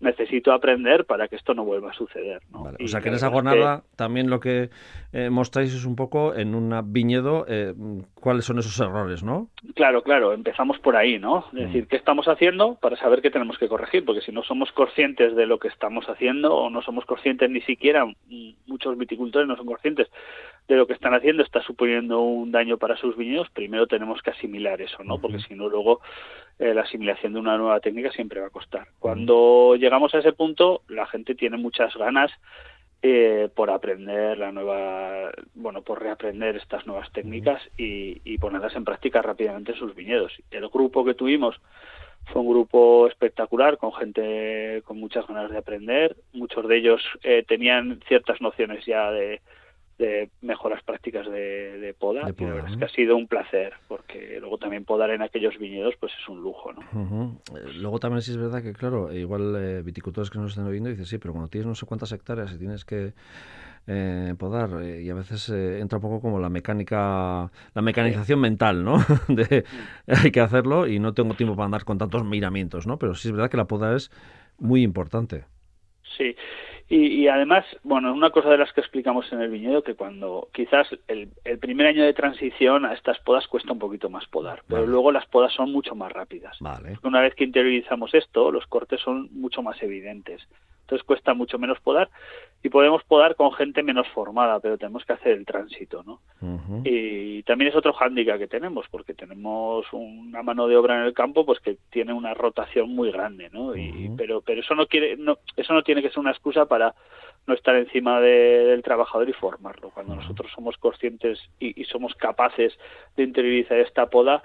necesito 0.00 0.52
aprender 0.52 1.04
para 1.06 1.28
que 1.28 1.36
esto 1.36 1.54
no 1.54 1.64
vuelva 1.64 1.90
a 1.90 1.94
suceder. 1.94 2.42
¿no? 2.50 2.64
O 2.82 2.88
sea 2.88 3.00
que 3.00 3.08
en 3.08 3.14
esa 3.14 3.30
jornada 3.30 3.82
también 3.96 4.28
lo 4.28 4.40
que 4.40 4.70
eh, 5.12 5.30
mostráis 5.30 5.74
es 5.74 5.84
un 5.84 5.96
poco 5.96 6.34
en 6.34 6.54
un 6.54 6.74
viñedo 6.92 7.46
eh, 7.48 7.72
cuáles 8.14 8.44
son 8.44 8.58
esos 8.58 8.78
errores, 8.80 9.22
¿no? 9.22 9.48
Claro, 9.74 10.02
claro, 10.02 10.32
empezamos 10.32 10.78
por 10.78 10.96
ahí, 10.96 11.18
¿no? 11.18 11.46
Es 11.48 11.52
mm. 11.52 11.58
decir, 11.58 11.86
¿qué 11.88 11.96
estamos 11.96 12.26
haciendo 12.28 12.76
para 12.80 12.96
saber 12.96 13.22
qué 13.22 13.30
tenemos 13.30 13.58
que 13.58 13.68
corregir? 13.68 14.04
Porque 14.04 14.20
si 14.20 14.32
no 14.32 14.42
somos 14.42 14.70
conscientes 14.72 15.34
de 15.34 15.46
lo 15.46 15.58
que 15.58 15.68
estamos 15.68 16.06
haciendo 16.08 16.54
o 16.54 16.70
no 16.70 16.82
somos 16.82 17.04
conscientes 17.06 17.50
ni 17.50 17.62
siquiera, 17.62 18.04
mm, 18.04 18.50
muchos 18.66 18.96
viticultores 18.98 19.48
no 19.48 19.56
son 19.56 19.66
conscientes 19.66 20.08
de 20.68 20.76
lo 20.76 20.86
que 20.86 20.94
están 20.94 21.14
haciendo, 21.14 21.42
está 21.42 21.62
suponiendo 21.62 22.20
un 22.20 22.50
daño 22.50 22.76
para 22.76 22.96
sus 22.96 23.16
viñedos, 23.16 23.48
primero 23.50 23.86
tenemos 23.86 24.20
que 24.20 24.30
asimilar 24.30 24.80
eso, 24.82 25.02
¿no? 25.04 25.18
Porque 25.18 25.38
si 25.38 25.54
no, 25.54 25.68
luego 25.68 26.00
eh, 26.58 26.74
la 26.74 26.82
asimilación 26.82 27.32
de 27.32 27.40
una 27.40 27.56
nueva 27.56 27.80
técnica 27.80 28.10
siempre 28.12 28.40
va 28.40 28.46
a 28.46 28.50
costar. 28.50 28.88
Cuando 28.98 29.76
llegamos 29.76 30.14
a 30.14 30.18
ese 30.18 30.32
punto, 30.32 30.82
la 30.88 31.06
gente 31.06 31.34
tiene 31.34 31.56
muchas 31.56 31.94
ganas 31.96 32.30
eh, 33.02 33.48
por 33.54 33.70
aprender 33.70 34.38
la 34.38 34.52
nueva, 34.52 35.30
bueno, 35.54 35.82
por 35.82 36.02
reaprender 36.02 36.56
estas 36.56 36.86
nuevas 36.86 37.12
técnicas 37.12 37.62
y, 37.76 38.20
y, 38.24 38.38
ponerlas 38.38 38.74
en 38.74 38.84
práctica 38.84 39.22
rápidamente 39.22 39.72
en 39.72 39.78
sus 39.78 39.94
viñedos. 39.94 40.32
El 40.50 40.68
grupo 40.68 41.04
que 41.04 41.14
tuvimos 41.14 41.60
fue 42.32 42.42
un 42.42 42.48
grupo 42.48 43.06
espectacular 43.06 43.78
con 43.78 43.92
gente 43.92 44.82
con 44.84 44.98
muchas 44.98 45.26
ganas 45.26 45.50
de 45.50 45.58
aprender. 45.58 46.16
Muchos 46.32 46.66
de 46.66 46.76
ellos 46.78 47.02
eh, 47.22 47.44
tenían 47.46 48.00
ciertas 48.08 48.40
nociones 48.40 48.84
ya 48.84 49.10
de, 49.10 49.40
de 49.98 50.30
mejoras 50.42 50.82
prácticas 50.82 51.26
de, 51.30 51.94
poda. 51.98 52.28
es 52.28 52.76
que 52.76 52.84
ha 52.84 52.88
sido 52.88 53.16
un 53.16 53.26
placer, 53.26 53.72
porque 53.88 54.38
luego 54.40 54.58
también 54.58 54.84
podar 54.84 55.10
en 55.10 55.22
aquellos 55.22 55.58
viñedos 55.58 55.94
pues 55.98 56.12
es 56.20 56.28
un 56.28 56.42
lujo. 56.42 56.72
¿no? 56.72 57.40
Eh, 57.56 57.72
luego 57.78 57.98
también 57.98 58.22
sí 58.22 58.32
es 58.32 58.36
verdad 58.36 58.62
que, 58.62 58.72
claro, 58.72 59.12
igual 59.12 59.54
eh, 59.56 59.82
viticultores 59.82 60.30
que 60.30 60.38
nos 60.38 60.50
están 60.50 60.66
oyendo 60.66 60.90
dicen, 60.90 61.06
sí, 61.06 61.18
pero 61.18 61.32
cuando 61.32 61.48
tienes 61.48 61.66
no 61.66 61.74
sé 61.74 61.86
cuántas 61.86 62.12
hectáreas 62.12 62.52
y 62.52 62.58
tienes 62.58 62.84
que 62.84 63.14
eh, 63.86 64.34
podar, 64.36 64.82
y 64.84 65.08
a 65.08 65.14
veces 65.14 65.48
entra 65.48 65.98
un 65.98 66.02
poco 66.02 66.20
como 66.20 66.40
la 66.40 66.50
mecánica, 66.50 67.50
la 67.74 67.82
mecanización 67.82 68.40
mental, 68.40 68.84
¿no? 68.84 68.98
de 69.28 69.64
hay 70.06 70.30
que 70.30 70.40
hacerlo 70.40 70.86
y 70.86 70.98
no 70.98 71.14
tengo 71.14 71.34
tiempo 71.34 71.56
para 71.56 71.66
andar 71.66 71.84
con 71.84 71.96
tantos 71.96 72.24
miramientos, 72.24 72.86
¿no? 72.86 72.98
Pero 72.98 73.14
sí 73.14 73.28
es 73.28 73.32
verdad 73.32 73.50
que 73.50 73.56
la 73.56 73.66
poda 73.66 73.94
es 73.96 74.10
muy 74.58 74.82
importante. 74.82 75.44
Sí, 76.16 76.34
y, 76.88 77.26
además, 77.26 77.64
bueno, 77.82 78.12
una 78.12 78.30
cosa 78.30 78.48
de 78.48 78.58
las 78.58 78.72
que 78.72 78.80
explicamos 78.80 79.32
en 79.32 79.40
el 79.40 79.50
viñedo, 79.50 79.82
que 79.82 79.96
cuando 79.96 80.48
quizás 80.52 80.86
el, 81.08 81.30
primer 81.58 81.88
año 81.88 82.04
de 82.04 82.14
transición 82.14 82.84
a 82.84 82.92
estas 82.92 83.18
podas 83.18 83.48
cuesta 83.48 83.72
un 83.72 83.80
poquito 83.80 84.08
más 84.08 84.24
podar, 84.26 84.62
pero 84.68 84.86
luego 84.86 85.10
las 85.10 85.26
podas 85.26 85.52
son 85.52 85.72
mucho 85.72 85.96
más 85.96 86.12
rápidas. 86.12 86.56
Vale. 86.60 86.96
Una 87.02 87.20
vez 87.20 87.34
que 87.34 87.42
interiorizamos 87.42 88.14
esto, 88.14 88.52
los 88.52 88.66
cortes 88.68 89.00
son 89.00 89.28
mucho 89.32 89.62
más 89.62 89.82
evidentes 89.82 90.46
entonces 90.86 91.04
cuesta 91.04 91.34
mucho 91.34 91.58
menos 91.58 91.80
podar 91.80 92.08
y 92.62 92.68
podemos 92.68 93.02
podar 93.02 93.34
con 93.34 93.52
gente 93.52 93.82
menos 93.82 94.06
formada, 94.08 94.60
pero 94.60 94.78
tenemos 94.78 95.04
que 95.04 95.14
hacer 95.14 95.32
el 95.32 95.44
tránsito, 95.44 96.04
¿no? 96.04 96.20
Y 96.84 97.42
también 97.42 97.70
es 97.70 97.76
otro 97.76 97.92
hándicap 97.92 98.38
que 98.38 98.46
tenemos, 98.46 98.86
porque 98.88 99.12
tenemos 99.12 99.84
una 99.92 100.44
mano 100.44 100.68
de 100.68 100.76
obra 100.76 100.96
en 100.96 101.02
el 101.02 101.12
campo, 101.12 101.44
pues 101.44 101.58
que 101.58 101.76
tiene 101.90 102.12
una 102.12 102.34
rotación 102.34 102.90
muy 102.90 103.10
grande, 103.10 103.50
¿no? 103.52 103.76
y, 103.76 104.10
pero 104.16 104.40
pero 104.42 104.60
eso 104.60 104.76
no 104.76 104.86
quiere, 104.86 105.16
no, 105.16 105.38
eso 105.56 105.74
no 105.74 105.82
tiene 105.82 106.02
que 106.02 106.10
ser 106.10 106.20
una 106.20 106.30
excusa 106.30 106.66
para 106.66 106.94
no 107.48 107.54
estar 107.54 107.74
encima 107.74 108.20
del 108.20 108.82
trabajador 108.82 109.28
y 109.28 109.32
formarlo. 109.32 109.90
Cuando 109.90 110.14
nosotros 110.14 110.50
somos 110.54 110.76
conscientes 110.76 111.40
y, 111.58 111.80
y 111.80 111.84
somos 111.84 112.14
capaces 112.14 112.72
de 113.16 113.24
interiorizar 113.24 113.78
esta 113.78 114.06
poda, 114.06 114.42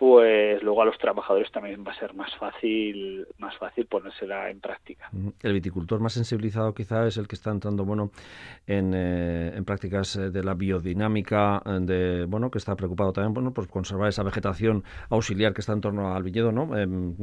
pues 0.00 0.62
luego 0.62 0.80
a 0.80 0.86
los 0.86 0.96
trabajadores 0.96 1.52
también 1.52 1.84
va 1.86 1.92
a 1.92 1.94
ser 1.94 2.14
más 2.14 2.34
fácil 2.36 3.26
más 3.36 3.54
fácil 3.58 3.84
ponérsela 3.84 4.48
en 4.48 4.58
práctica. 4.58 5.10
El 5.42 5.52
viticultor 5.52 6.00
más 6.00 6.14
sensibilizado 6.14 6.72
quizá 6.72 7.06
es 7.06 7.18
el 7.18 7.28
que 7.28 7.34
está 7.34 7.50
entrando 7.50 7.84
bueno 7.84 8.10
en, 8.66 8.94
eh, 8.94 9.52
en 9.54 9.62
prácticas 9.66 10.16
eh, 10.16 10.30
de 10.30 10.42
la 10.42 10.54
biodinámica, 10.54 11.62
eh, 11.66 11.78
de 11.82 12.24
bueno 12.24 12.50
que 12.50 12.56
está 12.56 12.74
preocupado 12.76 13.12
también 13.12 13.34
bueno 13.34 13.52
por 13.52 13.68
conservar 13.68 14.08
esa 14.08 14.22
vegetación 14.22 14.84
auxiliar 15.10 15.52
que 15.52 15.60
está 15.60 15.74
en 15.74 15.82
torno 15.82 16.14
al 16.14 16.22
viñedo, 16.22 16.50
¿no? 16.50 16.74
Em, 16.78 17.14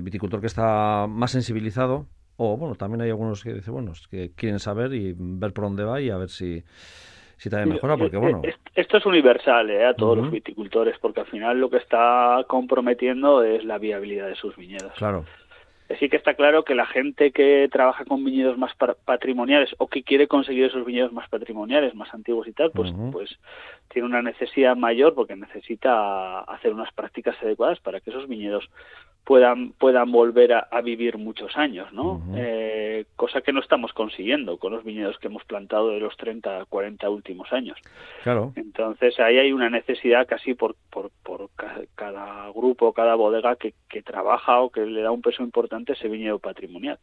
viticultor 0.00 0.40
que 0.40 0.46
está 0.46 1.08
más 1.08 1.32
sensibilizado 1.32 2.06
o 2.36 2.56
bueno 2.56 2.76
también 2.76 3.00
hay 3.00 3.10
algunos 3.10 3.42
que 3.42 3.52
dicen 3.52 3.74
bueno 3.74 3.94
que 4.08 4.30
quieren 4.36 4.60
saber 4.60 4.94
y 4.94 5.12
ver 5.18 5.52
por 5.52 5.64
dónde 5.64 5.82
va 5.82 6.00
y 6.00 6.10
a 6.10 6.18
ver 6.18 6.28
si 6.28 6.62
si 7.36 7.50
también 7.50 7.74
mejora, 7.74 7.96
porque 7.96 8.16
bueno... 8.16 8.42
Esto 8.74 8.96
es 8.96 9.06
universal 9.06 9.70
¿eh? 9.70 9.86
a 9.86 9.94
todos 9.94 10.16
los 10.16 10.30
viticultores, 10.30 10.98
porque 11.00 11.20
al 11.20 11.26
final 11.26 11.60
lo 11.60 11.70
que 11.70 11.78
está 11.78 12.44
comprometiendo 12.46 13.42
es 13.42 13.64
la 13.64 13.78
viabilidad 13.78 14.28
de 14.28 14.34
sus 14.34 14.56
viñedos. 14.56 14.92
Claro. 14.96 15.24
Sí 15.98 16.08
que 16.08 16.16
está 16.16 16.34
claro 16.34 16.64
que 16.64 16.74
la 16.74 16.86
gente 16.86 17.30
que 17.30 17.68
trabaja 17.70 18.06
con 18.06 18.24
viñedos 18.24 18.56
más 18.56 18.72
patrimoniales 19.04 19.74
o 19.78 19.86
que 19.86 20.02
quiere 20.02 20.26
conseguir 20.26 20.64
esos 20.64 20.84
viñedos 20.84 21.12
más 21.12 21.28
patrimoniales, 21.28 21.94
más 21.94 22.12
antiguos 22.14 22.48
y 22.48 22.52
tal, 22.52 22.70
pues, 22.70 22.90
pues 23.12 23.38
tiene 23.88 24.08
una 24.08 24.22
necesidad 24.22 24.76
mayor 24.76 25.14
porque 25.14 25.36
necesita 25.36 26.40
hacer 26.40 26.72
unas 26.72 26.90
prácticas 26.94 27.36
adecuadas 27.42 27.80
para 27.80 28.00
que 28.00 28.10
esos 28.10 28.26
viñedos 28.28 28.70
puedan 29.24 29.72
puedan 29.72 30.12
volver 30.12 30.52
a, 30.52 30.80
vivir 30.82 31.16
muchos 31.18 31.56
años, 31.56 31.92
¿no? 31.92 32.22
eh, 32.36 33.06
cosa 33.16 33.40
que 33.40 33.52
no 33.52 33.60
estamos 33.60 33.92
consiguiendo 33.92 34.58
con 34.58 34.72
los 34.72 34.84
viñedos 34.84 35.18
que 35.18 35.28
hemos 35.28 35.44
plantado 35.44 35.90
de 35.90 36.00
los 36.00 36.16
30 36.16 36.66
40 36.66 37.08
últimos 37.10 37.52
años. 37.52 37.78
Claro. 38.22 38.52
Entonces 38.54 39.18
ahí 39.20 39.38
hay 39.38 39.52
una 39.52 39.70
necesidad 39.70 40.26
casi 40.26 40.54
por, 40.54 40.76
por, 40.90 41.10
por 41.22 41.48
cada 41.94 42.50
grupo, 42.50 42.92
cada 42.92 43.14
bodega 43.14 43.56
que, 43.56 43.74
que, 43.88 44.02
trabaja 44.02 44.60
o 44.60 44.70
que 44.70 44.84
le 44.84 45.00
da 45.00 45.10
un 45.10 45.22
peso 45.22 45.42
importante 45.42 45.92
a 45.92 45.94
ese 45.94 46.08
viñedo 46.08 46.38
patrimonial. 46.38 46.98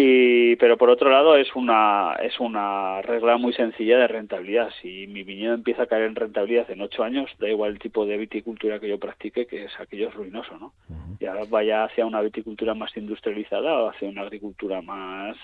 Y, 0.00 0.54
pero 0.56 0.76
por 0.76 0.90
otro 0.90 1.10
lado 1.10 1.36
es 1.36 1.48
una 1.56 2.14
es 2.22 2.38
una 2.38 3.02
regla 3.02 3.36
muy 3.36 3.52
sencilla 3.52 3.98
de 3.98 4.06
rentabilidad. 4.06 4.68
Si 4.80 5.08
mi 5.08 5.24
viñedo 5.24 5.54
empieza 5.54 5.82
a 5.82 5.86
caer 5.86 6.04
en 6.04 6.14
rentabilidad 6.14 6.70
en 6.70 6.82
ocho 6.82 7.02
años, 7.02 7.28
da 7.40 7.48
igual 7.48 7.72
el 7.72 7.78
tipo 7.80 8.06
de 8.06 8.16
viticultura 8.16 8.78
que 8.78 8.88
yo 8.88 9.00
practique, 9.00 9.46
que 9.46 9.64
es 9.64 9.72
aquello 9.80 10.10
es 10.10 10.14
ruinoso, 10.14 10.56
¿no? 10.56 10.72
Y 11.18 11.26
ahora 11.26 11.42
vaya 11.50 11.82
hacia 11.82 12.06
una 12.06 12.20
viticultura 12.20 12.74
más 12.74 12.96
industrializada 12.96 13.74
o 13.74 13.88
hacia 13.88 14.08
una 14.08 14.22
agricultura 14.22 14.82
más 14.82 15.36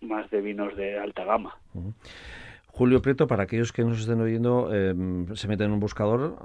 más 0.00 0.28
de 0.32 0.40
vinos 0.40 0.74
de 0.74 0.98
alta 0.98 1.24
gama. 1.24 1.56
Julio 2.66 3.02
Prieto, 3.02 3.28
para 3.28 3.44
aquellos 3.44 3.70
que 3.70 3.84
nos 3.84 4.00
estén 4.00 4.20
oyendo, 4.20 4.70
eh, 4.72 4.94
se 5.34 5.46
meten 5.46 5.66
en 5.66 5.72
un 5.74 5.80
buscador, 5.80 6.38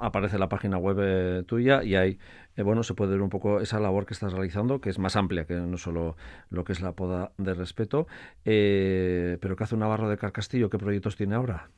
aparece 0.00 0.38
la 0.38 0.48
página 0.48 0.78
web 0.78 0.98
eh, 1.00 1.42
tuya 1.46 1.82
y 1.82 1.96
ahí, 1.96 2.18
eh, 2.56 2.62
bueno, 2.62 2.82
se 2.82 2.94
puede 2.94 3.12
ver 3.12 3.22
un 3.22 3.30
poco 3.30 3.60
esa 3.60 3.80
labor 3.80 4.06
que 4.06 4.14
estás 4.14 4.32
realizando, 4.32 4.80
que 4.80 4.90
es 4.90 4.98
más 4.98 5.16
amplia 5.16 5.46
que 5.46 5.54
no 5.54 5.76
solo 5.76 6.16
lo 6.50 6.64
que 6.64 6.72
es 6.72 6.80
la 6.80 6.92
poda 6.92 7.32
de 7.38 7.54
respeto. 7.54 8.06
pero 8.44 9.56
¿qué 9.56 9.64
hace 9.64 9.76
Navarro 9.76 10.08
de 10.08 10.18
Carcastillo? 10.18 10.70
¿Qué 10.70 10.78
proyectos 10.78 11.16
tiene 11.16 11.34
ahora? 11.34 11.68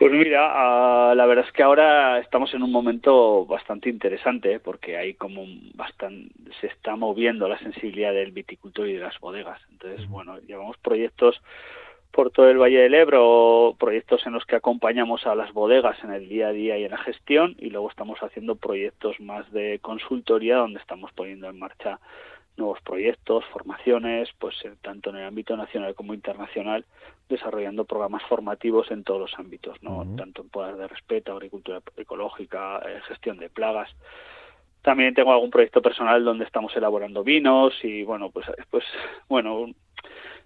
Pues 0.00 0.12
mira, 0.12 0.48
ah, 0.54 1.14
la 1.14 1.26
verdad 1.26 1.44
es 1.46 1.52
que 1.52 1.62
ahora 1.62 2.20
estamos 2.20 2.54
en 2.54 2.62
un 2.62 2.72
momento 2.72 3.44
bastante 3.44 3.90
interesante 3.90 4.58
porque 4.58 4.96
hay 4.96 5.12
como 5.12 5.44
bastante, 5.74 6.32
se 6.58 6.68
está 6.68 6.96
moviendo 6.96 7.46
la 7.46 7.58
sensibilidad 7.58 8.14
del 8.14 8.32
viticultor 8.32 8.88
y 8.88 8.94
de 8.94 9.00
las 9.00 9.20
bodegas. 9.20 9.60
Entonces, 9.70 10.08
bueno, 10.08 10.38
llevamos 10.38 10.78
proyectos 10.78 11.42
por 12.10 12.30
todo 12.30 12.48
el 12.50 12.58
Valle 12.58 12.78
del 12.78 12.94
Ebro, 12.94 13.76
proyectos 13.78 14.26
en 14.26 14.32
los 14.32 14.44
que 14.44 14.56
acompañamos 14.56 15.26
a 15.26 15.34
las 15.34 15.52
bodegas 15.52 16.02
en 16.02 16.12
el 16.12 16.28
día 16.28 16.48
a 16.48 16.52
día 16.52 16.78
y 16.78 16.84
en 16.84 16.90
la 16.90 16.98
gestión, 16.98 17.56
y 17.58 17.70
luego 17.70 17.88
estamos 17.90 18.18
haciendo 18.20 18.56
proyectos 18.56 19.20
más 19.20 19.50
de 19.52 19.78
consultoría 19.80 20.56
donde 20.56 20.80
estamos 20.80 21.12
poniendo 21.12 21.48
en 21.48 21.58
marcha 21.58 22.00
nuevos 22.56 22.80
proyectos, 22.82 23.44
formaciones, 23.46 24.28
pues 24.38 24.54
eh, 24.64 24.72
tanto 24.82 25.10
en 25.10 25.16
el 25.16 25.24
ámbito 25.24 25.56
nacional 25.56 25.94
como 25.94 26.14
internacional, 26.14 26.84
desarrollando 27.28 27.84
programas 27.84 28.22
formativos 28.24 28.90
en 28.90 29.02
todos 29.04 29.20
los 29.20 29.38
ámbitos, 29.38 29.82
no 29.82 30.06
tanto 30.16 30.42
en 30.42 30.48
poder 30.48 30.76
de 30.76 30.88
respeto, 30.88 31.32
agricultura 31.32 31.80
ecológica, 31.96 32.80
eh, 32.86 33.00
gestión 33.08 33.38
de 33.38 33.48
plagas. 33.48 33.90
También 34.82 35.14
tengo 35.14 35.32
algún 35.32 35.50
proyecto 35.50 35.82
personal 35.82 36.24
donde 36.24 36.44
estamos 36.44 36.74
elaborando 36.74 37.22
vinos 37.22 37.74
y 37.82 38.02
bueno, 38.02 38.30
pues 38.30 38.46
pues 38.70 38.84
bueno, 39.28 39.66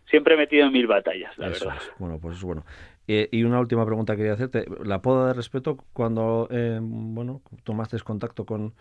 siempre 0.07 0.35
he 0.35 0.37
metido 0.37 0.67
en 0.67 0.73
mil 0.73 0.87
batallas, 0.87 1.37
la 1.39 1.49
verdad. 1.49 1.75
Bueno, 1.99 2.19
pues 2.21 2.37
es 2.37 2.43
bueno. 2.43 2.65
Eh, 3.07 3.29
y 3.31 3.45
una 3.45 3.61
última 3.61 3.85
pregunta 3.85 4.15
que 4.15 4.19
quería 4.19 4.33
hacerte. 4.33 4.65
La 4.83 5.03
poda 5.03 5.29
de 5.29 5.35
respeto, 5.35 5.79
cuando 5.93 6.49
eh, 6.51 6.79
bueno, 6.81 7.43
tomaste 7.65 7.99
contacto 8.01 8.45
con, 8.45 8.73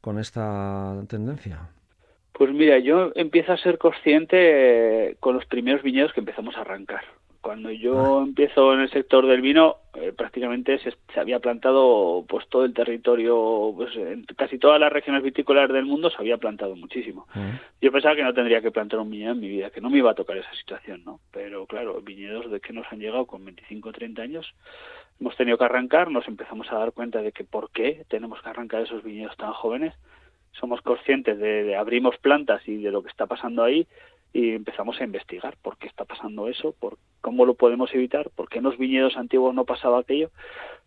con 0.00 0.18
esta 0.18 0.94
tendencia. 1.08 1.70
Pues 2.32 2.52
mira, 2.52 2.78
yo 2.78 3.12
empiezo 3.14 3.52
a 3.52 3.58
ser 3.58 3.78
consciente 3.78 5.16
con 5.20 5.34
los 5.34 5.44
primeros 5.46 5.82
viñedos 5.82 6.12
que 6.12 6.20
empezamos 6.20 6.56
a 6.56 6.62
arrancar. 6.62 7.02
Cuando 7.42 7.72
yo 7.72 8.20
ah. 8.20 8.22
empiezo 8.22 8.72
en 8.72 8.80
el 8.80 8.90
sector 8.90 9.26
del 9.26 9.42
vino, 9.42 9.78
eh, 9.94 10.12
prácticamente 10.16 10.78
se, 10.78 11.20
había 11.20 11.40
plantado 11.40 12.24
pues 12.28 12.48
todo 12.48 12.64
el 12.64 12.72
territorio, 12.72 13.74
pues 13.76 13.94
en 13.96 14.24
casi 14.36 14.58
todas 14.58 14.78
las 14.78 14.92
regiones 14.92 15.24
vitícolas 15.24 15.68
del 15.68 15.84
mundo 15.84 16.08
se 16.08 16.18
había 16.18 16.38
plantado 16.38 16.76
muchísimo. 16.76 17.26
Ah. 17.34 17.60
Yo 17.80 17.90
pensaba 17.90 18.14
que 18.14 18.22
no 18.22 18.32
tendría 18.32 18.62
que 18.62 18.70
plantar 18.70 19.00
un 19.00 19.10
viñedo 19.10 19.32
en 19.32 19.40
mi 19.40 19.48
vida, 19.48 19.70
que 19.70 19.80
no 19.80 19.90
me 19.90 19.98
iba 19.98 20.12
a 20.12 20.14
tocar 20.14 20.36
esa 20.36 20.54
situación, 20.54 21.02
¿no? 21.04 21.18
Pero 21.32 21.66
claro, 21.66 22.00
viñedos 22.00 22.48
de 22.48 22.60
que 22.60 22.72
nos 22.72 22.86
han 22.92 23.00
llegado 23.00 23.26
con 23.26 23.44
25 23.44 23.88
o 23.88 23.92
30 23.92 24.22
años, 24.22 24.54
hemos 25.20 25.36
tenido 25.36 25.58
que 25.58 25.64
arrancar, 25.64 26.12
nos 26.12 26.28
empezamos 26.28 26.70
a 26.70 26.78
dar 26.78 26.92
cuenta 26.92 27.22
de 27.22 27.32
que 27.32 27.42
por 27.42 27.72
qué 27.72 28.04
tenemos 28.08 28.40
que 28.40 28.50
arrancar 28.50 28.82
esos 28.82 29.02
viñedos 29.02 29.36
tan 29.36 29.52
jóvenes 29.52 29.94
somos 30.52 30.82
conscientes 30.82 31.38
de, 31.38 31.76
abrimos 31.76 32.16
plantas 32.18 32.66
y 32.68 32.76
de 32.76 32.90
lo 32.90 33.02
que 33.02 33.08
está 33.08 33.26
pasando 33.26 33.64
ahí 33.64 33.86
y 34.32 34.50
empezamos 34.50 35.00
a 35.00 35.04
investigar 35.04 35.56
por 35.60 35.76
qué 35.76 35.86
está 35.88 36.04
pasando 36.04 36.48
eso, 36.48 36.74
por 36.78 36.98
cómo 37.20 37.44
lo 37.44 37.54
podemos 37.54 37.92
evitar, 37.94 38.30
por 38.30 38.48
qué 38.48 38.58
en 38.58 38.64
los 38.64 38.78
viñedos 38.78 39.16
antiguos 39.16 39.54
no 39.54 39.64
pasaba 39.64 40.00
aquello 40.00 40.30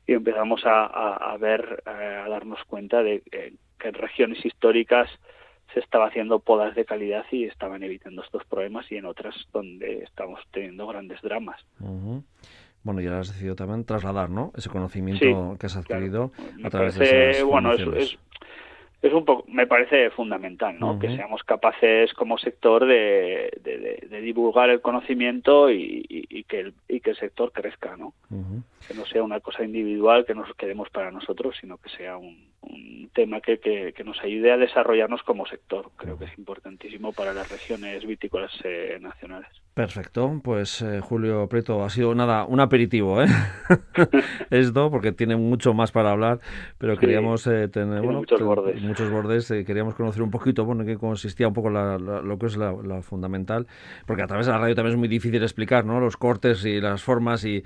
y 0.08 0.14
empezamos 0.14 0.62
a, 0.66 1.36
ver, 1.40 1.84
eh, 1.86 2.24
a 2.26 2.30
darnos 2.30 2.64
cuenta 2.66 3.04
de 3.04 3.22
que 3.22 3.88
en 3.88 3.94
regiones 3.94 4.44
históricas 4.46 5.10
se 5.74 5.80
estaba 5.80 6.08
haciendo 6.08 6.40
podas 6.40 6.76
de 6.76 6.86
calidad 6.86 7.26
y 7.32 7.46
estaban 7.46 7.84
evitando 7.84 8.24
estos 8.24 8.46
problemas 8.46 8.90
y 8.92 8.98
en 8.98 9.06
otras 9.06 9.36
donde 9.52 10.04
estamos 10.04 10.40
teniendo 10.52 10.88
grandes 10.88 11.22
dramas. 11.22 11.60
Bueno, 12.84 13.02
y 13.02 13.06
ahora 13.06 13.22
has 13.22 13.30
decidido 13.30 13.56
también 13.56 13.84
trasladar, 13.84 14.30
¿no? 14.30 14.52
Ese 14.56 14.70
conocimiento 14.70 15.58
que 15.60 15.66
has 15.66 15.76
adquirido 15.76 16.32
a 16.64 16.70
través 16.70 16.96
de 16.96 17.32
esas 17.32 17.44
bueno, 17.44 17.74
es, 17.74 17.82
es 17.82 18.20
un 19.14 19.26
poco, 19.26 19.46
me 19.48 19.68
parece 19.68 20.10
fundamental, 20.10 20.80
¿no? 20.80 21.00
Que 21.00 21.16
seamos 21.16 21.44
capaces 21.44 22.14
como 22.14 22.38
sector 22.38 22.86
de, 22.86 23.52
de, 23.62 24.22
divulgar 24.22 24.70
el 24.70 24.82
conocimiento 24.82 25.70
y, 25.70 26.46
que 26.48 26.60
el, 26.60 26.74
y 26.88 27.00
que 27.00 27.12
el 27.12 27.18
sector 27.18 27.52
crezca, 27.52 27.98
¿no? 27.98 28.14
Que 28.88 28.94
no 28.94 29.06
sea 29.06 29.24
una 29.24 29.40
cosa 29.40 29.64
individual 29.64 30.26
que 30.26 30.36
nos 30.36 30.54
quedemos 30.56 30.90
para 30.90 31.12
nosotros, 31.12 31.56
sino 31.60 31.78
que 31.78 31.90
sea 31.90 32.18
un, 32.18 32.50
un 32.62 33.10
tema 33.14 33.42
que, 33.42 33.60
que, 33.60 34.04
nos 34.04 34.20
ayude 34.22 34.52
a 34.52 34.58
desarrollarnos 34.58 35.24
como 35.24 35.46
sector. 35.46 35.90
Creo 35.96 36.18
que 36.18 36.26
es 36.26 36.38
importantísimo 36.38 37.14
para 37.14 37.34
las 37.34 37.50
regiones 37.52 38.06
vitícolas 38.06 38.52
eh, 38.64 38.98
nacionales. 39.02 39.50
Perfecto, 39.76 40.40
pues 40.42 40.82
eh, 40.82 41.02
Julio 41.02 41.50
Preto 41.50 41.84
ha 41.84 41.90
sido 41.90 42.16
nada 42.16 42.46
un 42.46 42.62
aperitivo, 42.62 43.22
¿eh? 43.22 43.28
Esto 44.50 44.90
porque 44.90 45.12
tiene 45.12 45.36
mucho 45.36 45.74
más 45.74 45.92
para 45.92 46.12
hablar, 46.12 46.40
pero 46.78 46.96
queríamos 46.96 47.46
eh, 47.48 47.68
tener 47.68 48.02
muchos 48.02 48.42
bordes, 48.42 48.82
muchos 48.82 49.12
bordes 49.12 49.50
queríamos 49.68 49.94
conocer 49.96 50.22
un 50.22 50.32
poquito, 50.32 50.64
bueno, 50.64 50.84
en 50.84 50.88
qué 50.88 50.98
consistía 50.98 51.50
un 51.50 51.54
poco 51.54 51.70
lo 51.72 52.40
que 52.40 52.46
es 52.46 52.56
la, 52.56 53.02
fundamental, 53.02 53.68
porque 54.08 54.24
a 54.24 54.28
través 54.28 54.46
de 54.46 54.54
la 54.54 54.60
radio 54.60 54.76
también 54.76 54.94
es 54.94 54.98
muy 54.98 55.10
difícil 55.10 55.44
explicar, 55.44 55.84
¿no? 55.84 56.00
Los 56.00 56.16
cortes 56.16 56.64
y 56.64 56.80
las 56.80 57.04
formas 57.04 57.44
y, 57.44 57.62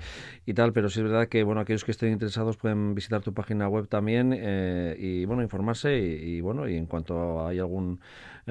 y 0.46 0.54
tal, 0.54 0.72
pero 0.72 0.88
sí 0.88 0.98
es 0.98 1.04
verdad 1.04 1.28
que 1.28 1.44
bueno 1.44 1.60
aquellos 1.60 1.84
que 1.84 1.92
estén 1.92 2.10
interesados 2.10 2.56
pueden 2.56 2.96
visitar 2.96 3.22
tu 3.22 3.32
página 3.32 3.68
web 3.68 3.86
también 3.86 4.32
y 4.32 5.24
bueno 5.26 5.44
informarse 5.44 5.96
y, 5.96 6.40
bueno 6.40 6.68
y 6.68 6.76
en 6.76 6.86
cuanto 6.86 7.46
hay 7.46 7.60
algún 7.60 8.00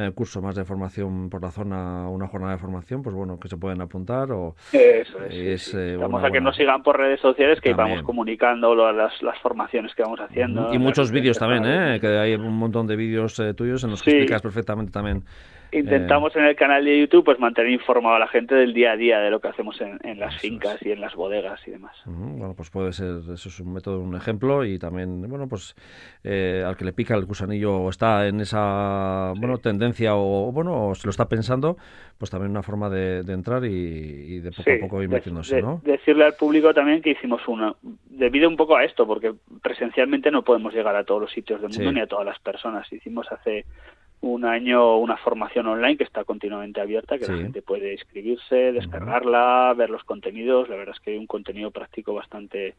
eh, 0.02 0.12
curso 0.16 0.42
más 0.42 0.56
de 0.56 0.64
formación 0.64 1.30
por 1.30 1.42
la 1.42 1.52
zona, 1.52 2.08
una 2.08 2.26
jornada 2.28 2.54
de 2.54 2.58
formación, 2.58 3.02
pues 3.02 3.14
bueno, 3.14 3.38
que 3.38 3.49
se 3.50 3.58
pueden 3.58 3.82
apuntar 3.82 4.32
o... 4.32 4.56
Eso 4.72 5.24
es. 5.30 5.74
Eh, 5.74 5.98
vamos 5.98 6.24
a 6.24 6.32
que 6.32 6.40
nos 6.40 6.56
sigan 6.56 6.84
por 6.84 6.98
redes 6.98 7.20
sociales, 7.20 7.60
que 7.62 7.74
vamos 7.74 8.04
comunicando 8.04 8.76
las, 8.76 9.22
las 9.22 9.38
formaciones 9.40 9.94
que 9.96 10.04
vamos 10.04 10.20
haciendo. 10.20 10.74
Y 10.74 10.78
muchos 10.78 11.12
vídeos 11.12 11.38
también, 11.38 11.66
¿eh? 11.66 12.00
Que 12.00 12.08
hay 12.18 12.36
un 12.36 12.58
montón 12.58 12.88
de 12.88 12.96
vídeos 12.96 13.40
eh, 13.40 13.54
tuyos 13.54 13.84
en 13.84 13.92
los 13.92 14.02
que 14.02 14.12
explicas 14.12 14.42
perfectamente 14.42 14.92
también 14.92 15.24
Intentamos 15.72 16.36
en 16.36 16.46
el 16.46 16.56
canal 16.56 16.84
de 16.86 17.00
YouTube 17.00 17.26
pues 17.26 17.40
mantener 17.40 17.72
informado 17.72 18.16
a 18.16 18.20
la 18.20 18.28
gente 18.28 18.56
del 18.56 18.74
día 18.74 18.94
a 18.94 18.98
día 18.98 19.20
de 19.20 19.30
lo 19.30 19.40
que 19.40 19.50
hacemos 19.50 19.80
en, 19.82 20.20
las 20.20 20.38
fincas 20.38 20.82
y 20.82 20.92
en 20.92 21.02
las 21.02 21.16
bodegas 21.16 21.66
y 21.68 21.72
demás. 21.72 21.96
Bueno, 22.06 22.54
pues 22.56 22.70
puede 22.70 22.92
ser, 22.94 23.20
eso 23.34 23.50
es 23.50 23.60
un 23.60 23.74
método, 23.74 24.00
un 24.00 24.16
ejemplo 24.16 24.66
y 24.66 24.80
también, 24.80 25.28
bueno, 25.30 25.48
pues 25.48 25.76
eh, 26.24 26.64
al 26.66 26.76
que 26.76 26.86
le 26.86 26.94
pica 26.94 27.16
el 27.16 27.26
gusanillo 27.26 27.78
o 27.78 27.90
está 27.90 28.28
en 28.28 28.40
esa, 28.42 29.34
bueno, 29.38 29.60
tendencia 29.60 30.16
o, 30.16 30.52
bueno, 30.52 30.90
o 30.90 30.96
se 30.96 31.08
lo 31.08 31.12
está 31.12 31.28
pensando, 31.28 31.78
pues 32.18 32.32
también 32.32 32.52
una 32.52 32.64
forma 32.64 32.90
de, 32.90 33.20
entrar 33.32 33.64
y, 33.66 34.40
de 34.40 34.52
poco 34.52 34.72
a 34.72 34.80
poco 34.82 35.04
ir 35.04 35.10
metiéndose, 35.10 35.62
¿no? 35.62 35.82
Decirle 35.84 36.26
al 36.26 36.34
público 36.34 36.74
también 36.74 37.02
que 37.02 37.12
hicimos 37.12 37.48
una, 37.48 37.76
debido 38.10 38.50
un 38.50 38.58
poco 38.58 38.76
a 38.76 38.84
esto, 38.84 39.06
porque 39.06 39.34
presencialmente 39.62 40.32
no 40.32 40.44
podemos 40.44 40.74
llegar 40.74 40.96
a 40.96 41.04
todos 41.04 41.22
los 41.22 41.32
sitios 41.32 41.62
del 41.62 41.72
mundo 41.72 41.92
ni 41.92 42.02
a 42.02 42.08
todas 42.08 42.26
las 42.26 42.40
personas. 42.40 42.92
Hicimos 42.92 43.32
hace 43.32 43.66
un 44.22 44.46
año 44.46 44.98
una 44.98 45.18
formación 45.18 45.68
online 45.68 45.98
que 45.98 46.04
está 46.04 46.24
continuamente 46.24 46.82
abierta, 46.82 47.18
que 47.18 47.28
la 47.28 47.38
gente 47.38 47.62
puede 47.62 47.94
inscribirse, 47.94 48.74
descargarla, 48.74 49.74
ver 49.78 49.90
los 49.90 50.04
contenidos. 50.04 50.68
La 50.68 50.76
verdad 50.76 50.96
es 50.96 51.02
que 51.02 51.12
hay 51.12 51.18
un 51.18 51.28
contenido 51.28 51.72
práctico 51.72 52.14
bastante 52.14 52.76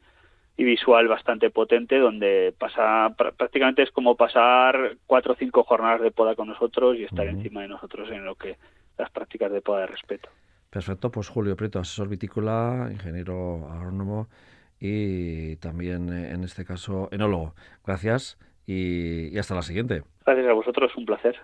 y 0.56 0.64
visual 0.64 1.08
bastante 1.08 1.48
potente 1.48 1.98
donde 1.98 2.54
pasa 2.58 3.14
prácticamente 3.16 3.82
es 3.82 3.90
como 3.90 4.16
pasar 4.16 4.98
cuatro 5.06 5.32
o 5.32 5.36
cinco 5.36 5.64
jornadas 5.64 6.02
de 6.02 6.10
poda 6.10 6.34
con 6.34 6.48
nosotros 6.48 6.98
y 6.98 7.04
estar 7.04 7.26
encima 7.26 7.62
de 7.62 7.68
nosotros 7.68 8.10
en 8.10 8.26
lo 8.26 8.34
que 8.34 8.58
las 8.98 9.10
prácticas 9.10 9.50
de 9.50 9.62
poda 9.62 9.80
de 9.80 9.86
respeto. 9.86 10.28
Perfecto, 10.68 11.10
pues 11.10 11.28
Julio 11.28 11.56
Prieto, 11.56 11.78
asesor 11.78 12.08
vitícola, 12.08 12.90
ingeniero 12.92 13.70
agrónomo 13.70 14.28
y 14.78 15.56
también 15.56 16.12
eh, 16.12 16.32
en 16.32 16.44
este 16.44 16.66
caso 16.66 17.08
enólogo. 17.10 17.54
Gracias 17.86 18.38
y, 18.66 19.36
hasta 19.38 19.54
la 19.54 19.62
siguiente. 19.62 20.02
Gracias 20.30 20.48
a 20.48 20.54
vosotros, 20.54 20.92
un 20.96 21.06
placer. 21.06 21.36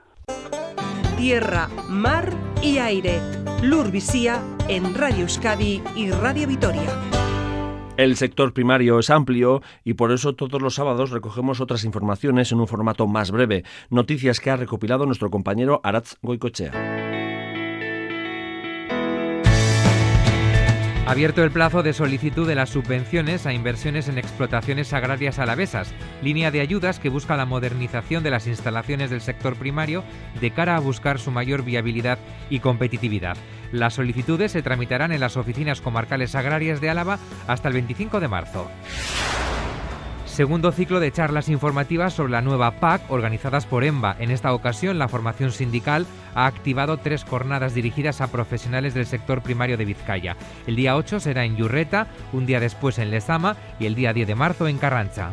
Tierra, 1.17 1.67
mar 1.89 2.31
y 2.63 2.79
aire. 2.79 3.19
Lurvisía 3.61 4.41
en 4.69 4.95
Radio 4.95 5.23
Euskadi 5.23 5.83
y 5.97 6.13
Radio 6.13 6.47
Vitoria. 6.47 6.89
El 7.97 8.15
sector 8.15 8.53
primario 8.53 9.01
es 9.01 9.11
amplio 9.11 9.61
y 9.83 9.95
por 9.95 10.13
eso 10.13 10.37
todos 10.37 10.63
los 10.63 10.77
sábados 10.77 11.11
recogemos 11.11 11.61
otras 11.61 11.83
informaciones 11.83 12.53
en 12.53 12.61
un 12.61 12.69
formato 12.69 13.09
más 13.09 13.33
breve, 13.33 13.65
noticias 13.91 14.39
que 14.39 14.51
ha 14.51 14.57
recopilado 14.57 15.05
nuestro 15.05 15.31
compañero 15.31 15.81
Aratz 15.83 16.15
Goicochea. 16.23 17.06
Abierto 21.07 21.45
el 21.45 21.53
plazo 21.53 21.85
de 21.85 21.93
solicitud 21.93 22.49
de 22.49 22.57
las 22.57 22.71
subvenciones 22.71 23.47
a 23.47 23.53
inversiones 23.53 24.09
en 24.09 24.19
explotaciones 24.19 24.93
agrarias 24.93 25.39
alavesas, 25.39 25.95
línea 26.21 26.51
de 26.51 26.61
ayudas 26.61 26.99
que 26.99 27.11
busca 27.11 27.37
la 27.37 27.47
modernización 27.47 28.25
de 28.25 28.33
las 28.33 28.49
instalaciones 28.49 29.09
del 29.11 29.21
sector 29.21 29.55
primario 29.55 30.03
de 30.41 30.51
cara 30.51 30.75
a 30.75 30.81
buscar 30.81 31.21
su 31.21 31.31
mayor 31.31 31.63
viabilidad 31.63 32.19
y 32.51 32.59
competitividad. 32.59 33.37
Las 33.71 33.95
solicitudes 33.95 34.51
se 34.51 34.63
tramitarán 34.63 35.13
en 35.13 35.21
las 35.21 35.37
oficinas 35.37 35.81
comarcales 35.81 36.35
agrarias 36.35 36.81
de 36.81 36.91
Álava 36.91 37.21
hasta 37.47 37.69
el 37.69 37.75
25 37.75 38.19
de 38.19 38.29
marzo. 38.29 38.69
Segundo 40.37 40.71
ciclo 40.71 41.01
de 41.01 41.13
charlas 41.13 41.49
informativas 41.49 42.13
sobre 42.13 42.33
la 42.33 42.43
nueva 42.43 42.73
PAC 42.73 43.11
organizadas 43.11 43.65
por 43.65 43.85
EMBA. 43.85 44.17
En 44.19 44.31
esta 44.31 44.53
ocasión, 44.53 44.99
la 44.99 45.09
formación 45.09 45.51
sindical 45.51 46.05
ha 46.37 46.47
activado 46.47 46.99
tres 46.99 47.25
jornadas 47.25 47.75
dirigidas 47.75 48.21
a 48.21 48.29
profesionales 48.29 48.95
del 48.95 49.07
sector 49.07 49.43
primario 49.43 49.77
de 49.77 49.87
Vizcaya. 49.87 50.37
El 50.67 50.77
día 50.77 50.95
8 50.95 51.19
será 51.19 51.45
en 51.45 51.57
Yurreta, 51.57 52.07
un 52.33 52.47
día 52.47 52.61
después 52.61 52.99
en 52.99 53.11
Lezama 53.11 53.57
y 53.81 53.87
el 53.87 53.97
día 53.97 54.13
10 54.13 54.29
de 54.29 54.35
marzo 54.37 54.69
en 54.69 54.79
Carrancha. 54.79 55.33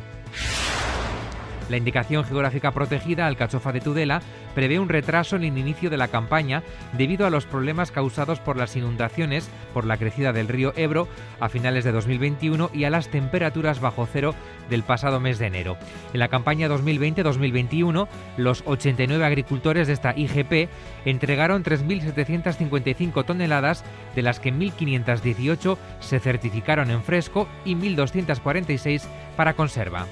La 1.69 1.77
indicación 1.77 2.25
geográfica 2.25 2.71
protegida 2.71 3.25
Alcachofa 3.25 3.71
de 3.71 3.79
Tudela 3.79 4.21
prevé 4.53 4.79
un 4.79 4.89
retraso 4.89 5.35
en 5.37 5.43
el 5.43 5.57
inicio 5.57 5.89
de 5.89 5.97
la 5.97 6.09
campaña 6.09 6.61
debido 6.93 7.25
a 7.25 7.29
los 7.29 7.45
problemas 7.45 7.91
causados 7.91 8.39
por 8.39 8.57
las 8.57 8.75
inundaciones 8.75 9.49
por 9.73 9.85
la 9.85 9.97
crecida 9.97 10.33
del 10.33 10.47
río 10.47 10.73
Ebro 10.75 11.07
a 11.39 11.49
finales 11.49 11.83
de 11.83 11.91
2021 11.91 12.69
y 12.73 12.83
a 12.83 12.89
las 12.89 13.09
temperaturas 13.09 13.79
bajo 13.79 14.07
cero 14.11 14.35
del 14.69 14.83
pasado 14.83 15.19
mes 15.19 15.39
de 15.39 15.47
enero. 15.47 15.77
En 16.13 16.19
la 16.19 16.27
campaña 16.27 16.67
2020-2021, 16.67 18.07
los 18.37 18.63
89 18.65 19.25
agricultores 19.25 19.87
de 19.87 19.93
esta 19.93 20.13
IGP 20.15 20.69
entregaron 21.05 21.63
3.755 21.63 23.25
toneladas, 23.25 23.83
de 24.15 24.21
las 24.21 24.39
que 24.39 24.53
1.518 24.53 25.77
se 25.99 26.19
certificaron 26.19 26.91
en 26.91 27.03
fresco 27.03 27.47
y 27.65 27.75
1.246 27.75 29.03
para 29.35 29.53
conserva 29.53 30.05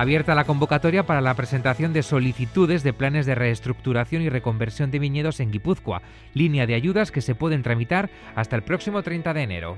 abierta 0.00 0.34
la 0.34 0.44
convocatoria 0.44 1.04
para 1.04 1.20
la 1.20 1.34
presentación 1.34 1.92
de 1.92 2.02
solicitudes 2.02 2.82
de 2.82 2.94
planes 2.94 3.26
de 3.26 3.34
reestructuración 3.34 4.22
y 4.22 4.30
reconversión 4.30 4.90
de 4.90 4.98
viñedos 4.98 5.40
en 5.40 5.50
Guipúzcoa, 5.50 6.00
línea 6.32 6.66
de 6.66 6.74
ayudas 6.74 7.12
que 7.12 7.20
se 7.20 7.34
pueden 7.34 7.62
tramitar 7.62 8.08
hasta 8.34 8.56
el 8.56 8.62
próximo 8.62 9.02
30 9.02 9.34
de 9.34 9.42
enero 9.42 9.76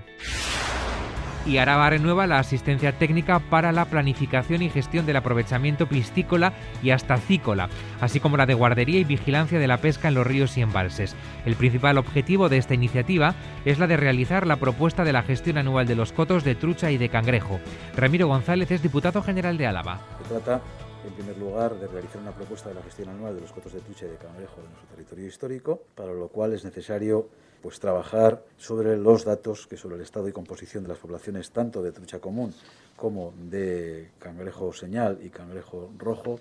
y 1.46 1.58
Araba 1.58 1.90
renueva 1.90 2.26
la 2.26 2.38
asistencia 2.38 2.92
técnica 2.98 3.40
para 3.40 3.72
la 3.72 3.84
planificación 3.84 4.62
y 4.62 4.70
gestión 4.70 5.06
del 5.06 5.16
aprovechamiento 5.16 5.86
piscícola 5.86 6.52
y 6.82 6.90
astacícola, 6.90 7.68
así 8.00 8.20
como 8.20 8.36
la 8.36 8.46
de 8.46 8.54
guardería 8.54 9.00
y 9.00 9.04
vigilancia 9.04 9.58
de 9.58 9.66
la 9.66 9.78
pesca 9.78 10.08
en 10.08 10.14
los 10.14 10.26
ríos 10.26 10.56
y 10.56 10.62
embalses. 10.62 11.16
El 11.44 11.56
principal 11.56 11.98
objetivo 11.98 12.48
de 12.48 12.58
esta 12.58 12.74
iniciativa 12.74 13.34
es 13.64 13.78
la 13.78 13.86
de 13.86 13.96
realizar 13.96 14.46
la 14.46 14.56
propuesta 14.56 15.04
de 15.04 15.12
la 15.12 15.22
gestión 15.22 15.58
anual 15.58 15.86
de 15.86 15.96
los 15.96 16.12
cotos 16.12 16.44
de 16.44 16.54
trucha 16.54 16.90
y 16.90 16.98
de 16.98 17.08
cangrejo. 17.08 17.60
Ramiro 17.96 18.28
González 18.28 18.70
es 18.70 18.82
diputado 18.82 19.22
general 19.22 19.58
de 19.58 19.66
Álava. 19.66 20.00
Se 20.22 20.28
trata, 20.28 20.60
en 21.06 21.14
primer 21.14 21.38
lugar, 21.38 21.74
de 21.74 21.88
realizar 21.88 22.20
una 22.20 22.32
propuesta 22.32 22.68
de 22.68 22.76
la 22.76 22.82
gestión 22.82 23.08
anual 23.08 23.34
de 23.34 23.40
los 23.40 23.52
cotos 23.52 23.72
de 23.72 23.80
trucha 23.80 24.06
y 24.06 24.10
de 24.10 24.16
cangrejo 24.16 24.60
de 24.60 24.68
nuestro 24.68 24.88
territorio 24.90 25.26
histórico, 25.26 25.82
para 25.94 26.12
lo 26.12 26.28
cual 26.28 26.52
es 26.52 26.64
necesario 26.64 27.28
pues 27.62 27.78
trabajar 27.78 28.42
sobre 28.58 28.96
los 28.96 29.24
datos 29.24 29.66
que 29.66 29.76
sobre 29.76 29.96
el 29.96 30.02
estado 30.02 30.28
y 30.28 30.32
composición 30.32 30.82
de 30.82 30.88
las 30.90 30.98
poblaciones 30.98 31.50
tanto 31.50 31.82
de 31.82 31.92
trucha 31.92 32.18
común 32.18 32.52
como 32.96 33.32
de 33.36 34.10
cangrejo 34.18 34.72
señal 34.72 35.18
y 35.22 35.30
cangrejo 35.30 35.90
rojo 35.96 36.40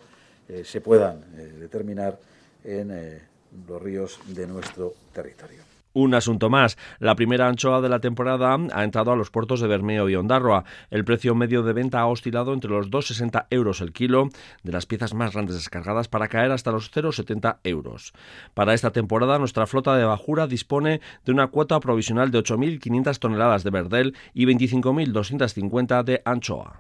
eh, 0.50 0.64
se 0.66 0.82
puedan 0.82 1.24
eh, 1.38 1.54
determinar 1.60 2.20
en 2.64 2.92
eh, 2.92 3.22
los 3.68 3.82
ríos 3.82 4.20
de 4.28 4.48
nuestro 4.48 4.94
territorio. 5.14 5.71
Un 5.94 6.14
asunto 6.14 6.50
más. 6.50 6.78
La 7.00 7.16
primera 7.16 7.48
anchoa 7.48 7.82
de 7.82 7.90
la 7.90 8.00
temporada 8.00 8.58
ha 8.74 8.84
entrado 8.84 9.12
a 9.12 9.16
los 9.16 9.30
puertos 9.30 9.60
de 9.60 9.68
Bermeo 9.68 10.10
y 10.10 10.16
Ondarroa. 10.16 10.64
El 10.90 11.06
precio 11.06 11.36
medio 11.36 11.64
de 11.64 11.74
venta 11.74 12.00
ha 12.00 12.08
oscilado 12.08 12.54
entre 12.54 12.72
los 12.72 12.90
2,60 12.90 13.48
euros 13.50 13.82
el 13.82 13.92
kilo 13.92 14.30
de 14.64 14.72
las 14.72 14.86
piezas 14.86 15.14
más 15.14 15.34
grandes 15.34 15.56
descargadas 15.56 16.08
para 16.08 16.28
caer 16.28 16.52
hasta 16.52 16.72
los 16.72 16.92
0,70 16.92 17.58
euros. 17.64 18.14
Para 18.54 18.74
esta 18.74 18.92
temporada, 18.92 19.40
nuestra 19.40 19.68
flota 19.68 19.96
de 19.96 20.06
bajura 20.06 20.48
dispone 20.48 21.02
de 21.26 21.32
una 21.32 21.48
cuota 21.48 21.80
provisional 21.80 22.32
de 22.32 22.40
8.500 22.40 23.20
toneladas 23.20 23.64
de 23.64 23.70
verdel 23.70 24.16
y 24.34 24.46
25.250 24.46 26.04
de 26.04 26.22
anchoa. 26.26 26.80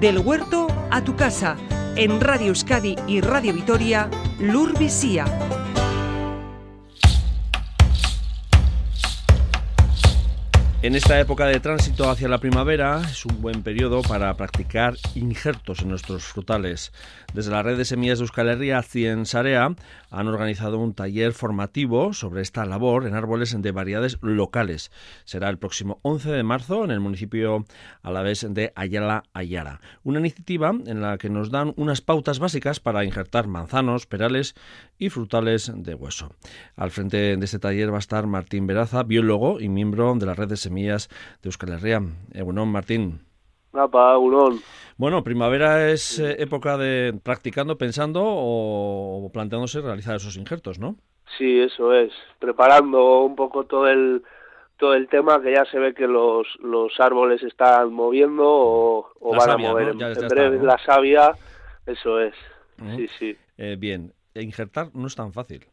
Del 0.00 0.18
huerto 0.18 0.66
a 0.90 1.04
tu 1.04 1.14
casa. 1.16 1.56
En 1.96 2.20
Radio 2.20 2.48
Euskadi 2.48 2.96
y 3.06 3.20
Radio 3.20 3.52
Vitoria, 3.52 4.08
Lur 4.38 4.78
Visía. 4.78 5.24
En 10.82 10.94
esta 10.94 11.20
época 11.20 11.44
de 11.44 11.60
tránsito 11.60 12.08
hacia 12.08 12.26
la 12.26 12.38
primavera 12.38 13.02
es 13.02 13.26
un 13.26 13.42
buen 13.42 13.62
periodo 13.62 14.00
para 14.00 14.34
practicar 14.38 14.94
injertos 15.14 15.82
en 15.82 15.90
nuestros 15.90 16.24
frutales. 16.24 16.90
Desde 17.34 17.50
la 17.50 17.62
red 17.62 17.76
de 17.76 17.84
semillas 17.84 18.18
de 18.18 18.22
Euskal 18.22 18.48
Herria 18.48 18.82
Sarea 19.24 19.74
han 20.10 20.26
organizado 20.26 20.78
un 20.78 20.94
taller 20.94 21.34
formativo 21.34 22.14
sobre 22.14 22.40
esta 22.40 22.64
labor 22.64 23.06
en 23.06 23.14
árboles 23.14 23.54
de 23.60 23.72
variedades 23.72 24.16
locales. 24.22 24.90
Será 25.24 25.50
el 25.50 25.58
próximo 25.58 25.98
11 26.00 26.30
de 26.30 26.42
marzo 26.44 26.82
en 26.82 26.92
el 26.92 27.00
municipio 27.00 27.66
a 28.00 28.10
la 28.10 28.22
vez 28.22 28.46
de 28.48 28.72
Ayala 28.74 29.24
Ayara. 29.34 29.82
Una 30.02 30.18
iniciativa 30.18 30.70
en 30.70 31.02
la 31.02 31.18
que 31.18 31.28
nos 31.28 31.50
dan 31.50 31.74
unas 31.76 32.00
pautas 32.00 32.38
básicas 32.38 32.80
para 32.80 33.04
injertar 33.04 33.48
manzanos, 33.48 34.06
perales 34.06 34.54
y 34.98 35.10
frutales 35.10 35.70
de 35.74 35.94
hueso. 35.94 36.32
Al 36.74 36.90
frente 36.90 37.36
de 37.36 37.44
este 37.44 37.58
taller 37.58 37.92
va 37.92 37.96
a 37.96 38.00
estar 38.00 38.26
Martín 38.26 38.66
Veraza, 38.66 39.02
biólogo 39.02 39.60
y 39.60 39.68
miembro 39.68 40.14
de 40.14 40.24
la 40.24 40.32
red 40.34 40.48
de 40.48 40.56
semillas 40.56 40.69
semillas 40.70 41.08
de 41.42 41.48
Euskal 41.48 41.72
Herria. 41.72 42.00
Egunon, 42.32 42.68
Martín. 42.68 43.20
Bueno, 44.96 45.24
primavera 45.24 45.90
es 45.90 46.18
eh, 46.18 46.36
época 46.38 46.76
de 46.76 47.18
practicando, 47.22 47.76
pensando 47.76 48.20
o 48.24 49.30
planteándose 49.32 49.80
realizar 49.80 50.16
esos 50.16 50.36
injertos, 50.36 50.78
¿no? 50.78 50.96
Sí, 51.38 51.60
eso 51.60 51.92
es. 51.92 52.12
Preparando 52.38 53.22
un 53.22 53.36
poco 53.36 53.64
todo 53.64 53.88
el 53.88 54.22
todo 54.76 54.94
el 54.94 55.08
tema 55.08 55.42
que 55.42 55.52
ya 55.52 55.64
se 55.66 55.78
ve 55.78 55.92
que 55.92 56.06
los, 56.06 56.46
los 56.60 56.98
árboles 56.98 57.42
están 57.42 57.92
moviendo 57.92 58.44
o, 58.46 59.12
van 59.20 59.50
a 59.50 59.58
mover 59.58 59.88
en, 59.88 60.28
breve 60.28 60.58
la 60.62 60.78
savia. 60.78 61.32
Eso 61.86 62.18
es. 62.20 62.34
Sí, 62.96 63.08
sí. 63.18 63.36
Eh, 63.58 63.76
bien, 63.78 64.14
injertar 64.34 64.88
no 64.94 65.06
es 65.06 65.14
tan 65.14 65.32
fácil. 65.32 65.66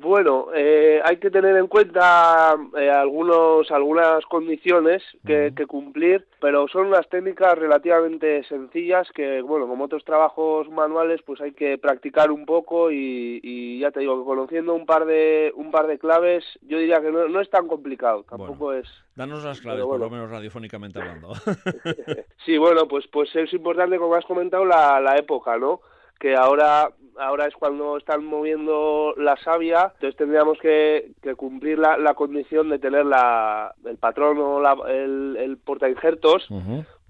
Bueno, 0.00 0.48
eh, 0.54 1.00
hay 1.04 1.18
que 1.18 1.30
tener 1.30 1.56
en 1.56 1.68
cuenta 1.68 2.56
eh, 2.76 2.90
algunos, 2.90 3.70
algunas 3.70 4.24
condiciones 4.26 5.02
que, 5.24 5.52
cumplir, 5.68 6.26
pero 6.40 6.68
son 6.68 6.86
unas 6.86 7.08
técnicas 7.08 7.56
relativamente 7.56 8.44
sencillas 8.44 9.08
que, 9.14 9.40
bueno, 9.40 9.66
como 9.66 9.84
otros 9.84 10.04
trabajos 10.04 10.68
manuales, 10.68 11.20
pues 11.24 11.40
hay 11.40 11.52
que 11.52 11.78
practicar 11.78 12.30
un 12.30 12.44
poco 12.44 12.90
y, 12.90 13.78
ya 13.78 13.90
te 13.92 14.00
digo 14.00 14.18
que 14.18 14.24
conociendo 14.24 14.74
un 14.74 14.84
par 14.84 15.04
de 15.04 15.52
un 15.54 15.70
par 15.70 15.86
de 15.86 15.98
claves, 15.98 16.44
yo 16.62 16.78
diría 16.78 17.00
que 17.00 17.10
no, 17.10 17.40
es 17.40 17.50
tan 17.50 17.68
complicado, 17.68 18.24
tampoco 18.28 18.72
es. 18.72 18.88
Danos 19.14 19.44
las 19.44 19.60
claves, 19.60 19.84
por 19.84 20.00
lo 20.00 20.10
menos 20.10 20.30
radiofónicamente 20.30 20.98
hablando. 20.98 21.34
sí, 22.44 22.58
bueno, 22.58 22.88
pues 22.88 23.06
pues 23.08 23.34
es 23.36 23.52
importante, 23.52 23.98
como 23.98 24.14
has 24.16 24.24
comentado, 24.26 24.64
la, 24.64 25.00
la 25.00 25.16
época, 25.16 25.56
¿no? 25.56 25.80
Que 26.18 26.34
ahora 26.34 26.90
ahora 27.18 27.46
es 27.46 27.54
cuando 27.54 27.96
están 27.96 28.24
moviendo 28.24 29.14
la 29.16 29.36
savia, 29.36 29.92
entonces 29.94 30.16
tendríamos 30.16 30.58
que, 30.58 31.12
cumplir 31.36 31.78
la, 31.78 31.96
la, 31.96 32.14
condición 32.14 32.68
de 32.68 32.78
tener 32.78 33.06
la, 33.06 33.74
el 33.84 33.96
patrón 33.96 34.38
o 34.38 34.60
la, 34.60 34.76
el, 34.88 35.36
el 35.38 35.56
porta 35.58 35.88
injertos, 35.88 36.48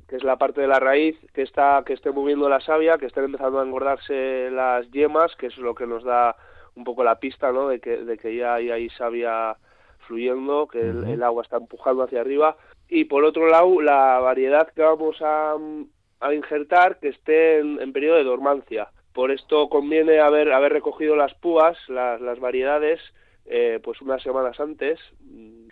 que 0.08 0.16
es 0.16 0.24
la 0.24 0.36
parte 0.36 0.60
de 0.60 0.68
la 0.68 0.80
raíz 0.80 1.16
que 1.32 1.42
está 1.42 1.82
que 1.84 1.94
esté 1.94 2.10
moviendo 2.10 2.48
la 2.48 2.60
savia, 2.60 2.98
que 2.98 3.06
estén 3.06 3.24
empezando 3.24 3.60
a 3.60 3.64
engordarse 3.64 4.50
las 4.50 4.90
yemas, 4.90 5.34
que 5.36 5.46
es 5.46 5.56
lo 5.58 5.74
que 5.74 5.86
nos 5.86 6.04
da 6.04 6.36
un 6.74 6.84
poco 6.84 7.04
la 7.04 7.20
pista, 7.20 7.52
¿no? 7.52 7.68
De 7.68 7.80
que, 7.80 7.98
de 7.98 8.18
que 8.18 8.36
ya 8.36 8.54
hay 8.54 8.70
ahí 8.70 8.90
savia 8.90 9.56
fluyendo, 10.06 10.66
que 10.66 10.80
el, 10.80 11.22
agua 11.22 11.42
está 11.42 11.56
empujando 11.56 12.02
hacia 12.02 12.20
arriba. 12.20 12.56
Y 12.88 13.04
por 13.04 13.24
otro 13.24 13.48
lado, 13.48 13.80
la 13.80 14.18
variedad 14.18 14.68
que 14.74 14.82
vamos 14.82 15.16
a, 15.22 15.54
a 16.20 16.34
injertar 16.34 16.98
que 16.98 17.08
esté 17.08 17.60
en 17.60 17.92
periodo 17.92 18.16
de 18.16 18.24
dormancia. 18.24 18.88
Por 19.14 19.30
esto 19.30 19.68
conviene 19.68 20.18
haber, 20.18 20.52
haber 20.52 20.72
recogido 20.72 21.14
las 21.14 21.32
púas, 21.34 21.78
las, 21.88 22.20
las 22.20 22.40
variedades, 22.40 23.00
eh, 23.46 23.78
pues 23.82 24.00
unas 24.02 24.22
semanas 24.22 24.58
antes 24.58 24.98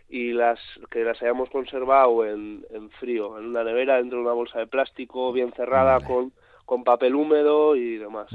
y 0.09 0.33
las 0.33 0.61
que 0.91 1.03
las 1.03 1.21
hayamos 1.23 1.51
conservado 1.51 2.25
en, 2.25 2.65
en, 2.73 2.89
frío, 2.91 3.39
en 3.39 3.47
una 3.47 3.65
nevera, 3.65 3.97
dentro 3.97 4.19
de 4.19 4.25
una 4.25 4.35
bolsa 4.35 4.61
de 4.61 4.67
plástico 4.69 5.33
bien 5.33 5.53
cerrada 5.55 5.99
con, 6.01 6.33
con 6.67 6.85
papel 6.85 7.17
húmedo 7.17 7.75
y 7.75 7.97
demás. 7.97 8.29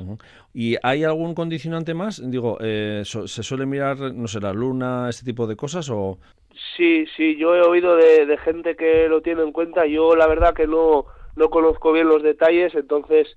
¿Y 0.54 0.76
hay 0.84 1.04
algún 1.04 1.34
condicionante 1.34 1.94
más? 1.94 2.22
Digo, 2.30 2.58
eh, 2.60 3.04
¿se 3.06 3.44
suele 3.44 3.66
mirar, 3.66 3.98
no 4.14 4.28
sé, 4.28 4.42
la 4.42 4.52
luna, 4.54 5.08
este 5.10 5.24
tipo 5.24 5.48
de 5.48 5.56
cosas 5.56 5.90
o...? 5.90 6.18
Sí, 6.76 7.06
sí, 7.16 7.38
yo 7.38 7.56
he 7.56 7.62
oído 7.62 7.96
de, 7.96 8.26
de 8.26 8.38
gente 8.40 8.76
que 8.76 9.08
lo 9.08 9.22
tiene 9.22 9.44
en 9.44 9.52
cuenta. 9.52 9.86
Yo 9.86 10.16
la 10.16 10.28
verdad 10.28 10.56
que 10.56 10.66
no, 10.66 11.06
no 11.36 11.50
conozco 11.50 11.94
bien 11.94 12.10
los 12.10 12.24
detalles, 12.24 12.74
entonces 12.74 13.28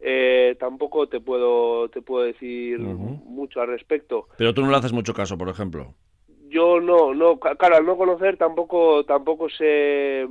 eh, 0.00 0.56
tampoco 0.58 1.08
te 1.08 1.20
puedo 1.20 1.88
te 1.90 2.00
puedo 2.00 2.24
decir 2.24 2.78
mucho 2.78 3.60
al 3.60 3.68
respecto. 3.68 4.28
Pero 4.38 4.54
tú 4.54 4.62
no 4.62 4.70
le 4.70 4.76
haces 4.76 4.92
mucho 4.92 5.12
caso, 5.12 5.36
por 5.36 5.48
ejemplo. 5.48 5.94
Yo 6.48 6.80
no, 6.80 7.14
no, 7.14 7.38
claro, 7.38 7.76
al 7.76 7.86
no 7.86 7.96
conocer 7.96 8.36
tampoco 8.36 9.04
tampoco 9.04 9.48
sé 9.50 10.26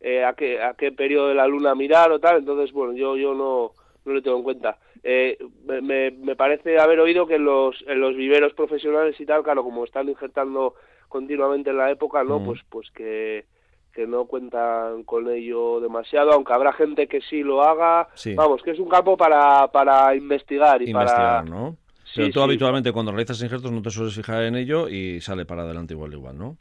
eh, 0.00 0.24
a 0.24 0.34
qué 0.34 0.62
a 0.62 0.74
qué 0.74 0.92
periodo 0.92 1.28
de 1.28 1.34
la 1.34 1.46
luna 1.46 1.74
mirar 1.74 2.12
o 2.12 2.20
tal, 2.20 2.38
entonces 2.38 2.72
bueno, 2.72 2.92
yo 2.92 3.16
yo 3.16 3.34
no 3.34 3.72
no 4.04 4.14
le 4.14 4.22
tengo 4.22 4.36
en 4.38 4.44
cuenta. 4.44 4.78
Eh, 5.02 5.38
me, 5.64 6.10
me 6.10 6.36
parece 6.36 6.78
haber 6.78 7.00
oído 7.00 7.26
que 7.26 7.36
en 7.36 7.44
los 7.44 7.82
en 7.86 8.00
los 8.00 8.14
viveros 8.14 8.52
profesionales 8.52 9.18
y 9.18 9.26
tal, 9.26 9.42
claro, 9.42 9.64
como 9.64 9.84
están 9.84 10.08
injertando 10.08 10.74
continuamente 11.08 11.70
en 11.70 11.78
la 11.78 11.90
época, 11.90 12.22
¿no? 12.22 12.44
Pues 12.44 12.60
pues 12.68 12.90
que 12.90 13.44
que 13.92 14.06
no 14.06 14.24
cuentan 14.26 15.02
con 15.04 15.28
ello 15.28 15.80
demasiado, 15.80 16.32
aunque 16.32 16.52
habrá 16.52 16.72
gente 16.72 17.06
que 17.06 17.20
sí 17.22 17.42
lo 17.42 17.62
haga. 17.62 18.08
Vamos, 18.36 18.62
que 18.62 18.70
es 18.72 18.78
un 18.78 18.88
campo 18.88 19.16
para, 19.16 19.68
para 19.68 20.14
investigar 20.14 20.82
y 20.82 20.90
investigar, 20.90 21.48
¿no? 21.48 21.76
Pero 22.14 22.30
tú 22.30 22.42
habitualmente 22.42 22.92
cuando 22.92 23.12
realizas 23.12 23.42
injertos 23.42 23.70
no 23.70 23.82
te 23.82 23.90
sueles 23.90 24.14
fijar 24.14 24.42
en 24.42 24.56
ello 24.56 24.88
y 24.88 25.20
sale 25.20 25.44
para 25.44 25.62
adelante 25.62 25.94
igual 25.94 26.12
igual, 26.12 26.36
¿no? 26.36 26.56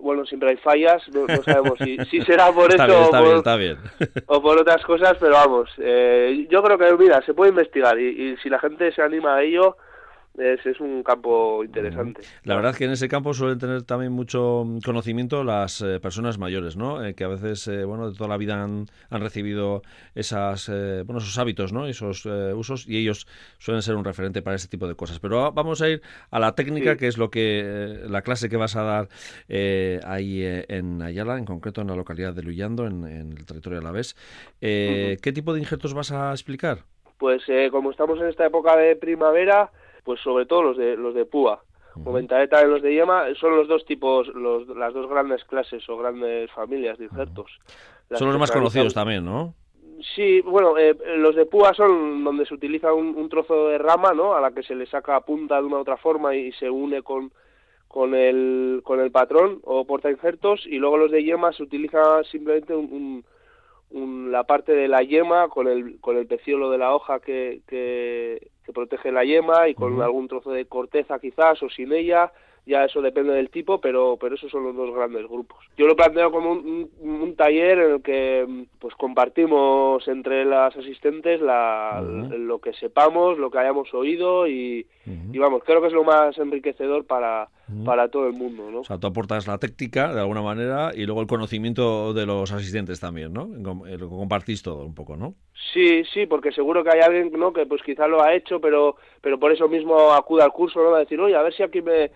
Bueno, 0.00 0.24
siempre 0.26 0.50
hay 0.50 0.56
fallas, 0.58 1.02
no, 1.08 1.26
sabemos 1.42 1.78
si, 1.78 1.96
si, 2.10 2.20
será 2.22 2.52
por 2.52 2.72
eso 2.72 3.08
o, 3.08 3.10
por, 3.10 3.58
bien, 3.58 3.78
o 4.26 4.42
por 4.42 4.60
otras 4.60 4.82
cosas, 4.84 5.16
pero 5.18 5.32
vamos, 5.32 5.70
eh, 5.78 6.46
yo 6.50 6.62
creo 6.62 6.78
que, 6.78 6.96
mira, 7.02 7.22
se 7.22 7.34
puede 7.34 7.50
investigar 7.50 7.98
y, 7.98 8.08
y 8.08 8.36
si 8.36 8.48
la 8.48 8.58
gente 8.58 8.92
se 8.92 9.02
anima 9.02 9.36
a 9.36 9.42
ello, 9.42 9.76
es, 10.38 10.80
un 10.80 11.02
campo 11.02 11.64
interesante. 11.64 12.22
La 12.44 12.56
verdad 12.56 12.72
es 12.72 12.78
que 12.78 12.84
en 12.84 12.92
ese 12.92 13.08
campo 13.08 13.32
suelen 13.34 13.58
tener 13.58 13.82
también 13.82 14.12
mucho 14.12 14.64
conocimiento 14.84 15.44
las 15.44 15.80
eh, 15.80 16.00
personas 16.00 16.38
mayores, 16.38 16.76
¿no? 16.76 17.04
Eh, 17.04 17.14
que 17.14 17.24
a 17.24 17.28
veces, 17.28 17.66
eh, 17.68 17.84
bueno, 17.84 18.10
de 18.10 18.16
toda 18.16 18.28
la 18.28 18.36
vida 18.36 18.62
han, 18.62 18.86
han 19.10 19.20
recibido 19.20 19.82
esas, 20.14 20.68
bueno, 20.68 21.18
esos 21.18 21.38
hábitos, 21.38 21.72
¿no? 21.72 21.86
Esos 21.86 22.26
usos 22.26 22.88
y 22.88 22.98
ellos 22.98 23.26
suelen 23.58 23.82
ser 23.82 23.96
un 23.96 24.04
referente 24.04 24.42
para 24.42 24.56
ese 24.56 24.68
tipo 24.68 24.86
de 24.88 24.94
cosas. 24.94 25.18
Pero 25.18 25.52
vamos 25.52 25.82
a 25.82 25.88
ir 25.88 26.02
a 26.30 26.38
la 26.38 26.54
técnica, 26.54 26.96
que 26.96 27.08
es 27.08 27.18
lo 27.18 27.30
que 27.30 28.00
la 28.08 28.22
clase 28.22 28.48
que 28.48 28.56
vas 28.56 28.76
a 28.76 28.82
dar 28.82 29.08
ahí 30.04 30.42
en 30.68 31.02
Ayala, 31.02 31.38
en 31.38 31.44
concreto 31.44 31.80
en 31.80 31.88
la 31.88 31.96
localidad 31.96 32.34
de 32.34 32.42
Luyando, 32.42 32.86
en, 32.86 33.04
el 33.04 33.46
territorio 33.46 33.78
alavés. 33.78 34.16
¿Qué 34.60 35.32
tipo 35.34 35.52
de 35.52 35.60
injertos 35.60 35.94
vas 35.94 36.12
a 36.12 36.32
explicar? 36.32 36.78
Pues 37.18 37.42
como 37.70 37.90
estamos 37.90 38.20
en 38.20 38.28
esta 38.28 38.46
época 38.46 38.76
de 38.76 38.94
primavera, 38.96 39.70
pues 40.06 40.20
sobre 40.20 40.46
todo 40.46 40.62
los 40.62 40.76
de 40.78 40.96
los 40.96 41.14
de 41.14 41.26
púa. 41.26 41.60
Uh 41.96 42.18
y 42.18 42.66
los 42.66 42.82
de 42.82 42.94
yema 42.94 43.24
son 43.40 43.56
los 43.56 43.68
dos 43.68 43.84
tipos, 43.84 44.28
los, 44.28 44.68
las 44.68 44.94
dos 44.94 45.08
grandes 45.08 45.44
clases 45.44 45.86
o 45.88 45.96
grandes 45.96 46.50
familias 46.52 46.98
de 46.98 47.06
injertos. 47.06 47.50
Son 48.12 48.28
los 48.28 48.38
más 48.38 48.52
conocidos 48.52 48.94
también, 48.94 49.24
¿no? 49.24 49.54
Sí, 50.14 50.42
bueno, 50.42 50.76
eh, 50.76 50.94
los 51.16 51.34
de 51.34 51.46
púa 51.46 51.72
son 51.74 52.22
donde 52.22 52.44
se 52.44 52.54
utiliza 52.54 52.92
un, 52.92 53.28
trozo 53.30 53.68
de 53.68 53.78
rama, 53.78 54.12
¿no? 54.12 54.34
A 54.34 54.40
la 54.40 54.52
que 54.52 54.62
se 54.62 54.74
le 54.74 54.86
saca 54.86 55.20
punta 55.22 55.56
de 55.56 55.66
una 55.66 55.78
u 55.78 55.80
otra 55.80 55.96
forma 55.96 56.36
y, 56.36 56.52
se 56.52 56.68
une 56.68 57.02
con, 57.02 57.32
con, 57.88 58.14
el, 58.14 58.82
con 58.84 59.00
el 59.00 59.10
patrón 59.10 59.60
o 59.64 59.86
porta 59.86 60.10
injertos 60.10 60.66
y 60.66 60.76
luego 60.76 60.98
los 60.98 61.10
de 61.10 61.24
yema 61.24 61.52
se 61.52 61.62
utiliza 61.62 62.22
simplemente 62.24 62.74
un, 62.74 62.92
un, 62.92 63.24
la 63.90 64.44
parte 64.44 64.72
de 64.72 64.88
la 64.88 65.02
yema 65.02 65.48
con 65.48 65.68
el, 65.68 66.00
con 66.00 66.16
el 66.16 66.26
peciolo 66.26 66.70
de 66.70 66.78
la 66.78 66.94
hoja 66.94 67.20
que, 67.20 67.62
que, 67.66 68.50
que 68.64 68.72
protege 68.72 69.12
la 69.12 69.24
yema 69.24 69.68
y 69.68 69.74
con 69.74 70.02
algún 70.02 70.28
trozo 70.28 70.50
de 70.50 70.66
corteza 70.66 71.18
quizás 71.18 71.62
o 71.62 71.70
sin 71.70 71.92
ella, 71.92 72.32
ya 72.66 72.84
eso 72.84 73.00
depende 73.00 73.32
del 73.32 73.48
tipo, 73.48 73.80
pero, 73.80 74.18
pero 74.20 74.34
esos 74.34 74.50
son 74.50 74.64
los 74.64 74.74
dos 74.74 74.92
grandes 74.92 75.24
grupos. 75.28 75.64
Yo 75.78 75.86
lo 75.86 75.94
planteo 75.94 76.32
como 76.32 76.50
un, 76.50 76.90
un, 76.98 77.36
taller 77.36 77.78
en 77.78 77.92
el 77.92 78.02
que 78.02 78.66
pues 78.80 78.94
compartimos 78.96 80.06
entre 80.08 80.44
las 80.44 80.76
asistentes 80.76 81.40
la, 81.40 82.02
lo 82.02 82.58
que 82.58 82.72
sepamos, 82.72 83.38
lo 83.38 83.52
que 83.52 83.58
hayamos 83.58 83.94
oído 83.94 84.48
y, 84.48 84.84
y, 85.32 85.38
vamos, 85.38 85.62
creo 85.64 85.80
que 85.80 85.86
es 85.86 85.92
lo 85.92 86.02
más 86.02 86.36
enriquecedor 86.38 87.04
para, 87.06 87.48
para 87.84 88.08
todo 88.08 88.28
el 88.28 88.32
mundo, 88.32 88.70
¿no? 88.70 88.80
O 88.80 88.84
sea, 88.84 88.98
tú 88.98 89.08
aportas 89.08 89.46
la 89.46 89.58
técnica 89.58 90.14
de 90.14 90.20
alguna 90.20 90.42
manera 90.42 90.92
y 90.94 91.04
luego 91.04 91.20
el 91.20 91.26
conocimiento 91.26 92.14
de 92.14 92.24
los 92.24 92.52
asistentes 92.52 93.00
también, 93.00 93.32
¿no? 93.32 93.46
Lo 93.46 94.08
compartís 94.08 94.62
todo 94.62 94.84
un 94.84 94.94
poco, 94.94 95.16
¿no? 95.16 95.34
Sí, 95.72 96.04
sí, 96.12 96.26
porque 96.26 96.52
seguro 96.52 96.84
que 96.84 96.90
hay 96.90 97.00
alguien, 97.00 97.32
¿no? 97.32 97.52
Que 97.52 97.66
pues 97.66 97.82
quizá 97.82 98.06
lo 98.06 98.22
ha 98.22 98.34
hecho, 98.34 98.60
pero 98.60 98.96
pero 99.20 99.40
por 99.40 99.50
eso 99.50 99.68
mismo 99.68 100.12
acude 100.12 100.42
al 100.42 100.52
curso, 100.52 100.80
¿no? 100.80 100.94
A 100.94 101.00
decir, 101.00 101.18
oye, 101.20 101.34
a 101.34 101.42
ver 101.42 101.54
si 101.54 101.64
aquí 101.64 101.82
me 101.82 102.10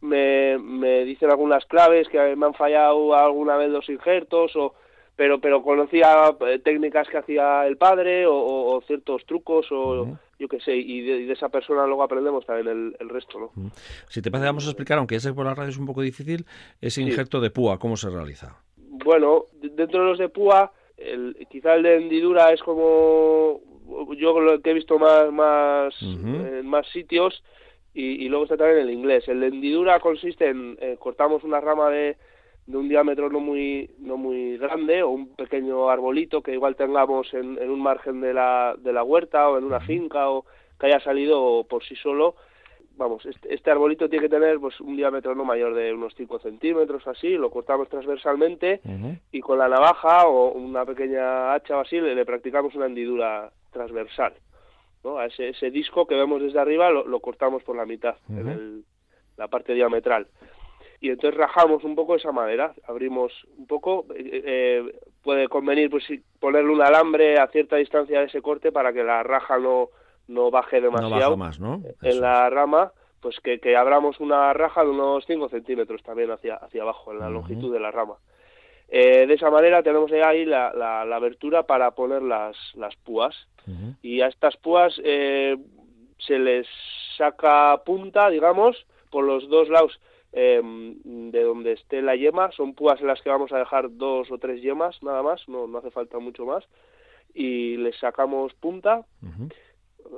me, 0.00 0.58
me 0.58 1.04
dicen 1.04 1.30
algunas 1.30 1.64
claves 1.66 2.08
que 2.08 2.18
me 2.36 2.46
han 2.46 2.54
fallado 2.54 3.14
alguna 3.14 3.56
vez 3.56 3.70
los 3.70 3.88
injertos 3.88 4.54
o 4.56 4.74
pero 5.16 5.40
pero 5.40 5.62
conocía 5.62 6.36
eh, 6.46 6.58
técnicas 6.58 7.08
que 7.08 7.16
hacía 7.16 7.66
el 7.66 7.76
padre 7.76 8.26
o, 8.28 8.80
ciertos 8.86 9.24
trucos 9.26 9.66
o 9.70 10.18
yo 10.38 10.48
qué 10.48 10.60
sé 10.60 10.76
y 10.76 11.00
de, 11.00 11.32
esa 11.32 11.48
persona 11.48 11.86
luego 11.86 12.02
aprendemos 12.02 12.44
también 12.44 12.94
el, 12.98 13.08
resto 13.08 13.38
no 13.38 13.70
si 14.08 14.20
te 14.20 14.30
parece 14.30 14.46
vamos 14.46 14.66
a 14.66 14.70
explicar 14.70 14.98
aunque 14.98 15.16
ese 15.16 15.32
por 15.32 15.46
la 15.46 15.54
radio 15.54 15.70
es 15.70 15.78
un 15.78 15.86
poco 15.86 16.02
difícil 16.02 16.44
ese 16.80 17.00
injerto 17.00 17.40
de 17.40 17.50
púa 17.50 17.78
cómo 17.78 17.96
se 17.96 18.10
realiza 18.10 18.60
bueno 18.76 19.44
dentro 19.62 20.00
de 20.00 20.06
los 20.06 20.18
de 20.18 20.28
púa 20.28 20.72
el, 20.98 21.46
quizá 21.50 21.74
el 21.74 21.82
de 21.82 21.96
hendidura 21.96 22.52
es 22.52 22.62
como 22.62 23.60
yo 24.16 24.38
lo 24.38 24.60
que 24.60 24.70
he 24.70 24.74
visto 24.74 24.98
más 24.98 25.32
más 25.32 25.94
en 26.02 26.66
más 26.66 26.86
sitios 26.88 27.42
y, 27.98 28.28
luego 28.28 28.44
está 28.44 28.58
también 28.58 28.80
el 28.80 28.90
inglés. 28.90 29.26
El 29.26 29.40
de 29.40 29.46
hendidura 29.46 30.00
consiste 30.00 30.48
en 30.48 30.76
eh, 30.82 30.96
cortamos 30.98 31.42
una 31.44 31.62
rama 31.62 31.88
de, 31.88 32.18
de, 32.66 32.76
un 32.76 32.88
diámetro 32.88 33.30
no 33.30 33.40
muy 33.40 33.90
no 33.98 34.16
muy 34.16 34.58
grande 34.58 35.02
o 35.02 35.10
un 35.10 35.34
pequeño 35.34 35.88
arbolito 35.88 36.42
que 36.42 36.52
igual 36.52 36.76
tengamos 36.76 37.32
en, 37.34 37.58
en 37.58 37.70
un 37.70 37.80
margen 37.80 38.20
de 38.20 38.34
la, 38.34 38.74
de 38.78 38.92
la 38.92 39.02
huerta 39.02 39.48
o 39.48 39.58
en 39.58 39.64
una 39.64 39.80
finca 39.80 40.30
o 40.30 40.44
que 40.78 40.86
haya 40.86 41.00
salido 41.00 41.64
por 41.64 41.84
sí 41.84 41.96
solo. 41.96 42.36
Vamos, 42.98 43.26
este, 43.26 43.54
este 43.54 43.70
arbolito 43.70 44.08
tiene 44.08 44.24
que 44.24 44.34
tener 44.34 44.58
pues 44.58 44.80
un 44.80 44.96
diámetro 44.96 45.34
no 45.34 45.44
mayor 45.44 45.74
de 45.74 45.92
unos 45.92 46.14
5 46.16 46.38
centímetros 46.38 47.06
así, 47.06 47.36
lo 47.36 47.50
cortamos 47.50 47.90
transversalmente 47.90 48.80
y 49.32 49.40
con 49.40 49.58
la 49.58 49.68
navaja 49.68 50.26
o 50.26 50.52
una 50.52 50.86
pequeña 50.86 51.52
hacha 51.52 51.76
o 51.76 51.80
así 51.80 52.00
le 52.00 52.24
practicamos 52.24 52.74
una 52.74 52.86
hendidura 52.86 53.50
transversal 53.70 54.32
ese, 55.24 55.70
disco 55.70 56.06
que 56.06 56.14
vemos 56.14 56.42
desde 56.42 56.60
arriba 56.60 56.90
lo, 56.90 57.20
cortamos 57.20 57.62
por 57.62 57.76
la 57.76 57.86
mitad, 57.86 58.16
en 58.28 58.84
la 59.36 59.48
parte 59.48 59.74
diametral. 59.74 60.26
Y 61.00 61.10
entonces 61.10 61.38
rajamos 61.38 61.84
un 61.84 61.94
poco 61.94 62.16
esa 62.16 62.32
madera, 62.32 62.72
abrimos 62.86 63.32
un 63.58 63.66
poco, 63.66 64.06
eh, 64.14 64.42
eh, 64.44 64.98
puede 65.22 65.48
convenir 65.48 65.90
pues 65.90 66.04
ponerle 66.40 66.72
un 66.72 66.82
alambre 66.82 67.38
a 67.38 67.48
cierta 67.48 67.76
distancia 67.76 68.20
de 68.20 68.26
ese 68.26 68.40
corte 68.40 68.72
para 68.72 68.92
que 68.92 69.04
la 69.04 69.22
raja 69.22 69.58
no, 69.58 69.88
no 70.28 70.50
baje 70.50 70.80
demasiado. 70.80 71.36
más, 71.36 71.60
¿no? 71.60 71.82
en 72.02 72.20
la 72.20 72.48
rama, 72.50 72.92
pues 73.20 73.40
que, 73.40 73.58
que, 73.58 73.76
abramos 73.76 74.20
una 74.20 74.52
raja 74.52 74.84
de 74.84 74.90
unos 74.90 75.24
5 75.26 75.48
centímetros 75.48 76.02
también 76.02 76.30
hacia, 76.30 76.56
hacia 76.56 76.82
abajo, 76.82 77.12
en 77.12 77.18
la 77.18 77.30
longitud 77.30 77.72
de 77.72 77.80
la 77.80 77.90
rama. 77.90 78.16
Eh, 78.88 79.26
de 79.26 79.34
esa 79.34 79.50
manera 79.50 79.82
tenemos 79.82 80.12
ahí 80.12 80.44
la, 80.44 80.72
la, 80.72 81.04
la, 81.04 81.16
abertura 81.16 81.64
para 81.64 81.90
poner 81.90 82.22
las, 82.22 82.56
las 82.74 82.94
púas. 82.96 83.34
Y 84.00 84.20
a 84.20 84.28
estas 84.28 84.56
púas 84.56 84.94
eh, 85.02 85.56
se 86.18 86.38
les 86.38 86.68
saca 87.16 87.82
punta, 87.84 88.30
digamos, 88.30 88.86
por 89.10 89.24
los 89.24 89.48
dos 89.48 89.68
lados 89.68 89.98
em, 90.38 91.30
de 91.30 91.42
donde 91.42 91.72
esté 91.72 92.02
la 92.02 92.14
yema. 92.14 92.52
Son 92.52 92.74
púas 92.74 93.00
en 93.00 93.06
las 93.06 93.22
que 93.22 93.30
vamos 93.30 93.52
a 93.52 93.58
dejar 93.58 93.96
dos 93.96 94.30
o 94.30 94.36
tres 94.36 94.60
yemas, 94.60 95.02
nada 95.02 95.22
más, 95.22 95.48
no, 95.48 95.66
no 95.66 95.78
hace 95.78 95.90
falta 95.90 96.18
mucho 96.18 96.44
más. 96.44 96.62
Y 97.32 97.78
les 97.78 97.96
sacamos 97.98 98.52
punta, 98.54 99.06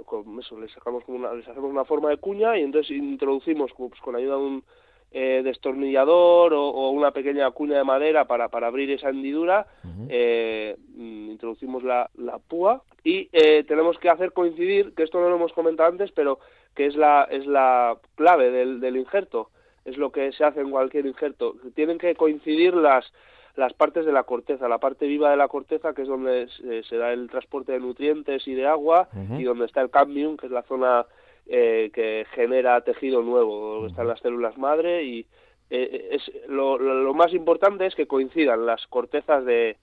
con 0.05 0.41
eso, 0.41 0.59
les, 0.59 0.73
sacamos 0.73 1.05
como 1.05 1.19
una, 1.19 1.33
les 1.33 1.47
hacemos 1.47 1.71
una 1.71 1.85
forma 1.85 2.11
de 2.11 2.17
cuña 2.17 2.59
y 2.59 2.63
entonces 2.63 2.97
introducimos 2.97 3.71
pues, 3.77 4.01
con 4.01 4.17
ayuda 4.17 4.35
de 4.35 4.43
un 4.43 4.65
eh, 5.13 5.41
destornillador 5.45 6.53
o, 6.53 6.91
una 6.91 7.13
pequeña 7.13 7.51
cuña 7.53 7.79
de 7.79 7.85
madera 7.85 8.27
para, 8.27 8.49
para 8.49 8.67
abrir 8.67 8.91
esa 8.91 9.11
hendidura, 9.11 9.67
eh, 10.09 10.77
mm, 10.97 11.31
introducimos 11.31 11.85
la, 11.85 12.11
la 12.17 12.39
púa. 12.39 12.83
Y 13.05 13.29
eh, 13.33 13.65
tenemos 13.69 13.99
que 13.99 14.11
hacer 14.11 14.33
coincidir, 14.33 14.95
que 14.95 15.05
esto 15.05 15.21
no 15.21 15.31
lo 15.31 15.37
hemos 15.37 15.53
comentado 15.53 15.89
antes, 15.89 16.11
pero 16.11 16.41
que 16.75 16.87
es 16.87 16.97
la, 16.97 17.27
es 17.31 17.47
la 17.47 17.97
clave 18.17 18.51
del, 18.51 18.81
del 18.81 18.97
injerto, 18.97 19.51
es 19.89 19.97
lo 19.97 20.11
que 20.11 20.33
se 20.33 20.45
hace 20.45 20.61
en 20.61 20.71
cualquier 20.71 21.07
injerto, 21.07 21.57
tienen 21.75 21.99
que 21.99 22.15
coincidir 22.15 22.75
las, 22.75 23.13
las 23.57 23.73
partes 23.73 24.05
de 24.05 24.13
la 24.13 24.25
corteza, 24.25 24.69
la 24.69 24.79
parte 24.79 25.07
viva 25.07 25.31
de 25.31 25.37
la 25.37 25.49
corteza, 25.49 25.95
que 25.95 26.03
es 26.03 26.09
donde 26.09 26.49
se, 26.89 26.97
da 26.97 27.13
el 27.13 27.29
transporte 27.29 27.73
de 27.73 27.81
nutrientes 27.81 28.47
y 28.47 28.55
de 28.55 28.67
agua, 28.67 29.09
y 29.39 29.45
donde 29.45 29.67
está 29.67 29.81
el 29.81 29.91
cambium, 29.91 30.37
que 30.37 30.47
es 30.47 30.53
la 30.53 30.63
zona 30.63 31.07
eh, 31.47 31.91
que 31.95 32.27
genera 32.35 32.81
tejido 32.83 33.23
nuevo, 33.23 33.75
donde 33.75 33.89
están 33.89 34.07
las 34.07 34.21
células 34.21 34.59
madre 34.59 35.05
y 35.05 35.27
eh, 35.71 36.09
es 36.13 36.23
lo, 36.49 36.79
lo, 36.79 37.15
más 37.15 37.33
importante 37.35 37.87
es 37.87 37.95
que 37.95 38.07
coincidan 38.07 38.65
las 38.65 38.87
cortezas 38.87 39.45
de, 39.45 39.77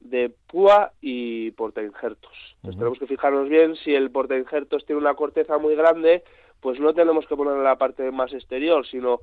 de 0.00 0.32
púa 0.48 0.92
y 1.00 1.50
portainjertos. 1.52 2.32
Entonces 2.56 2.78
tenemos 2.78 2.98
que 2.98 3.06
fijarnos 3.06 3.48
bien 3.48 3.76
si 3.76 3.94
el 3.94 4.10
portainjertos 4.10 4.84
tiene 4.84 5.00
una 5.00 5.14
corteza 5.14 5.58
muy 5.58 5.74
grande, 5.74 6.22
pues 6.60 6.80
no 6.80 6.94
tenemos 6.94 7.26
que 7.26 7.36
poner 7.36 7.54
en 7.54 7.64
la 7.64 7.76
parte 7.76 8.10
más 8.10 8.32
exterior, 8.32 8.86
sino 8.86 9.20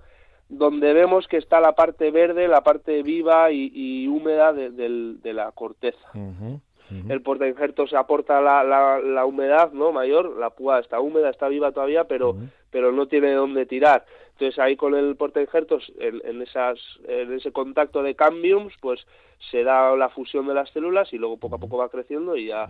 donde 0.49 0.93
vemos 0.93 1.27
que 1.27 1.37
está 1.37 1.59
la 1.59 1.73
parte 1.73 2.11
verde, 2.11 2.47
la 2.47 2.61
parte 2.61 3.01
viva 3.01 3.51
y, 3.51 4.07
húmeda 4.07 4.53
de, 4.53 4.69
de, 4.69 5.33
la 5.33 5.51
corteza. 5.51 6.11
El 7.09 7.21
porta 7.21 7.47
injertos 7.47 7.93
aporta 7.93 8.39
la, 8.39 8.63
la, 8.63 9.25
humedad 9.25 9.71
no 9.71 9.91
mayor, 9.91 10.37
la 10.37 10.51
púa 10.51 10.79
está 10.79 10.99
húmeda, 10.99 11.29
está 11.29 11.47
viva 11.47 11.71
todavía, 11.71 12.03
pero, 12.03 12.35
pero 12.69 12.91
no 12.91 13.07
tiene 13.07 13.33
dónde 13.33 13.65
tirar. 13.65 14.05
Entonces 14.33 14.59
ahí 14.59 14.75
con 14.75 14.93
el 14.93 15.15
porta 15.15 15.41
injertos, 15.41 15.91
en, 15.99 16.21
en, 16.23 16.41
esas, 16.41 16.77
en 17.07 17.33
ese 17.33 17.51
contacto 17.51 18.03
de 18.03 18.15
cambiums, 18.15 18.73
pues 18.79 19.05
se 19.51 19.63
da 19.63 19.95
la 19.95 20.09
fusión 20.09 20.47
de 20.47 20.53
las 20.53 20.69
células 20.69 21.11
y 21.13 21.17
luego 21.17 21.37
poco 21.37 21.55
a 21.55 21.59
poco 21.59 21.77
va 21.77 21.89
creciendo 21.89 22.35
y 22.35 22.47
ya 22.47 22.67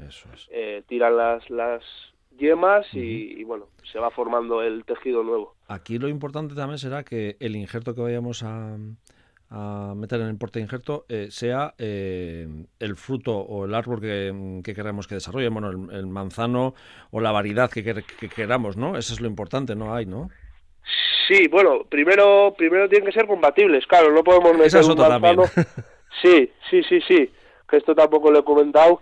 eh, 0.50 0.84
tiran 0.88 1.18
las, 1.18 1.50
las 1.50 1.84
yemas 2.38 2.86
y, 2.94 3.44
bueno, 3.44 3.68
se 3.92 4.00
va 4.00 4.12
formando 4.12 4.62
el 4.62 4.86
tejido 4.86 5.24
nuevo. 5.24 5.56
Aquí 5.68 5.98
lo 5.98 6.08
importante 6.08 6.56
también 6.56 6.78
será 6.78 7.04
que 7.04 7.38
el 7.40 7.56
injerto 7.56 7.96
que 7.96 8.02
vayamos 8.02 8.44
a, 8.44 8.78
a 9.50 9.94
meter 9.96 10.20
en 10.22 10.28
el 10.28 10.38
porte 10.38 10.60
injerto 10.60 11.06
eh, 11.10 11.28
sea 11.30 11.76
eh, 11.78 12.48
el 12.80 12.96
fruto 12.96 13.38
o 13.38 13.66
el 13.66 13.76
árbol 13.76 14.02
que, 14.02 14.62
que 14.64 14.74
queramos 14.74 15.08
que 15.08 15.16
desarrolle, 15.16 15.50
bueno, 15.50 15.70
el, 15.70 16.08
manzano 16.08 16.74
o 17.12 17.20
la 17.20 17.32
variedad 17.32 17.70
que, 17.70 17.84
que, 17.84 18.30
queramos, 18.30 18.78
¿no? 18.78 18.98
Eso 18.98 19.14
es 19.14 19.22
lo 19.22 19.28
importante, 19.28 19.76
¿no 19.76 19.94
hay, 19.94 20.08
¿no? 20.08 20.30
Sí, 21.28 21.48
bueno, 21.48 21.84
primero 21.88 22.54
primero 22.58 22.90
tienen 22.90 23.06
que 23.06 23.14
ser 23.14 23.28
compatibles, 23.28 23.86
claro, 23.86 24.12
no 24.12 24.24
podemos 24.24 24.58
meter 24.58 24.84
un 24.84 24.98
manzano. 24.98 25.44
sí, 26.22 26.52
sí, 26.70 26.84
sí, 26.84 27.00
sí, 27.08 27.32
que 27.70 27.78
esto 27.78 27.94
tampoco 27.94 28.32
lo 28.32 28.40
he 28.40 28.44
comentado. 28.44 29.02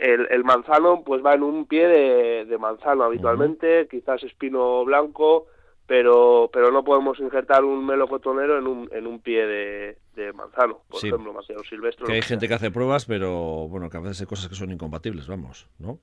El, 0.00 0.28
el 0.30 0.44
manzano 0.44 1.02
pues 1.04 1.24
va 1.24 1.34
en 1.34 1.42
un 1.42 1.66
pie 1.66 1.88
de, 1.88 2.44
de 2.44 2.58
manzano 2.58 3.04
habitualmente, 3.04 3.88
quizás 3.90 4.22
espino 4.22 4.84
blanco, 4.84 5.46
pero 5.86 6.50
pero 6.52 6.70
no 6.70 6.84
podemos 6.84 7.18
injertar 7.18 7.64
un 7.64 7.84
melocotonero 7.84 8.58
en 8.58 8.66
un, 8.66 8.88
en 8.92 9.06
un 9.06 9.20
pie 9.20 9.46
de, 9.46 9.96
manzano, 10.34 10.82
por 10.88 11.04
ejemplo, 11.04 11.32
manzano 11.32 11.60
silvestre. 11.68 12.06
Que 12.06 12.12
hay 12.12 12.22
gente 12.22 12.46
que 12.46 12.54
hace 12.54 12.70
pruebas, 12.70 13.06
pero 13.06 13.68
bueno, 13.68 13.88
que 13.88 13.96
a 13.96 14.00
veces 14.00 14.20
hay 14.20 14.26
cosas 14.26 14.48
que 14.48 14.54
son 14.54 14.70
incompatibles, 14.70 15.26
vamos, 15.26 15.68
¿no? 15.78 15.98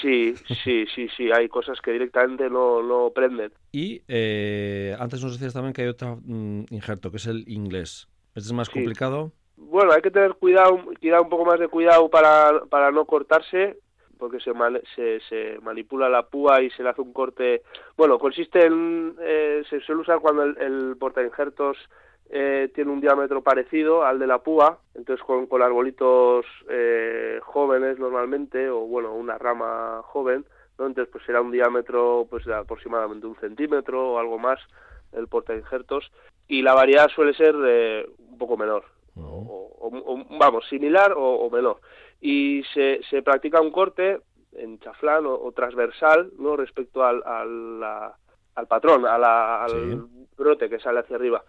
Sí, 0.00 0.34
sí, 0.62 0.86
sí, 0.94 1.08
sí, 1.16 1.30
hay 1.32 1.48
cosas 1.48 1.80
que 1.80 1.90
directamente 1.90 2.48
no, 2.48 2.82
no 2.82 3.10
prenden. 3.14 3.52
Y 3.72 4.02
eh, 4.08 4.94
antes 4.98 5.22
nos 5.22 5.32
decías 5.32 5.54
también 5.54 5.72
que 5.72 5.82
hay 5.82 5.88
otro 5.88 6.20
mm, 6.22 6.66
injerto, 6.70 7.10
que 7.10 7.16
es 7.16 7.26
el 7.26 7.48
inglés. 7.48 8.08
¿Este 8.34 8.48
es 8.48 8.52
más 8.52 8.68
complicado? 8.70 9.32
Bueno, 9.56 9.92
hay 9.92 10.02
que 10.02 10.10
tener 10.10 10.34
cuidado, 10.34 10.80
cuidado 11.00 11.22
un 11.22 11.30
poco 11.30 11.44
más 11.44 11.58
de 11.58 11.68
cuidado 11.68 12.08
para, 12.08 12.64
para 12.68 12.90
no 12.90 13.04
cortarse, 13.06 13.78
porque 14.18 14.40
se, 14.40 14.52
se, 14.94 15.20
se, 15.28 15.58
manipula 15.60 16.08
la 16.08 16.24
púa 16.24 16.62
y 16.62 16.70
se 16.70 16.82
le 16.82 16.90
hace 16.90 17.02
un 17.02 17.12
corte. 17.12 17.62
Bueno, 17.96 18.18
consiste 18.18 18.66
en. 18.66 19.16
Eh, 19.20 19.62
se 19.68 19.80
suele 19.80 20.02
usar 20.02 20.20
cuando 20.20 20.42
el, 20.42 20.56
el 20.58 20.96
porta 20.98 21.22
injertos 21.22 21.76
eh, 22.28 22.70
tiene 22.74 22.90
un 22.90 23.00
diámetro 23.00 23.42
parecido 23.42 24.04
al 24.04 24.18
de 24.18 24.26
la 24.26 24.38
púa, 24.38 24.80
entonces 24.94 25.24
con, 25.24 25.46
con 25.46 25.62
arbolitos 25.62 26.44
eh, 26.68 27.38
jóvenes 27.42 28.00
normalmente, 28.00 28.68
o 28.68 28.80
bueno, 28.80 29.14
una 29.14 29.38
rama 29.38 30.02
joven, 30.02 30.44
¿no? 30.76 30.86
entonces 30.86 31.10
pues 31.12 31.24
será 31.24 31.40
un 31.40 31.52
diámetro 31.52 32.26
pues 32.28 32.44
de 32.44 32.54
aproximadamente 32.54 33.28
un 33.28 33.36
centímetro 33.36 34.12
o 34.12 34.18
algo 34.18 34.38
más 34.38 34.58
el 35.12 35.28
porta 35.28 35.54
injertos, 35.54 36.10
y 36.48 36.62
la 36.62 36.74
variedad 36.74 37.08
suele 37.10 37.32
ser 37.32 37.54
eh, 37.64 38.08
un 38.18 38.38
poco 38.38 38.56
menor, 38.56 38.84
o, 39.16 40.24
vamos, 40.38 40.68
similar 40.68 41.14
o 41.16 41.48
menor. 41.50 41.80
Y 42.20 42.62
se, 42.74 43.00
se 43.10 43.22
practica 43.22 43.60
un 43.60 43.70
corte 43.70 44.20
en 44.56 44.78
chaflán 44.80 45.24
o, 45.26 45.52
transversal 45.52 46.30
no 46.38 46.56
respecto 46.56 47.04
al, 47.04 47.22
al, 47.24 47.82
al 48.54 48.66
patrón, 48.66 49.06
al 49.06 50.06
brote 50.36 50.68
que 50.68 50.80
sale 50.80 51.00
hacia 51.00 51.16
arriba. 51.16 51.42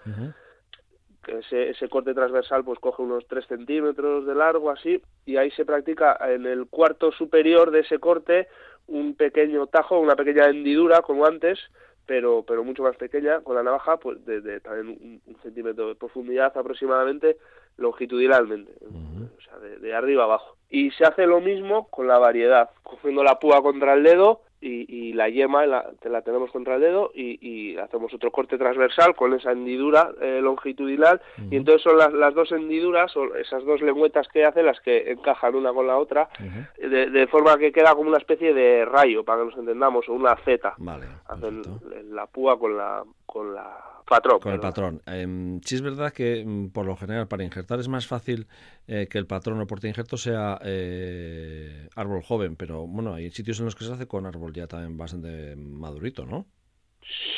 ese, 1.28 1.70
ese 1.70 1.89
corte 1.89 2.13
transversal 2.13 2.63
pues 2.63 2.80
coge 2.80 3.01
unos 3.01 3.26
3 3.28 3.45
centímetros 3.47 4.26
de 4.26 4.36
largo 4.36 4.70
así 4.72 5.01
y 5.26 5.38
ahí 5.38 5.51
se 5.51 5.65
practica 5.65 6.18
en 6.30 6.45
el 6.45 6.68
cuarto 6.68 7.11
superior 7.11 7.72
de 7.72 7.82
ese 7.82 7.99
corte 7.99 8.47
un 8.88 9.15
pequeño 9.15 9.68
tajo, 9.68 9.99
una 9.99 10.15
pequeña 10.15 10.45
hendidura 10.45 11.01
como 11.01 11.26
antes 11.26 11.59
pero 12.08 12.43
pero 12.47 12.64
mucho 12.64 12.82
más 12.82 12.95
pequeña 12.95 13.41
con 13.41 13.55
la 13.55 13.62
navaja 13.62 13.97
pues 13.97 14.26
de, 14.26 14.60
también 14.62 15.22
un, 15.26 15.36
centímetro 15.43 15.89
de 15.89 15.95
profundidad 15.95 16.58
aproximadamente 16.58 17.38
longitudinalmente. 17.78 18.72
O 18.82 19.41
sea 19.41 19.60
de, 19.60 19.78
de 19.78 19.93
arriba 19.93 20.24
abajo. 20.24 20.58
Y 20.70 20.89
se 20.91 21.05
hace 21.05 21.28
lo 21.28 21.39
mismo 21.39 21.88
con 21.89 22.08
la 22.08 22.18
variedad 22.18 22.72
cogiendo 22.82 23.24
la 23.24 23.38
púa 23.38 23.62
contra 23.62 23.93
el 23.93 24.03
dedo 24.03 24.41
y, 24.60 25.14
la 25.14 25.30
yema 25.30 25.66
la, 25.66 25.91
la 26.03 26.22
tenemos 26.22 26.51
contra 26.51 26.76
el 26.76 26.82
dedo 26.82 27.12
y, 27.14 27.78
hacemos 27.78 28.14
otro 28.14 28.32
corte 28.32 28.58
transversal 28.58 29.16
con 29.16 29.34
esa 29.34 29.51
hendidura 29.51 30.12
eh, 30.22 30.39
longitudinal. 30.41 31.22
Y 31.51 31.58
entonces 31.58 31.84
son 31.84 31.97
las, 31.97 32.12
las 32.14 32.34
dos 32.34 32.51
hendiduras 32.51 33.16
o 33.16 33.36
esas 33.36 33.64
dos 33.66 33.82
lengüetas 33.82 34.28
que 34.28 34.45
hace 34.45 34.64
las 34.64 34.80
que 34.82 35.12
encajan 35.12 35.55
una 35.55 35.74
con 35.74 35.88
la 35.88 35.97
otra 35.97 36.30
de, 36.78 37.10
de, 37.10 37.28
forma 37.28 37.58
que 37.58 37.72
queda 37.72 37.93
como 37.93 38.10
una 38.10 38.18
especie 38.18 38.53
de 38.53 38.86
rayo 38.86 39.24
para 39.24 39.39
que 39.39 39.45
nos 39.45 39.58
entendamos 39.58 40.10
o 40.10 40.14
una 40.14 40.36
Z. 40.38 40.74
Vale, 40.78 41.05
hacen 41.28 41.62
la 42.10 42.26
púa 42.26 42.58
con 42.58 42.78
la 42.78 43.03
con 43.26 43.53
la 43.53 43.97
patrón. 44.08 44.39
Con 44.39 44.53
el 44.53 44.60
patrón. 44.60 45.01
Eh, 45.05 45.60
sí 45.64 45.76
es 45.76 45.82
verdad 45.82 46.12
que 46.12 46.43
mm, 46.43 46.70
por 46.70 46.86
lo 46.86 46.95
general 46.95 47.28
para 47.28 47.43
injertar 47.43 47.80
es 47.80 47.88
más 47.88 48.08
fácil 48.08 48.47
eh, 48.88 49.08
que 49.10 49.20
el 49.20 49.28
patrón 49.28 49.62
o 49.62 49.68
porte 49.68 49.88
injerto 49.88 50.18
sea 50.18 50.58
eh, 50.64 51.88
árbol 51.95 52.24
joven, 52.24 52.55
pero 52.55 52.88
bueno, 52.88 53.14
hay 53.14 53.30
sitios 53.30 53.60
en 53.60 53.66
los 53.66 53.76
que 53.76 53.84
se 53.84 53.93
hace 53.93 54.08
con 54.08 54.26
árbol 54.26 54.53
ya 54.53 54.68
también 54.68 54.97
bastante 54.97 55.55
madurito, 55.55 56.26
¿no? 56.26 56.47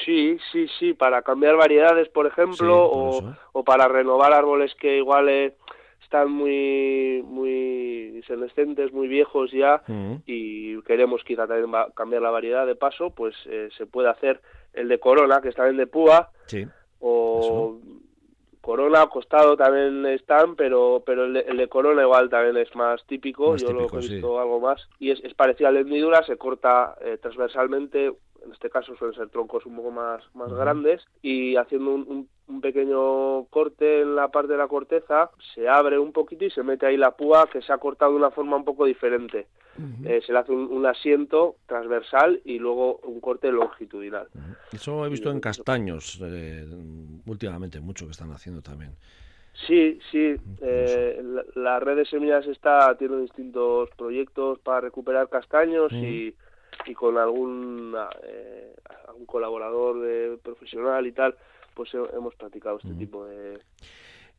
Sí, 0.06 0.38
sí, 0.52 0.68
sí, 0.80 0.94
para 0.94 1.22
cambiar 1.22 1.56
variedades, 1.56 2.10
por 2.10 2.26
ejemplo, 2.26 2.86
o, 2.86 3.36
o, 3.52 3.64
para 3.64 3.88
renovar 3.88 4.34
árboles 4.34 4.74
que 4.76 4.98
igual 4.98 5.30
eh, 5.30 5.56
están 6.02 6.32
muy 6.32 7.22
muy 7.24 8.24
senescentes, 8.26 8.92
muy 8.92 9.08
viejos 9.08 9.52
ya 9.52 9.84
y 10.26 10.82
queremos 10.84 11.24
quizá 11.24 11.46
también 11.48 11.72
cambiar 11.96 12.22
la 12.24 12.32
variedad 12.32 12.66
de 12.66 12.76
paso, 12.76 13.12
pues 13.12 13.36
se 13.78 13.86
puede 13.86 14.10
hacer 14.10 14.42
el 14.74 14.88
de 14.88 15.00
Corona, 15.00 15.42
que 15.42 15.50
está 15.50 15.64
bien 15.64 15.78
de 15.78 15.88
púa, 15.88 16.30
sí. 16.48 16.66
o 17.00 17.80
Corona, 18.62 19.08
costado 19.08 19.56
también 19.58 20.06
están, 20.06 20.56
pero 20.56 21.02
pero 21.06 21.26
el 21.26 21.58
de, 21.58 21.68
Corona 21.68 22.04
igual 22.04 22.30
también 22.30 22.58
es 22.58 22.76
más 22.76 23.04
típico, 23.06 23.56
yo 23.56 23.72
lo 23.72 23.88
he 23.88 23.98
visto 23.98 24.40
algo 24.40 24.60
más, 24.60 24.88
y 25.00 25.12
es, 25.12 25.24
es 25.24 25.34
parecido 25.34 25.70
a 25.70 25.72
la 25.72 25.80
hendidura, 25.80 26.24
se 26.24 26.38
corta 26.38 26.96
eh, 27.02 27.18
transversalmente 27.22 28.12
en 28.44 28.52
este 28.52 28.70
caso 28.70 28.96
suelen 28.96 29.18
ser 29.18 29.30
troncos 29.30 29.66
un 29.66 29.76
poco 29.76 29.92
más, 29.92 30.24
más 30.34 30.52
grandes, 30.54 31.06
y 31.22 31.56
haciendo 31.56 31.92
un, 31.92 32.28
un, 32.48 32.62
pequeño 32.62 33.46
corte 33.46 34.02
en 34.02 34.16
la 34.16 34.30
parte 34.30 34.54
de 34.54 34.58
la 34.58 34.68
corteza, 34.68 35.30
se 35.54 35.70
abre 35.70 35.98
un 35.98 36.12
poquito 36.12 36.46
y 36.46 36.52
se 36.52 36.64
mete 36.64 36.86
ahí 36.86 36.98
la 36.98 37.12
púa 37.12 37.48
que 37.52 37.62
se 37.62 37.72
ha 37.72 37.78
cortado 37.78 38.12
de 38.12 38.18
una 38.18 38.32
forma 38.32 38.58
un 38.58 38.66
poco 38.66 38.86
diferente. 38.86 39.48
Eh, 40.04 40.22
se 40.26 40.34
le 40.34 40.40
hace 40.40 40.52
un, 40.52 40.86
asiento 40.86 41.56
transversal 41.66 42.42
y 42.44 42.60
luego 42.60 42.98
un 42.98 43.22
corte 43.22 43.50
longitudinal. 43.50 44.28
Eso 44.74 45.06
he 45.06 45.10
visto 45.10 45.32
en 45.32 45.40
castaños 45.40 46.20
eh, 46.22 46.66
últimamente, 47.26 47.80
mucho 47.80 48.06
que 48.06 48.12
están 48.12 48.32
haciendo 48.32 48.62
también. 48.62 48.92
Sí, 49.68 50.00
sí. 50.12 50.36
Eh, 50.62 51.24
la, 51.56 51.80
red 51.80 51.96
de 51.98 52.06
semillas 52.06 52.46
está 52.48 52.96
tiene 52.98 53.22
distintos 53.22 53.90
proyectos 53.98 54.60
para 54.60 54.82
recuperar 54.82 55.30
castaños 55.30 55.92
y 55.94 56.36
y 56.86 56.94
con 56.94 57.18
algún, 57.18 57.96
eh, 58.24 58.76
algún 59.08 59.26
colaborador 59.26 60.02
de, 60.02 60.38
profesional 60.42 61.06
y 61.08 61.12
tal, 61.12 61.36
pues 61.74 61.94
hemos 61.94 62.36
practicado 62.36 62.78
este 62.78 62.94
tipo 62.94 63.26
de... 63.26 63.60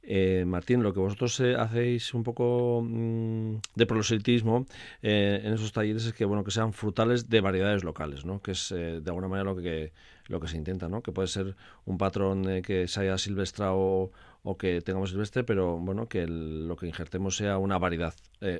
Eh, 0.02 0.44
Martín, 0.46 0.82
lo 0.82 0.94
que 0.94 1.00
vosotros 1.00 1.38
eh, 1.40 1.56
hacéis 1.56 2.14
un 2.14 2.22
poco 2.22 2.82
mm, 2.82 3.56
de 3.74 3.86
proselitismo 3.86 4.66
eh, 5.02 5.42
en 5.44 5.52
esos 5.52 5.72
talleres 5.72 6.06
es 6.06 6.14
que 6.14 6.24
bueno 6.24 6.42
que 6.42 6.50
sean 6.50 6.72
frutales 6.72 7.28
de 7.28 7.42
variedades 7.42 7.84
locales, 7.84 8.24
¿no? 8.24 8.40
Que 8.40 8.52
es 8.52 8.70
de 8.70 9.02
alguna 9.06 9.28
manera 9.28 9.50
lo 9.50 9.56
que 9.56 9.92
lo 10.26 10.40
que 10.40 10.48
se 10.48 10.56
intenta, 10.56 10.88
¿no? 10.88 11.02
Que 11.02 11.12
puede 11.12 11.28
ser 11.28 11.54
un 11.84 11.98
patrón 11.98 12.62
que 12.62 12.88
se 12.88 13.00
haya 13.00 13.18
silvestrado 13.18 14.10
o 14.42 14.56
que 14.56 14.80
tengamos 14.80 15.10
silvestre, 15.10 15.44
pero 15.44 15.76
bueno 15.76 16.08
que 16.08 16.26
lo 16.26 16.76
que 16.76 16.86
injertemos 16.86 17.36
sea 17.36 17.58
una 17.58 17.78
variedad 17.78 18.14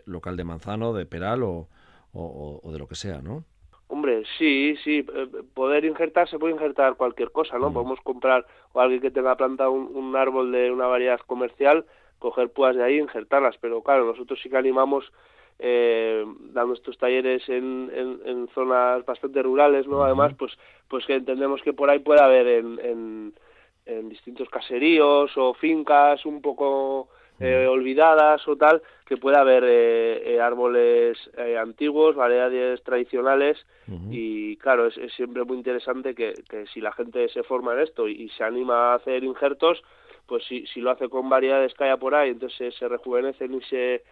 local 0.04 0.36
de 0.36 0.44
manzano, 0.44 0.92
de 0.92 1.06
peral 1.06 1.42
o, 1.42 1.68
o, 2.12 2.60
o 2.62 2.72
de 2.72 2.78
lo 2.78 2.86
que 2.86 2.96
sea, 2.96 3.22
¿no? 3.22 3.44
Hombre, 4.00 4.22
sí, 4.38 4.76
sí, 4.82 5.04
eh, 5.14 5.26
poder 5.52 5.84
injertar 5.84 6.26
se 6.26 6.38
puede 6.38 6.54
injertar 6.54 6.94
cualquier 6.94 7.30
cosa, 7.32 7.58
¿no? 7.58 7.68
Mm. 7.68 7.74
Podemos 7.74 8.00
comprar 8.00 8.46
o 8.72 8.80
alguien 8.80 9.02
que 9.02 9.10
tenga 9.10 9.36
plantado 9.36 9.72
un, 9.72 10.16
árbol 10.16 10.52
de 10.52 10.70
una 10.70 10.86
variedad 10.86 11.20
comercial, 11.26 11.84
coger 12.18 12.48
púas 12.48 12.74
de 12.76 12.82
ahí 12.82 12.94
e 12.94 13.02
injertarlas, 13.02 13.58
pero 13.60 13.82
claro, 13.82 14.06
nosotros 14.06 14.40
sí 14.42 14.48
que 14.48 14.56
animamos 14.56 15.12
eh, 15.58 16.24
dando 16.54 16.72
estos 16.72 16.96
talleres 16.96 17.46
en, 17.50 17.92
en, 18.24 18.48
zonas 18.54 19.04
bastante 19.04 19.42
rurales, 19.42 19.86
¿no? 19.86 20.02
Además, 20.02 20.32
pues, 20.38 20.56
pues 20.88 21.04
que 21.04 21.16
entendemos 21.16 21.60
que 21.60 21.74
por 21.74 21.90
ahí 21.90 21.98
puede 21.98 22.22
haber 22.22 22.46
en, 22.46 22.78
en, 22.82 23.34
en 23.84 24.08
distintos 24.08 24.48
caseríos 24.48 25.36
o 25.36 25.52
fincas 25.52 26.24
un 26.24 26.40
poco 26.40 27.10
eh, 27.40 27.66
olvidadas 27.66 28.46
o 28.46 28.56
tal, 28.56 28.82
que 29.06 29.16
pueda 29.16 29.40
haber 29.40 29.64
eh, 29.66 30.34
eh, 30.34 30.40
árboles 30.40 31.18
antiguos, 31.58 32.14
variedades 32.14 32.82
tradicionales. 32.82 33.58
Y 34.10 34.56
claro, 34.58 34.86
es, 34.86 34.94
siempre 35.14 35.42
muy 35.44 35.56
interesante 35.56 36.14
que, 36.14 36.34
que, 36.48 36.66
si 36.66 36.80
la 36.80 36.92
gente 36.92 37.28
se 37.30 37.42
forma 37.42 37.72
en 37.72 37.80
esto 37.80 38.06
y, 38.06 38.28
se 38.28 38.44
anima 38.44 38.92
a 38.92 38.94
hacer 38.96 39.24
injertos, 39.24 39.82
pues 40.26 40.44
si, 40.44 40.66
si 40.66 40.80
lo 40.80 40.90
hace 40.90 41.08
con 41.08 41.28
variedades 41.28 41.74
que 41.74 41.84
haya 41.84 41.96
por 41.96 42.14
ahí, 42.14 42.30
entonces 42.30 42.74
se 42.76 42.86
rejuvenecen 42.86 43.54
y 43.54 43.62
se 43.62 44.04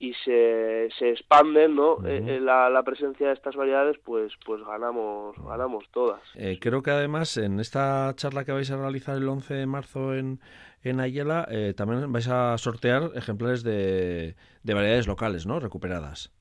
y 0.00 0.14
se, 0.24 0.88
se 0.98 1.10
expanden 1.10 1.74
¿no? 1.74 1.98
la, 2.00 2.70
la, 2.70 2.82
presencia 2.84 3.28
de 3.28 3.34
estas 3.34 3.56
variedades 3.56 3.98
pues 4.04 4.32
pues 4.46 4.62
ganamos 4.64 5.36
ganamos 5.44 5.84
todas 5.92 6.20
creo 6.60 6.82
que 6.82 6.90
además 6.90 7.36
en 7.36 7.58
esta 7.58 8.12
charla 8.14 8.44
que 8.44 8.52
vais 8.52 8.70
a 8.70 8.76
realizar 8.76 9.16
el 9.16 9.28
11 9.28 9.54
de 9.54 9.66
marzo 9.66 10.14
en 10.14 10.40
en 10.82 11.00
Ayala 11.00 11.46
eh, 11.50 11.74
también 11.76 12.10
vais 12.12 12.28
a 12.28 12.56
sortear 12.58 13.10
ejemplares 13.14 13.62
de, 13.62 14.36
de, 14.62 14.74
variedades 14.74 15.06
locales, 15.06 15.46
¿no? 15.46 15.60
Recuperadas. 15.60 16.32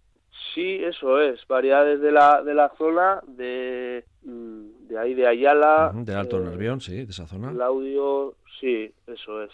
Sí, 0.53 0.79
eso 0.83 1.19
es. 1.19 1.45
Variedades 1.47 2.01
de 2.01 2.11
la, 2.11 2.41
de 2.43 2.53
la 2.53 2.69
zona, 2.77 3.21
de, 3.27 4.05
mm, 4.23 4.87
de 4.87 4.99
ahí 4.99 5.13
de 5.13 5.27
Ayala. 5.27 5.91
de 5.93 6.15
Alto 6.15 6.39
eh, 6.39 6.45
Nervión, 6.45 6.81
sí, 6.81 7.05
de 7.05 7.11
esa 7.11 7.27
zona. 7.27 7.51
El 7.51 7.61
audio, 7.61 8.35
sí, 8.59 8.91
eso 9.07 9.43
es. 9.43 9.51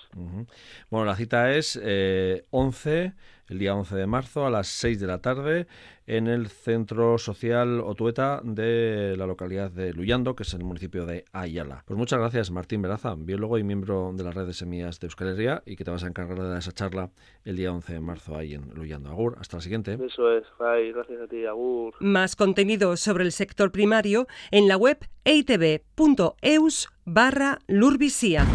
Bueno, 0.90 1.06
la 1.06 1.16
cita 1.16 1.52
es 1.56 1.80
eh, 1.82 2.44
11 2.52 3.14
el 3.50 3.60
día 3.60 3.76
11 3.76 3.96
de 3.96 4.08
marzo 4.08 4.46
a 4.46 4.50
las 4.50 4.68
6 4.68 5.00
de 5.00 5.08
la 5.08 5.20
tarde 5.20 5.68
en 6.06 6.28
el 6.28 6.48
Centro 6.48 7.18
Social 7.18 7.80
Otueta 7.82 8.42
de 8.44 9.16
la 9.18 9.26
localidad 9.26 9.72
de 9.72 9.94
Luyando, 9.94 10.36
que 10.36 10.44
es 10.44 10.54
el 10.54 10.64
municipio 10.64 11.06
de 11.06 11.26
Ayala. 11.32 11.84
Pues 11.86 11.98
muchas 11.98 12.20
gracias, 12.20 12.52
Martín 12.52 12.82
Veraza, 12.82 13.16
biólogo 13.18 13.58
y 13.58 13.64
miembro 13.64 14.12
de 14.14 14.24
la 14.24 14.32
red 14.32 14.46
de 14.46 14.54
semillas 14.54 15.00
de 15.00 15.08
Euskal 15.08 15.30
Herria 15.30 15.64
y 15.66 15.76
que 15.76 15.84
te 15.84 15.92
vas 15.92 16.04
a 16.04 16.08
encargar 16.08 16.42
de 16.42 16.58
esa 16.58 16.72
charla 16.72 17.12
el 17.46 17.56
día 17.56 17.72
11 17.72 17.94
de 17.94 18.00
marzo 18.00 18.36
ahí 18.36 18.54
en 18.54 18.74
Luyando. 18.74 19.10
Agur, 19.10 19.38
hasta 19.40 19.58
la 19.58 19.62
siguiente. 19.62 19.94
Eso 19.94 20.32
es, 20.36 20.44
gracias 20.60 21.22
a 21.22 21.28
ti, 21.28 21.46
Agur. 21.46 21.94
Más 22.00 22.36
contenido 22.36 22.98
sobre 22.98 23.24
el 23.24 23.32
sector 23.32 23.72
primario 23.72 24.28
en 24.52 24.68
la 24.68 24.78
web 24.78 24.98
eitb.eus 25.26 26.90
barra 27.06 27.60
Lurvisía. 27.68 28.46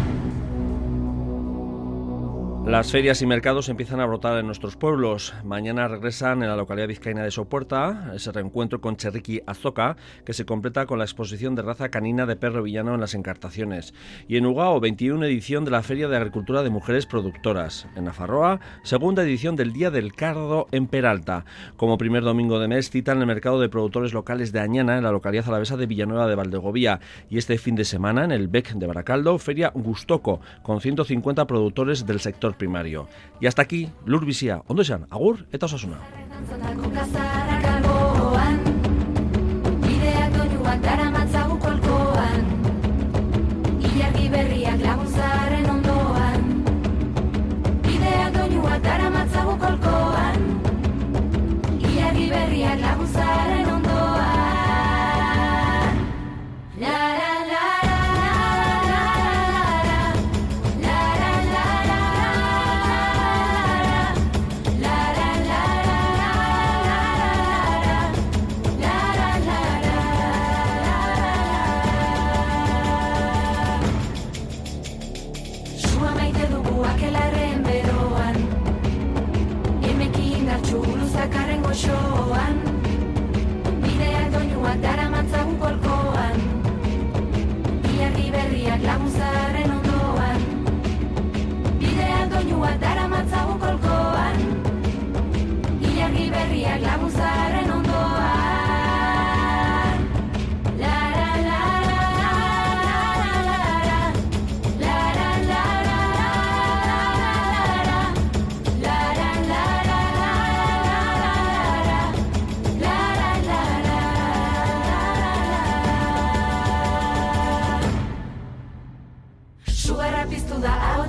Las 2.69 2.91
ferias 2.91 3.19
y 3.23 3.25
mercados 3.25 3.67
empiezan 3.67 3.99
a 3.99 4.05
brotar 4.05 4.37
en 4.37 4.45
nuestros 4.45 4.75
pueblos. 4.75 5.33
Mañana 5.43 5.87
regresan 5.87 6.43
en 6.43 6.49
la 6.49 6.55
localidad 6.55 6.87
vizcaína 6.87 7.23
de 7.23 7.31
Sopuerta 7.31 8.11
ese 8.13 8.31
reencuentro 8.31 8.79
con 8.79 8.95
Cherriqui 8.95 9.41
Azoka, 9.47 9.97
que 10.23 10.33
se 10.33 10.45
completa 10.45 10.85
con 10.85 10.99
la 10.99 11.05
exposición 11.05 11.55
de 11.55 11.63
raza 11.63 11.89
canina 11.89 12.27
de 12.27 12.35
perro 12.35 12.61
villano 12.61 12.93
en 12.93 13.01
las 13.01 13.15
encartaciones. 13.15 13.95
Y 14.27 14.37
en 14.37 14.45
Ugao, 14.45 14.79
21 14.79 15.25
edición 15.25 15.65
de 15.65 15.71
la 15.71 15.81
Feria 15.81 16.07
de 16.07 16.17
Agricultura 16.17 16.61
de 16.61 16.69
Mujeres 16.69 17.07
Productoras. 17.07 17.87
En 17.95 18.05
Nafarroa, 18.05 18.59
segunda 18.83 19.23
edición 19.23 19.55
del 19.55 19.73
Día 19.73 19.89
del 19.89 20.13
Cardo 20.13 20.67
en 20.71 20.85
Peralta. 20.85 21.45
Como 21.75 21.97
primer 21.97 22.21
domingo 22.21 22.59
de 22.59 22.67
mes, 22.67 22.91
citan 22.91 23.19
el 23.19 23.25
mercado 23.25 23.59
de 23.59 23.69
productores 23.69 24.13
locales 24.13 24.51
de 24.51 24.59
Añana 24.59 24.95
en 24.95 25.05
la 25.05 25.11
localidad 25.11 25.47
alavesa 25.47 25.75
de 25.75 25.87
Villanueva 25.87 26.27
de 26.27 26.35
Valdegovía. 26.35 26.99
Y 27.31 27.39
este 27.39 27.57
fin 27.57 27.73
de 27.73 27.83
semana, 27.83 28.25
en 28.25 28.31
el 28.31 28.47
BEC 28.47 28.73
de 28.73 28.85
Baracaldo, 28.85 29.39
Feria 29.39 29.71
Gustoco, 29.73 30.39
con 30.61 30.81
150 30.81 31.47
productores 31.47 32.05
del 32.05 32.19
sector 32.19 32.58
primario. 32.59 33.07
Y 33.41 33.47
hasta 33.47 33.63
aquí, 33.63 33.89
lur 34.05 34.23
bizia, 34.23 34.61
ondo 34.67 34.83
esan, 34.83 35.07
agur 35.09 35.47
eta 35.51 35.65
osasuna. 35.65 35.97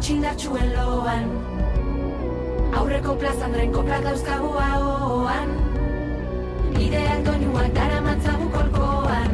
ahots 0.00 0.10
indartsuen 0.10 0.72
loan 0.72 1.24
Aurreko 2.72 3.14
plazan 3.20 3.52
renko 3.52 3.82
plak 3.84 4.02
dauzkagu 4.04 4.48
ahoan. 4.56 5.48
Ideak 6.84 7.24
doinuak 7.26 7.74
dara 7.74 8.00
matzagu 8.00 8.46
kolkoan. 8.54 9.30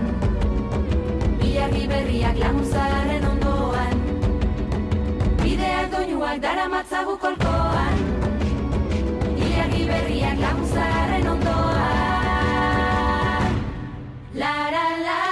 Bilarri 1.42 1.86
berriak 1.92 2.36
laguntzaren 2.40 3.24
ondoan. 3.30 3.96
Ideak 5.52 5.86
doinuak 5.92 6.40
dara 6.42 6.66
matzagu 6.74 7.14
kolkoan. 7.26 7.96
Bilarri 9.36 9.82
berriak 9.92 10.36
laguntzaren 10.40 11.26
ondoan. 11.36 12.72
La 14.34 14.54
la 14.74 14.86
la. 15.06 15.25